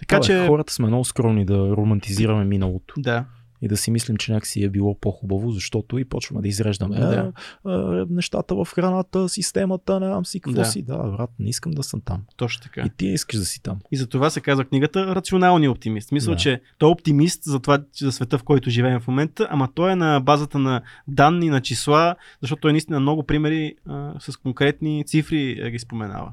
Така 0.00 0.20
Така, 0.20 0.26
че, 0.26 0.46
Хората 0.46 0.72
сме 0.72 0.86
много 0.86 1.04
скромни 1.04 1.44
да 1.44 1.76
романтизираме 1.76 2.44
миналото 2.44 2.94
да, 2.98 3.24
и 3.62 3.68
да 3.68 3.76
си 3.76 3.90
мислим, 3.90 4.16
че 4.16 4.32
някакси 4.32 4.64
е 4.64 4.68
било 4.68 4.98
по-хубаво, 5.00 5.50
защото 5.50 5.98
и 5.98 6.04
почваме 6.04 6.42
да 6.42 6.48
изреждаме 6.48 6.96
Да. 6.96 7.32
а, 7.64 7.70
а, 7.70 8.06
нещата 8.10 8.54
в 8.54 8.68
храната, 8.74 9.28
системата, 9.28 10.00
не 10.00 10.06
знам 10.06 10.26
си 10.26 10.40
какво 10.40 10.60
Да. 10.60 10.64
си. 10.64 10.82
Да, 10.82 10.98
брат, 10.98 11.30
не 11.38 11.48
искам 11.48 11.72
да 11.72 11.82
съм 11.82 12.00
там. 12.00 12.22
точно 12.36 12.62
така. 12.62 12.80
И 12.86 12.90
ти 12.96 13.06
искаш 13.06 13.38
да 13.38 13.44
си 13.44 13.62
там. 13.62 13.78
И 13.92 13.96
за 13.96 14.06
това 14.06 14.30
се 14.30 14.40
казва 14.40 14.64
книгата 14.64 15.14
Рационалният 15.14 15.74
оптимист. 15.76 16.12
Мисля, 16.12 16.30
Да. 16.32 16.36
че 16.36 16.60
той 16.78 16.88
е 16.88 16.92
оптимист 16.92 17.44
за 17.44 17.60
това, 17.60 17.78
за 18.00 18.12
света, 18.12 18.38
в 18.38 18.42
който 18.42 18.70
живеем 18.70 19.00
в 19.00 19.08
момента, 19.08 19.48
ама 19.50 19.68
той 19.74 19.92
е 19.92 19.96
на 19.96 20.20
базата 20.20 20.58
на 20.58 20.82
данни, 21.08 21.48
на 21.48 21.60
числа, 21.60 22.16
защото 22.40 22.60
той 22.60 22.72
наистина 22.72 23.00
много 23.00 23.22
примери 23.22 23.74
а, 23.86 24.12
с 24.20 24.36
конкретни 24.36 25.04
цифри 25.06 25.60
а, 25.64 25.70
ги 25.70 25.78
споменава. 25.78 26.32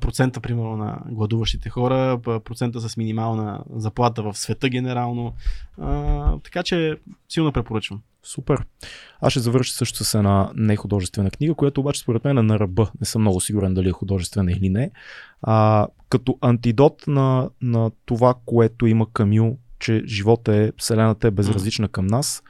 Процента, 0.00 0.40
примерно, 0.40 0.76
на 0.76 0.98
гладуващите 1.10 1.68
хора, 1.68 2.18
процента 2.44 2.80
с 2.80 2.96
минимална 2.96 3.64
заплата 3.76 4.22
в 4.22 4.38
света 4.38 4.68
генерално. 4.68 5.34
А, 5.80 6.38
така 6.38 6.62
че 6.62 6.96
силно 7.28 7.52
препоръчвам. 7.52 8.00
Супер. 8.22 8.64
Аз 9.20 9.32
ще 9.32 9.40
завърша 9.40 9.72
също 9.72 10.04
с 10.04 10.14
една 10.14 10.50
нехудожествена 10.54 11.30
книга, 11.30 11.54
която 11.54 11.80
обаче 11.80 12.00
според 12.00 12.24
мен 12.24 12.38
е 12.38 12.42
на 12.42 12.58
ръба. 12.58 12.90
Не 13.00 13.06
съм 13.06 13.22
много 13.22 13.40
сигурен 13.40 13.74
дали 13.74 13.88
е 13.88 13.92
художествена 13.92 14.52
или 14.52 14.68
не. 14.68 14.90
А, 15.42 15.86
като 16.08 16.38
антидот 16.40 17.04
на, 17.06 17.50
на 17.62 17.90
това, 18.06 18.34
което 18.46 18.86
има 18.86 19.06
Камю, 19.12 19.56
че 19.78 20.02
живота 20.06 20.56
е, 20.56 20.72
Вселената 20.78 21.28
е 21.28 21.30
безразлична 21.30 21.88
към 21.88 22.06
нас. 22.06 22.42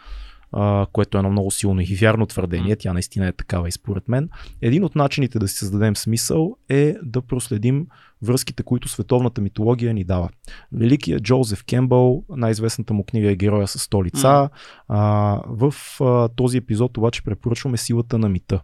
А, 0.56 0.86
което 0.92 1.16
е 1.16 1.20
едно 1.20 1.30
много 1.30 1.50
силно 1.50 1.80
и 1.80 1.96
вярно 2.00 2.26
твърдение, 2.26 2.76
тя 2.76 2.92
наистина 2.92 3.26
е 3.26 3.32
такава 3.32 3.68
и 3.68 3.72
според 3.72 4.08
мен. 4.08 4.28
Един 4.62 4.84
от 4.84 4.94
начините 4.96 5.38
да 5.38 5.48
си 5.48 5.56
създадем 5.56 5.96
смисъл 5.96 6.56
е 6.68 6.96
да 7.02 7.22
проследим 7.22 7.86
връзките, 8.22 8.62
които 8.62 8.88
световната 8.88 9.40
митология 9.40 9.94
ни 9.94 10.04
дава. 10.04 10.28
Великият 10.72 11.22
Джозеф 11.22 11.64
Кембъл, 11.64 12.24
най-известната 12.28 12.94
му 12.94 13.04
книга 13.04 13.30
е 13.30 13.36
Героя 13.36 13.68
с 13.68 13.78
столица. 13.78 14.26
Mm. 14.26 14.50
А, 14.88 15.40
в 15.46 15.74
а, 16.00 16.28
този 16.28 16.56
епизод 16.56 16.98
обаче 16.98 17.22
препоръчваме 17.22 17.76
Силата 17.76 18.18
на 18.18 18.28
мита. 18.28 18.60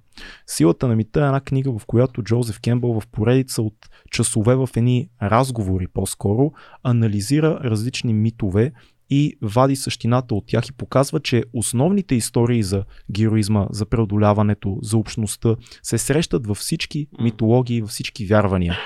Силата 0.46 0.88
на 0.88 0.96
мита 0.96 1.20
е 1.20 1.26
една 1.26 1.40
книга, 1.40 1.78
в 1.78 1.86
която 1.86 2.22
Джозеф 2.22 2.60
Кембъл 2.60 3.00
в 3.00 3.06
поредица 3.06 3.62
от 3.62 3.88
часове 4.10 4.54
в 4.54 4.68
едни 4.76 5.08
разговори 5.22 5.86
по-скоро 5.88 6.52
анализира 6.82 7.60
различни 7.64 8.14
митове 8.14 8.72
и 9.11 9.36
вади 9.42 9.76
същината 9.76 10.34
от 10.34 10.46
тях 10.46 10.66
и 10.66 10.72
показва, 10.72 11.20
че 11.20 11.44
основните 11.52 12.14
истории 12.14 12.62
за 12.62 12.84
героизма, 13.11 13.66
за 13.70 13.86
преодоляването, 13.86 14.78
за 14.82 14.96
общността 14.96 15.56
се 15.82 15.98
срещат 15.98 16.46
във 16.46 16.58
всички 16.58 17.06
митологии, 17.20 17.80
във 17.80 17.90
всички 17.90 18.26
вярвания. 18.26 18.78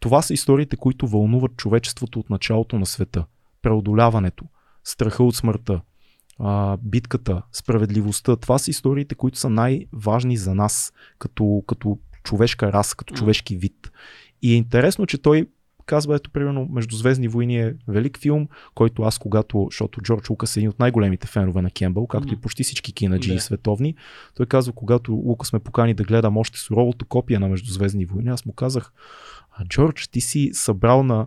Това 0.00 0.22
са 0.22 0.34
историите, 0.34 0.76
които 0.76 1.06
вълнуват 1.06 1.56
човечеството 1.56 2.20
от 2.20 2.30
началото 2.30 2.78
на 2.78 2.86
света. 2.86 3.24
Преодоляването, 3.62 4.44
страха 4.84 5.24
от 5.24 5.36
смъртта, 5.36 5.80
битката, 6.82 7.42
справедливостта. 7.52 8.36
Това 8.36 8.58
са 8.58 8.70
историите, 8.70 9.14
които 9.14 9.38
са 9.38 9.50
най-важни 9.50 10.36
за 10.36 10.54
нас 10.54 10.92
като, 11.18 11.62
като 11.66 11.98
човешка 12.24 12.72
раса, 12.72 12.96
като 12.96 13.14
човешки 13.14 13.56
вид. 13.56 13.90
И 14.42 14.52
е 14.52 14.56
интересно, 14.56 15.06
че 15.06 15.18
той 15.18 15.46
казва, 15.86 16.16
ето, 16.16 16.30
примерно, 16.30 16.68
Междузвездни 16.72 17.28
войни 17.28 17.60
е 17.60 17.74
велик 17.88 18.18
филм, 18.18 18.48
който 18.74 19.02
аз, 19.02 19.18
когато, 19.18 19.66
защото 19.70 20.00
Джордж 20.00 20.30
Лукас 20.30 20.56
е 20.56 20.60
един 20.60 20.70
от 20.70 20.78
най-големите 20.78 21.26
фенове 21.26 21.62
на 21.62 21.70
Кембъл, 21.70 22.06
както 22.06 22.28
mm. 22.28 22.38
и 22.38 22.40
почти 22.40 22.62
всички 22.62 22.92
кинаджи 22.92 23.32
yeah. 23.32 23.38
световни, 23.38 23.94
той 24.34 24.46
казва, 24.46 24.72
когато 24.72 25.12
Лукас 25.12 25.52
ме 25.52 25.58
покани 25.58 25.94
да 25.94 26.04
гледам 26.04 26.36
още 26.36 26.58
суровото 26.58 27.06
копие 27.06 27.38
на 27.38 27.48
Междузвездни 27.48 28.06
войни, 28.06 28.28
аз 28.28 28.46
му 28.46 28.52
казах, 28.52 28.92
Джордж, 29.68 30.08
ти 30.08 30.20
си 30.20 30.50
събрал 30.52 31.02
на 31.02 31.26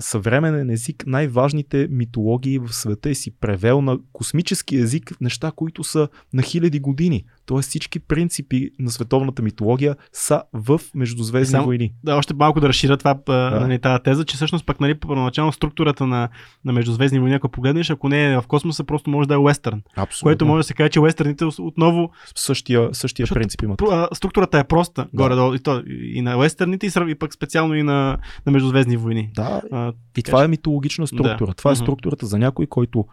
съвременен 0.00 0.70
език 0.70 1.06
най-важните 1.06 1.88
митологии 1.90 2.58
в 2.58 2.72
света 2.72 3.10
и 3.10 3.14
си 3.14 3.30
превел 3.30 3.80
на 3.82 3.98
космически 4.12 4.76
език 4.76 5.20
неща, 5.20 5.52
които 5.56 5.84
са 5.84 6.08
на 6.32 6.42
хиляди 6.42 6.80
години. 6.80 7.24
Тоест 7.48 7.68
всички 7.68 7.98
принципи 8.00 8.70
на 8.78 8.90
световната 8.90 9.42
митология 9.42 9.96
са 10.12 10.42
в 10.52 10.80
Междузвездни 10.94 11.50
Сам, 11.50 11.64
войни. 11.64 11.92
Да, 12.04 12.16
още 12.16 12.34
малко 12.34 12.60
да 12.60 12.68
разширя 12.68 12.96
това, 12.96 13.14
да. 13.26 13.60
нали, 13.60 13.78
тази 13.78 14.02
теза, 14.02 14.24
че 14.24 14.36
всъщност 14.36 14.66
пък 14.66 14.80
нали, 14.80 14.94
първоначално 14.94 15.52
структурата 15.52 16.06
на, 16.06 16.28
на 16.64 16.72
Междузвездни 16.72 17.18
войни, 17.18 17.34
ако 17.34 17.48
погледнеш, 17.48 17.90
ако 17.90 18.08
не 18.08 18.32
е 18.32 18.36
в 18.36 18.44
космоса, 18.48 18.84
просто 18.84 19.10
може 19.10 19.28
да 19.28 19.34
е 19.34 19.36
уестърн. 19.36 19.82
Абсолютно. 19.96 20.26
Което 20.26 20.46
може 20.46 20.60
да 20.60 20.64
се 20.64 20.74
каже, 20.74 20.88
че 20.88 21.00
уестърните 21.00 21.44
отново... 21.44 22.10
Същия, 22.34 22.88
същия 22.92 23.26
принцип 23.26 23.62
имат. 23.62 23.82
Структурата 24.12 24.58
е 24.58 24.64
проста, 24.64 25.02
да. 25.02 25.08
горе-долу. 25.22 25.54
И, 25.54 25.58
то, 25.58 25.82
и 25.86 26.22
на 26.22 26.38
уестърните, 26.38 26.86
и, 26.86 26.90
и 27.08 27.14
пък 27.14 27.34
специално 27.34 27.74
и 27.74 27.82
на, 27.82 28.18
на 28.46 28.52
Междузвездни 28.52 28.96
войни. 28.96 29.30
Да, 29.34 29.62
а, 29.72 29.92
и 30.18 30.22
това 30.22 30.44
е 30.44 30.48
митологична 30.48 31.06
структура. 31.06 31.46
Да. 31.46 31.54
Това 31.54 31.70
е 31.72 31.76
структурата 31.76 32.26
за 32.26 32.38
някой, 32.38 32.66
който 32.66 33.04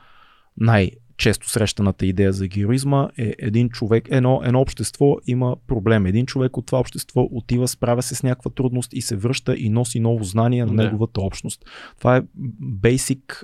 най- 0.57 0.91
често 1.17 1.49
срещаната 1.49 2.05
идея 2.05 2.33
за 2.33 2.47
героизма 2.47 3.09
е 3.17 3.33
един 3.39 3.69
човек, 3.69 4.07
едно, 4.11 4.41
едно 4.43 4.61
общество 4.61 5.17
има 5.27 5.55
проблем. 5.67 6.05
Един 6.05 6.25
човек 6.25 6.57
от 6.57 6.65
това 6.65 6.79
общество 6.79 7.27
отива, 7.31 7.67
справя 7.67 8.01
се 8.01 8.15
с 8.15 8.23
някаква 8.23 8.51
трудност 8.51 8.93
и 8.93 9.01
се 9.01 9.15
връща 9.15 9.55
и 9.57 9.69
носи 9.69 9.99
ново 9.99 10.23
знание 10.23 10.65
на 10.65 10.73
неговата 10.73 11.21
общност. 11.21 11.65
Това 11.97 12.17
е 12.17 12.21
бейсик 12.59 13.43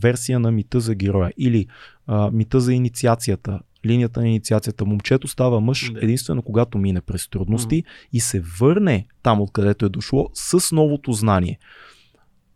версия 0.00 0.40
на 0.40 0.50
мита 0.50 0.80
за 0.80 0.94
героя. 0.94 1.32
Или 1.38 1.66
а, 2.06 2.30
мита 2.30 2.60
за 2.60 2.74
инициацията 2.74 3.60
линията 3.86 4.20
на 4.20 4.28
инициацията. 4.28 4.84
Момчето 4.84 5.28
става 5.28 5.60
мъж 5.60 5.92
да. 5.92 5.98
единствено 6.02 6.42
когато 6.42 6.78
мине 6.78 7.00
през 7.00 7.28
трудности 7.28 7.82
mm. 7.82 7.86
и 8.12 8.20
се 8.20 8.40
върне 8.60 9.06
там, 9.22 9.40
откъдето 9.40 9.86
е 9.86 9.88
дошло, 9.88 10.28
с 10.34 10.72
новото 10.72 11.12
знание. 11.12 11.58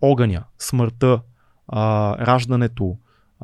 Огъня, 0.01 0.45
смъртта, 0.59 1.21
а, 1.69 2.17
раждането, 2.27 2.97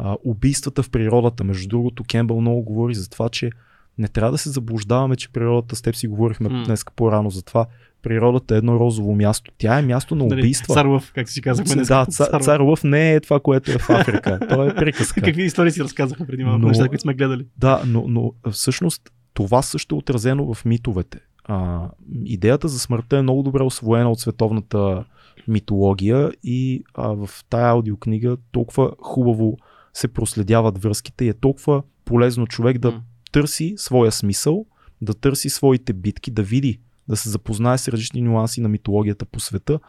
а, 0.03 0.17
убийствата 0.25 0.83
в 0.83 0.91
природата. 0.91 1.45
Между 1.45 1.69
другото, 1.69 2.05
Кембъл 2.05 2.41
много 2.41 2.63
говори 2.63 2.95
за 2.95 3.11
това, 3.11 3.29
че 3.29 3.51
не 3.99 4.09
трябва 4.09 4.33
да 4.33 4.39
се 4.39 4.51
заблуждаваме, 4.51 5.17
че 5.17 5.33
природата, 5.33 5.77
с 5.77 5.83
теб 5.83 5.97
си 5.97 6.09
говорихме 6.09 6.49
mm. 6.49 6.65
днес 6.65 6.85
по-рано 6.97 7.31
за 7.31 7.43
това, 7.43 7.67
природата 8.03 8.55
е 8.55 8.59
едно 8.59 8.81
розово 8.81 9.15
място. 9.15 9.53
Тя 9.59 9.79
е 9.79 9.83
място 9.83 10.15
на 10.15 10.25
нали, 10.25 10.41
убийства. 10.41 10.75
Цар 10.75 10.85
Лъв, 10.85 11.13
как 11.15 11.29
си 11.29 11.43
казахме. 11.43 11.75
Не 11.75 11.83
да, 11.83 12.07
цар, 12.07 12.41
цар 12.41 12.61
Лъв 12.61 12.85
не 12.85 13.15
е 13.15 13.21
това, 13.21 13.41
което 13.41 13.71
е 13.71 13.79
в 13.79 13.91
Африка. 13.91 14.39
То 14.49 14.65
е 14.65 14.75
приказка. 14.75 15.21
Какви 15.21 15.43
истории 15.43 15.71
си 15.71 15.85
разказаха 15.85 16.27
преди 16.27 16.45
малко, 16.45 16.59
но, 16.59 16.69
неща, 16.69 16.89
които 16.89 17.03
сме 17.03 17.15
гледали. 17.15 17.47
Да, 17.59 17.83
но, 17.87 18.05
но 18.09 18.33
всъщност 18.51 19.11
това 19.35 19.63
също 19.63 19.95
е 19.95 19.99
отразено 19.99 20.55
в 20.55 20.65
митовете. 20.65 21.19
А, 21.45 21.89
идеята 22.25 22.69
за 22.69 22.79
смъртта 22.79 23.19
е 23.19 23.23
много 23.23 23.43
добре 23.43 23.63
освоена 23.63 24.11
от 24.11 24.21
световната 24.21 25.05
митология 25.49 26.31
и 26.45 26.85
а, 26.95 27.09
в 27.09 27.31
тая 27.51 27.71
аудиокнига 27.71 28.37
толкова 28.53 28.93
хубаво 29.03 29.57
се 29.95 30.09
проследяват 30.09 30.83
връзките 30.83 31.25
и 31.25 31.29
е 31.29 31.35
толкова 31.35 31.83
полезно 32.05 32.47
човек 32.47 32.79
да 32.79 32.93
mm. 32.93 33.01
търси 33.33 33.75
своя 33.77 34.13
смисъл, 34.13 34.67
да 35.01 35.15
търси 35.15 35.51
своите 35.51 35.93
битки, 35.93 36.31
да 36.31 36.43
види, 36.43 36.81
да 37.09 37.17
се 37.17 37.31
запознае 37.31 37.79
с 37.79 37.89
различни 37.89 38.23
нюанси 38.23 38.61
на 38.61 38.69
митологията 38.69 39.25
по 39.25 39.41
света 39.41 39.81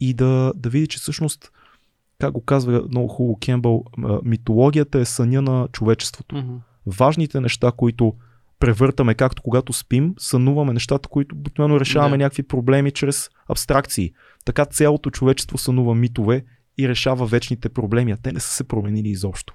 и 0.00 0.14
да, 0.14 0.52
да 0.56 0.68
види, 0.68 0.86
че 0.86 0.98
всъщност, 0.98 1.50
как 2.18 2.32
го 2.32 2.40
казва 2.40 2.84
много 2.88 3.08
хубаво 3.08 3.38
Кембъл, 3.38 3.84
митологията 4.24 4.98
е 4.98 5.04
съня 5.04 5.42
на 5.42 5.68
човечеството. 5.72 6.34
Mm-hmm. 6.34 6.58
Важните 6.86 7.40
неща, 7.40 7.72
които 7.76 8.14
превъртаме, 8.58 9.14
както 9.14 9.42
когато 9.42 9.72
спим, 9.72 10.14
сънуваме 10.18 10.72
нещата, 10.72 11.08
които 11.08 11.34
обикновено 11.34 11.80
решаваме 11.80 12.16
yeah. 12.16 12.18
някакви 12.18 12.42
проблеми 12.42 12.92
чрез 12.92 13.28
абстракции. 13.48 14.12
Така 14.44 14.64
цялото 14.64 15.10
човечество 15.10 15.58
сънува 15.58 15.94
митове 15.94 16.44
и 16.78 16.88
решава 16.88 17.26
вечните 17.26 17.68
проблеми, 17.68 18.12
а 18.12 18.16
те 18.16 18.32
не 18.32 18.40
са 18.40 18.50
се 18.50 18.64
променили 18.64 19.08
изобщо 19.08 19.54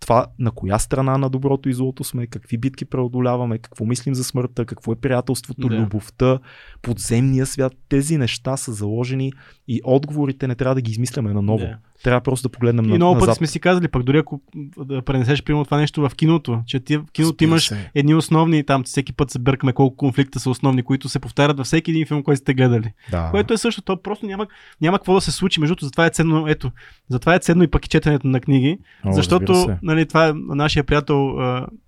това 0.00 0.26
на 0.38 0.50
коя 0.50 0.78
страна 0.78 1.18
на 1.18 1.30
доброто 1.30 1.68
и 1.68 1.74
злото 1.74 2.04
сме, 2.04 2.26
какви 2.26 2.58
битки 2.58 2.84
преодоляваме, 2.84 3.58
какво 3.58 3.84
мислим 3.84 4.14
за 4.14 4.24
смъртта, 4.24 4.66
какво 4.66 4.92
е 4.92 4.96
приятелството, 4.96 5.68
да. 5.68 5.76
любовта, 5.76 6.38
подземния 6.82 7.46
свят. 7.46 7.72
Тези 7.88 8.18
неща 8.18 8.56
са 8.56 8.72
заложени 8.72 9.32
и 9.68 9.80
отговорите 9.84 10.48
не 10.48 10.54
трябва 10.54 10.74
да 10.74 10.80
ги 10.80 10.90
измисляме 10.90 11.32
наново. 11.32 11.58
Да. 11.58 11.78
Трябва 12.02 12.20
просто 12.20 12.48
да 12.48 12.52
погледнем 12.52 12.84
и 12.84 12.88
на, 12.88 12.94
много 12.94 13.20
пъти 13.20 13.34
сме 13.34 13.46
си 13.46 13.60
казали, 13.60 13.88
пък 13.88 14.02
дори 14.02 14.18
ако 14.18 14.40
да 14.78 15.02
пренесеш 15.02 15.42
примерно 15.42 15.64
това 15.64 15.76
нещо 15.76 16.08
в 16.08 16.14
киното, 16.16 16.62
че 16.66 16.80
ти 16.80 16.96
в 16.96 17.04
киното 17.12 17.34
Спира 17.34 17.48
имаш 17.48 17.68
се. 17.68 17.90
едни 17.94 18.14
основни, 18.14 18.64
там 18.64 18.84
всеки 18.84 19.12
път 19.12 19.30
се 19.30 19.38
бъркаме 19.38 19.72
колко 19.72 19.96
конфликта 19.96 20.40
са 20.40 20.50
основни, 20.50 20.82
които 20.82 21.08
се 21.08 21.18
повтарят 21.18 21.56
във 21.56 21.66
всеки 21.66 21.90
един 21.90 22.06
филм, 22.06 22.22
който 22.22 22.40
сте 22.40 22.54
гледали. 22.54 22.92
Да. 23.10 23.28
Което 23.30 23.54
е 23.54 23.58
също, 23.58 23.82
то 23.82 24.02
просто 24.02 24.26
няма, 24.26 24.46
няма 24.80 24.98
какво 24.98 25.14
да 25.14 25.20
се 25.20 25.32
случи. 25.32 25.60
Между 25.60 25.76
затова 25.80 26.06
е 26.06 26.10
ценно, 26.10 26.48
ето, 26.48 26.70
затова 27.08 27.34
е 27.34 27.38
ценно 27.38 27.62
и 27.62 27.68
пък 27.68 27.86
и 27.86 27.88
четенето 27.88 28.26
на 28.26 28.40
книги, 28.40 28.78
О, 29.04 29.12
защото 29.12 29.78
нали, 29.82 30.06
това 30.06 30.28
е 30.28 30.32
нашия 30.34 30.84
приятел 30.84 31.36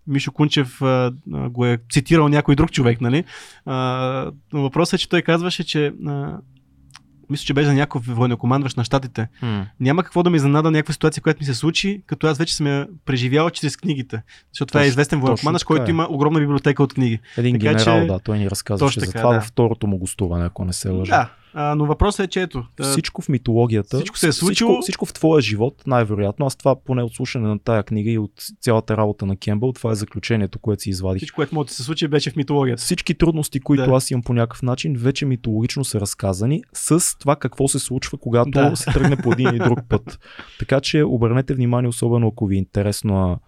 Мишо 0.06 0.32
Кунчев 0.32 0.82
а, 0.82 1.12
го 1.26 1.66
е 1.66 1.78
цитирал 1.92 2.28
някой 2.28 2.54
друг 2.54 2.72
човек, 2.72 3.00
нали? 3.00 3.24
А, 3.66 4.30
но 4.52 4.62
въпросът 4.62 4.94
е, 4.94 4.98
че 4.98 5.08
той 5.08 5.22
казваше, 5.22 5.64
че 5.64 5.92
а, 6.06 6.38
мисля, 7.30 7.44
че 7.44 7.54
беше 7.54 7.66
за 7.66 7.74
някакъв 7.74 8.06
военнокомандващ 8.06 8.76
на 8.76 8.84
щатите. 8.84 9.28
Mm. 9.42 9.64
Няма 9.80 10.02
какво 10.02 10.22
да 10.22 10.30
ми 10.30 10.38
занада 10.38 10.70
някаква 10.70 10.92
ситуация, 10.92 11.22
която 11.22 11.40
ми 11.40 11.46
се 11.46 11.54
случи, 11.54 12.02
като 12.06 12.26
аз 12.26 12.38
вече 12.38 12.56
съм 12.56 12.66
я 12.66 12.86
преживял 13.04 13.50
чрез 13.50 13.76
книгите. 13.76 14.22
Защото 14.52 14.68
това 14.68 14.82
е 14.82 14.86
известен 14.86 15.20
военнокомандващ, 15.20 15.64
който 15.64 15.84
е. 15.84 15.90
има 15.90 16.06
огромна 16.10 16.40
библиотека 16.40 16.82
от 16.82 16.94
книги. 16.94 17.18
Един 17.36 17.54
така, 17.54 17.72
генерал, 17.72 18.00
че... 18.00 18.06
да, 18.06 18.18
той 18.18 18.38
ни 18.38 18.50
разказваше 18.50 19.00
за 19.00 19.12
това 19.12 19.30
да. 19.30 19.34
във 19.34 19.44
второто 19.44 19.86
му 19.86 19.98
гостуване, 19.98 20.44
ако 20.44 20.64
не 20.64 20.72
се 20.72 20.88
лъжа. 20.88 21.16
Да, 21.16 21.30
а, 21.54 21.74
но 21.74 21.86
въпросът 21.86 22.26
е, 22.26 22.28
че 22.28 22.42
ето. 22.42 22.64
Всичко 22.82 23.22
в 23.22 23.28
митологията. 23.28 23.96
Всичко 23.96 24.18
се 24.18 24.28
е 24.28 24.32
случило. 24.32 24.70
Всичко, 24.70 24.82
всичко 24.82 25.06
в 25.06 25.12
твоя 25.12 25.42
живот, 25.42 25.82
най-вероятно. 25.86 26.46
Аз 26.46 26.56
това 26.56 26.80
поне 26.84 27.02
от 27.02 27.14
слушане 27.14 27.48
на 27.48 27.58
тая 27.58 27.82
книга 27.82 28.10
и 28.10 28.18
от 28.18 28.32
цялата 28.60 28.96
работа 28.96 29.26
на 29.26 29.36
Кембъл, 29.36 29.72
това 29.72 29.92
е 29.92 29.94
заключението, 29.94 30.58
което 30.58 30.82
си 30.82 30.90
извадих. 30.90 31.20
Всичко, 31.20 31.36
което 31.36 31.54
може 31.54 31.68
да 31.68 31.74
се 31.74 31.82
случи, 31.82 32.08
беше 32.08 32.30
в 32.30 32.36
митологията. 32.36 32.82
Всички 32.82 33.14
трудности, 33.14 33.60
които 33.60 33.86
да. 33.86 33.92
аз 33.92 34.10
имам 34.10 34.22
по 34.22 34.32
някакъв 34.32 34.62
начин, 34.62 34.94
вече 34.98 35.26
митологично 35.26 35.84
са 35.84 36.00
разказани 36.00 36.62
с 36.72 37.18
това 37.18 37.36
какво 37.36 37.68
се 37.68 37.78
случва, 37.78 38.18
когато 38.18 38.50
да. 38.50 38.76
се 38.76 38.90
тръгне 38.90 39.16
по 39.16 39.32
един 39.32 39.54
и 39.54 39.58
друг 39.58 39.78
път. 39.88 40.18
Така 40.58 40.80
че 40.80 41.02
обърнете 41.02 41.54
внимание, 41.54 41.88
особено 41.88 42.28
ако 42.28 42.46
ви 42.46 42.54
е 42.54 42.58
интересно 42.58 43.40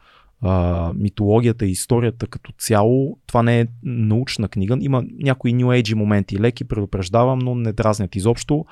а, 0.42 0.92
митологията 0.96 1.66
и 1.66 1.70
историята 1.70 2.26
като 2.26 2.52
цяло. 2.58 3.18
Това 3.26 3.42
не 3.42 3.60
е 3.60 3.66
научна 3.82 4.48
книга. 4.48 4.78
Има 4.80 5.04
някои 5.18 5.54
New 5.54 5.82
Age 5.82 5.94
моменти, 5.94 6.40
леки 6.40 6.64
предупреждавам, 6.64 7.38
но 7.38 7.54
не 7.54 7.72
дразнят 7.72 8.16
изобщо, 8.16 8.64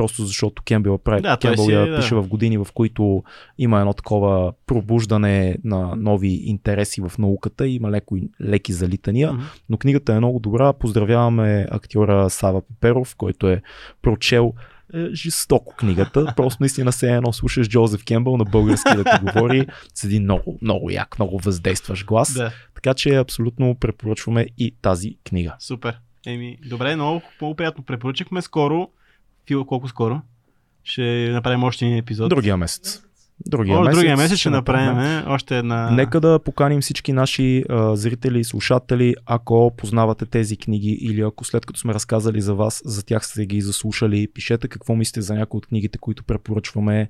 просто 0.00 0.24
защото 0.24 0.62
Кембел, 0.62 0.98
прави, 0.98 1.22
да, 1.22 1.36
Кембел 1.36 1.64
си, 1.64 1.72
я 1.72 1.86
да. 1.86 1.96
пише 1.96 2.14
в 2.14 2.28
години, 2.28 2.58
в 2.58 2.66
които 2.74 3.22
има 3.58 3.80
едно 3.80 3.92
такова 3.92 4.52
пробуждане 4.66 5.56
на 5.64 5.96
нови 5.96 6.28
интереси 6.28 7.00
в 7.00 7.12
науката 7.18 7.68
и 7.68 7.74
има 7.74 7.90
леко, 7.90 8.16
леки 8.42 8.72
залитания, 8.72 9.32
mm-hmm. 9.32 9.60
но 9.68 9.76
книгата 9.76 10.12
е 10.12 10.18
много 10.18 10.38
добра. 10.38 10.72
Поздравяваме 10.72 11.66
актьора 11.70 12.30
Сава 12.30 12.62
Пеперов, 12.62 13.16
който 13.16 13.48
е 13.48 13.62
прочел 14.02 14.52
е 14.94 15.14
жестоко 15.14 15.74
книгата. 15.76 16.32
Просто 16.36 16.56
наистина 16.60 16.92
се 16.92 17.12
едно 17.12 17.32
слушаш 17.32 17.68
Джозеф 17.68 18.04
Кембъл 18.04 18.36
на 18.36 18.44
български 18.44 18.96
да 18.96 19.04
ти 19.04 19.24
говори 19.24 19.66
с 19.94 20.04
един 20.04 20.22
много, 20.22 20.58
много 20.62 20.90
як, 20.90 21.18
много 21.18 21.38
въздействащ 21.38 22.06
глас. 22.06 22.34
Да, 22.34 22.52
Така 22.74 22.94
че 22.94 23.14
абсолютно 23.14 23.74
препоръчваме 23.74 24.46
и 24.58 24.74
тази 24.82 25.16
книга. 25.24 25.54
супер. 25.58 25.98
Еми, 26.26 26.58
добре, 26.66 26.94
много, 26.94 27.22
много 27.40 27.54
приятно 27.54 27.84
препоръчахме. 27.84 28.42
Скоро, 28.42 28.88
Фил, 29.50 29.64
колко 29.64 29.88
скоро? 29.88 30.20
Ще 30.84 31.30
направим 31.32 31.62
още 31.62 31.84
един 31.84 31.98
епизод. 31.98 32.28
Другия 32.28 32.56
месец. 32.56 33.02
Другия, 33.46 33.78
О, 33.78 33.80
месец, 33.80 33.96
другия 33.98 34.16
месец 34.16 34.38
ще 34.38 34.50
направим 34.50 35.24
още 35.26 35.58
една. 35.58 35.90
Нека 35.90 36.20
да 36.20 36.38
поканим 36.38 36.80
всички 36.80 37.12
наши 37.12 37.64
а, 37.68 37.96
зрители 37.96 38.40
и 38.40 38.44
слушатели, 38.44 39.14
ако 39.26 39.72
познавате 39.76 40.26
тези 40.26 40.56
книги 40.56 40.90
или 40.90 41.20
ако 41.20 41.44
след 41.44 41.66
като 41.66 41.80
сме 41.80 41.94
разказали 41.94 42.40
за 42.40 42.54
вас, 42.54 42.82
за 42.84 43.04
тях 43.04 43.26
сте 43.26 43.46
ги 43.46 43.60
заслушали, 43.60 44.28
пишете 44.34 44.68
какво 44.68 44.96
мислите 44.96 45.20
за 45.20 45.34
някои 45.34 45.58
от 45.58 45.66
книгите, 45.66 45.98
които 45.98 46.24
препоръчваме. 46.24 47.08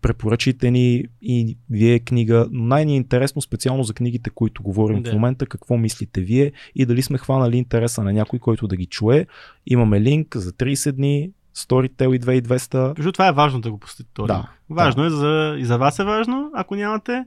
Препоръчите 0.00 0.70
ни 0.70 1.04
и 1.22 1.58
вие 1.70 1.98
книга. 1.98 2.48
Най-ни 2.50 2.92
е 2.92 2.96
интересно 2.96 3.42
специално 3.42 3.84
за 3.84 3.94
книгите, 3.94 4.30
които 4.30 4.62
говорим 4.62 5.02
Да. 5.02 5.10
в 5.10 5.12
момента, 5.12 5.46
какво 5.46 5.76
мислите 5.76 6.20
вие 6.20 6.52
и 6.74 6.86
дали 6.86 7.02
сме 7.02 7.18
хванали 7.18 7.56
интереса 7.56 8.02
на 8.02 8.12
някой, 8.12 8.38
който 8.38 8.68
да 8.68 8.76
ги 8.76 8.86
чуе. 8.86 9.26
Имаме 9.66 10.00
линк 10.00 10.36
за 10.36 10.52
30 10.52 10.92
дни, 10.92 11.30
Storytel 11.56 12.16
и 12.16 12.20
2200. 12.20 12.98
Между 12.98 13.12
това 13.12 13.28
е 13.28 13.32
важно 13.32 13.60
да 13.60 13.70
го 13.70 13.78
посетите. 13.78 14.10
Да. 14.18 14.48
Важно 14.70 15.04
е, 15.04 15.10
за, 15.10 15.56
и 15.58 15.64
за 15.64 15.78
вас 15.78 15.98
е 15.98 16.04
важно, 16.04 16.50
ако 16.54 16.76
нямате. 16.76 17.24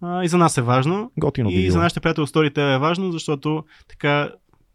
А, 0.00 0.24
и 0.24 0.28
за 0.28 0.38
нас 0.38 0.58
е 0.58 0.62
важно. 0.62 1.10
Готино 1.18 1.50
и 1.50 1.56
видео. 1.56 1.72
за 1.72 1.78
нашите 1.78 2.00
приятели 2.00 2.24
Storytel 2.24 2.76
е 2.76 2.78
важно, 2.78 3.12
защото 3.12 3.64
така 3.88 4.30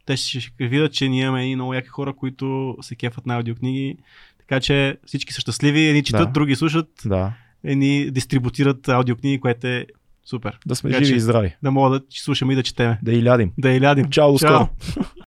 те 0.05 0.17
ще, 0.17 0.39
ще 0.39 0.67
видят, 0.67 0.93
че 0.93 1.09
ние 1.09 1.23
имаме 1.23 1.45
и 1.45 1.55
много 1.55 1.73
яки 1.73 1.87
хора, 1.87 2.13
които 2.13 2.77
се 2.81 2.95
кефат 2.95 3.25
на 3.25 3.35
аудиокниги. 3.35 3.97
Така 4.39 4.59
че 4.59 4.97
всички 5.05 5.33
са 5.33 5.41
щастливи, 5.41 5.81
едни 5.81 6.03
четат, 6.03 6.21
Да. 6.21 6.31
други 6.31 6.55
слушат, 6.55 6.87
Да, 7.05 7.33
едни 7.63 8.11
дистрибутират 8.11 8.89
аудиокниги, 8.89 9.39
което 9.39 9.67
е 9.67 9.85
супер. 10.25 10.59
да 10.65 10.75
сме 10.75 10.89
Така 10.89 11.03
живи 11.03 11.09
че- 11.09 11.17
и 11.17 11.21
здрави. 11.21 11.55
Да 11.63 11.71
мога 11.71 11.89
да 11.89 12.05
слушаме 12.09 12.53
и 12.53 12.55
да 12.55 12.63
четеме. 12.63 12.99
Да 13.03 13.11
и 13.11 13.23
лядим. 13.23 13.51
Да 13.57 13.69
и 13.69 13.81
лядим. 13.81 14.09
Чао, 14.09 14.31
до 14.31 14.37
скоро. 14.37 14.69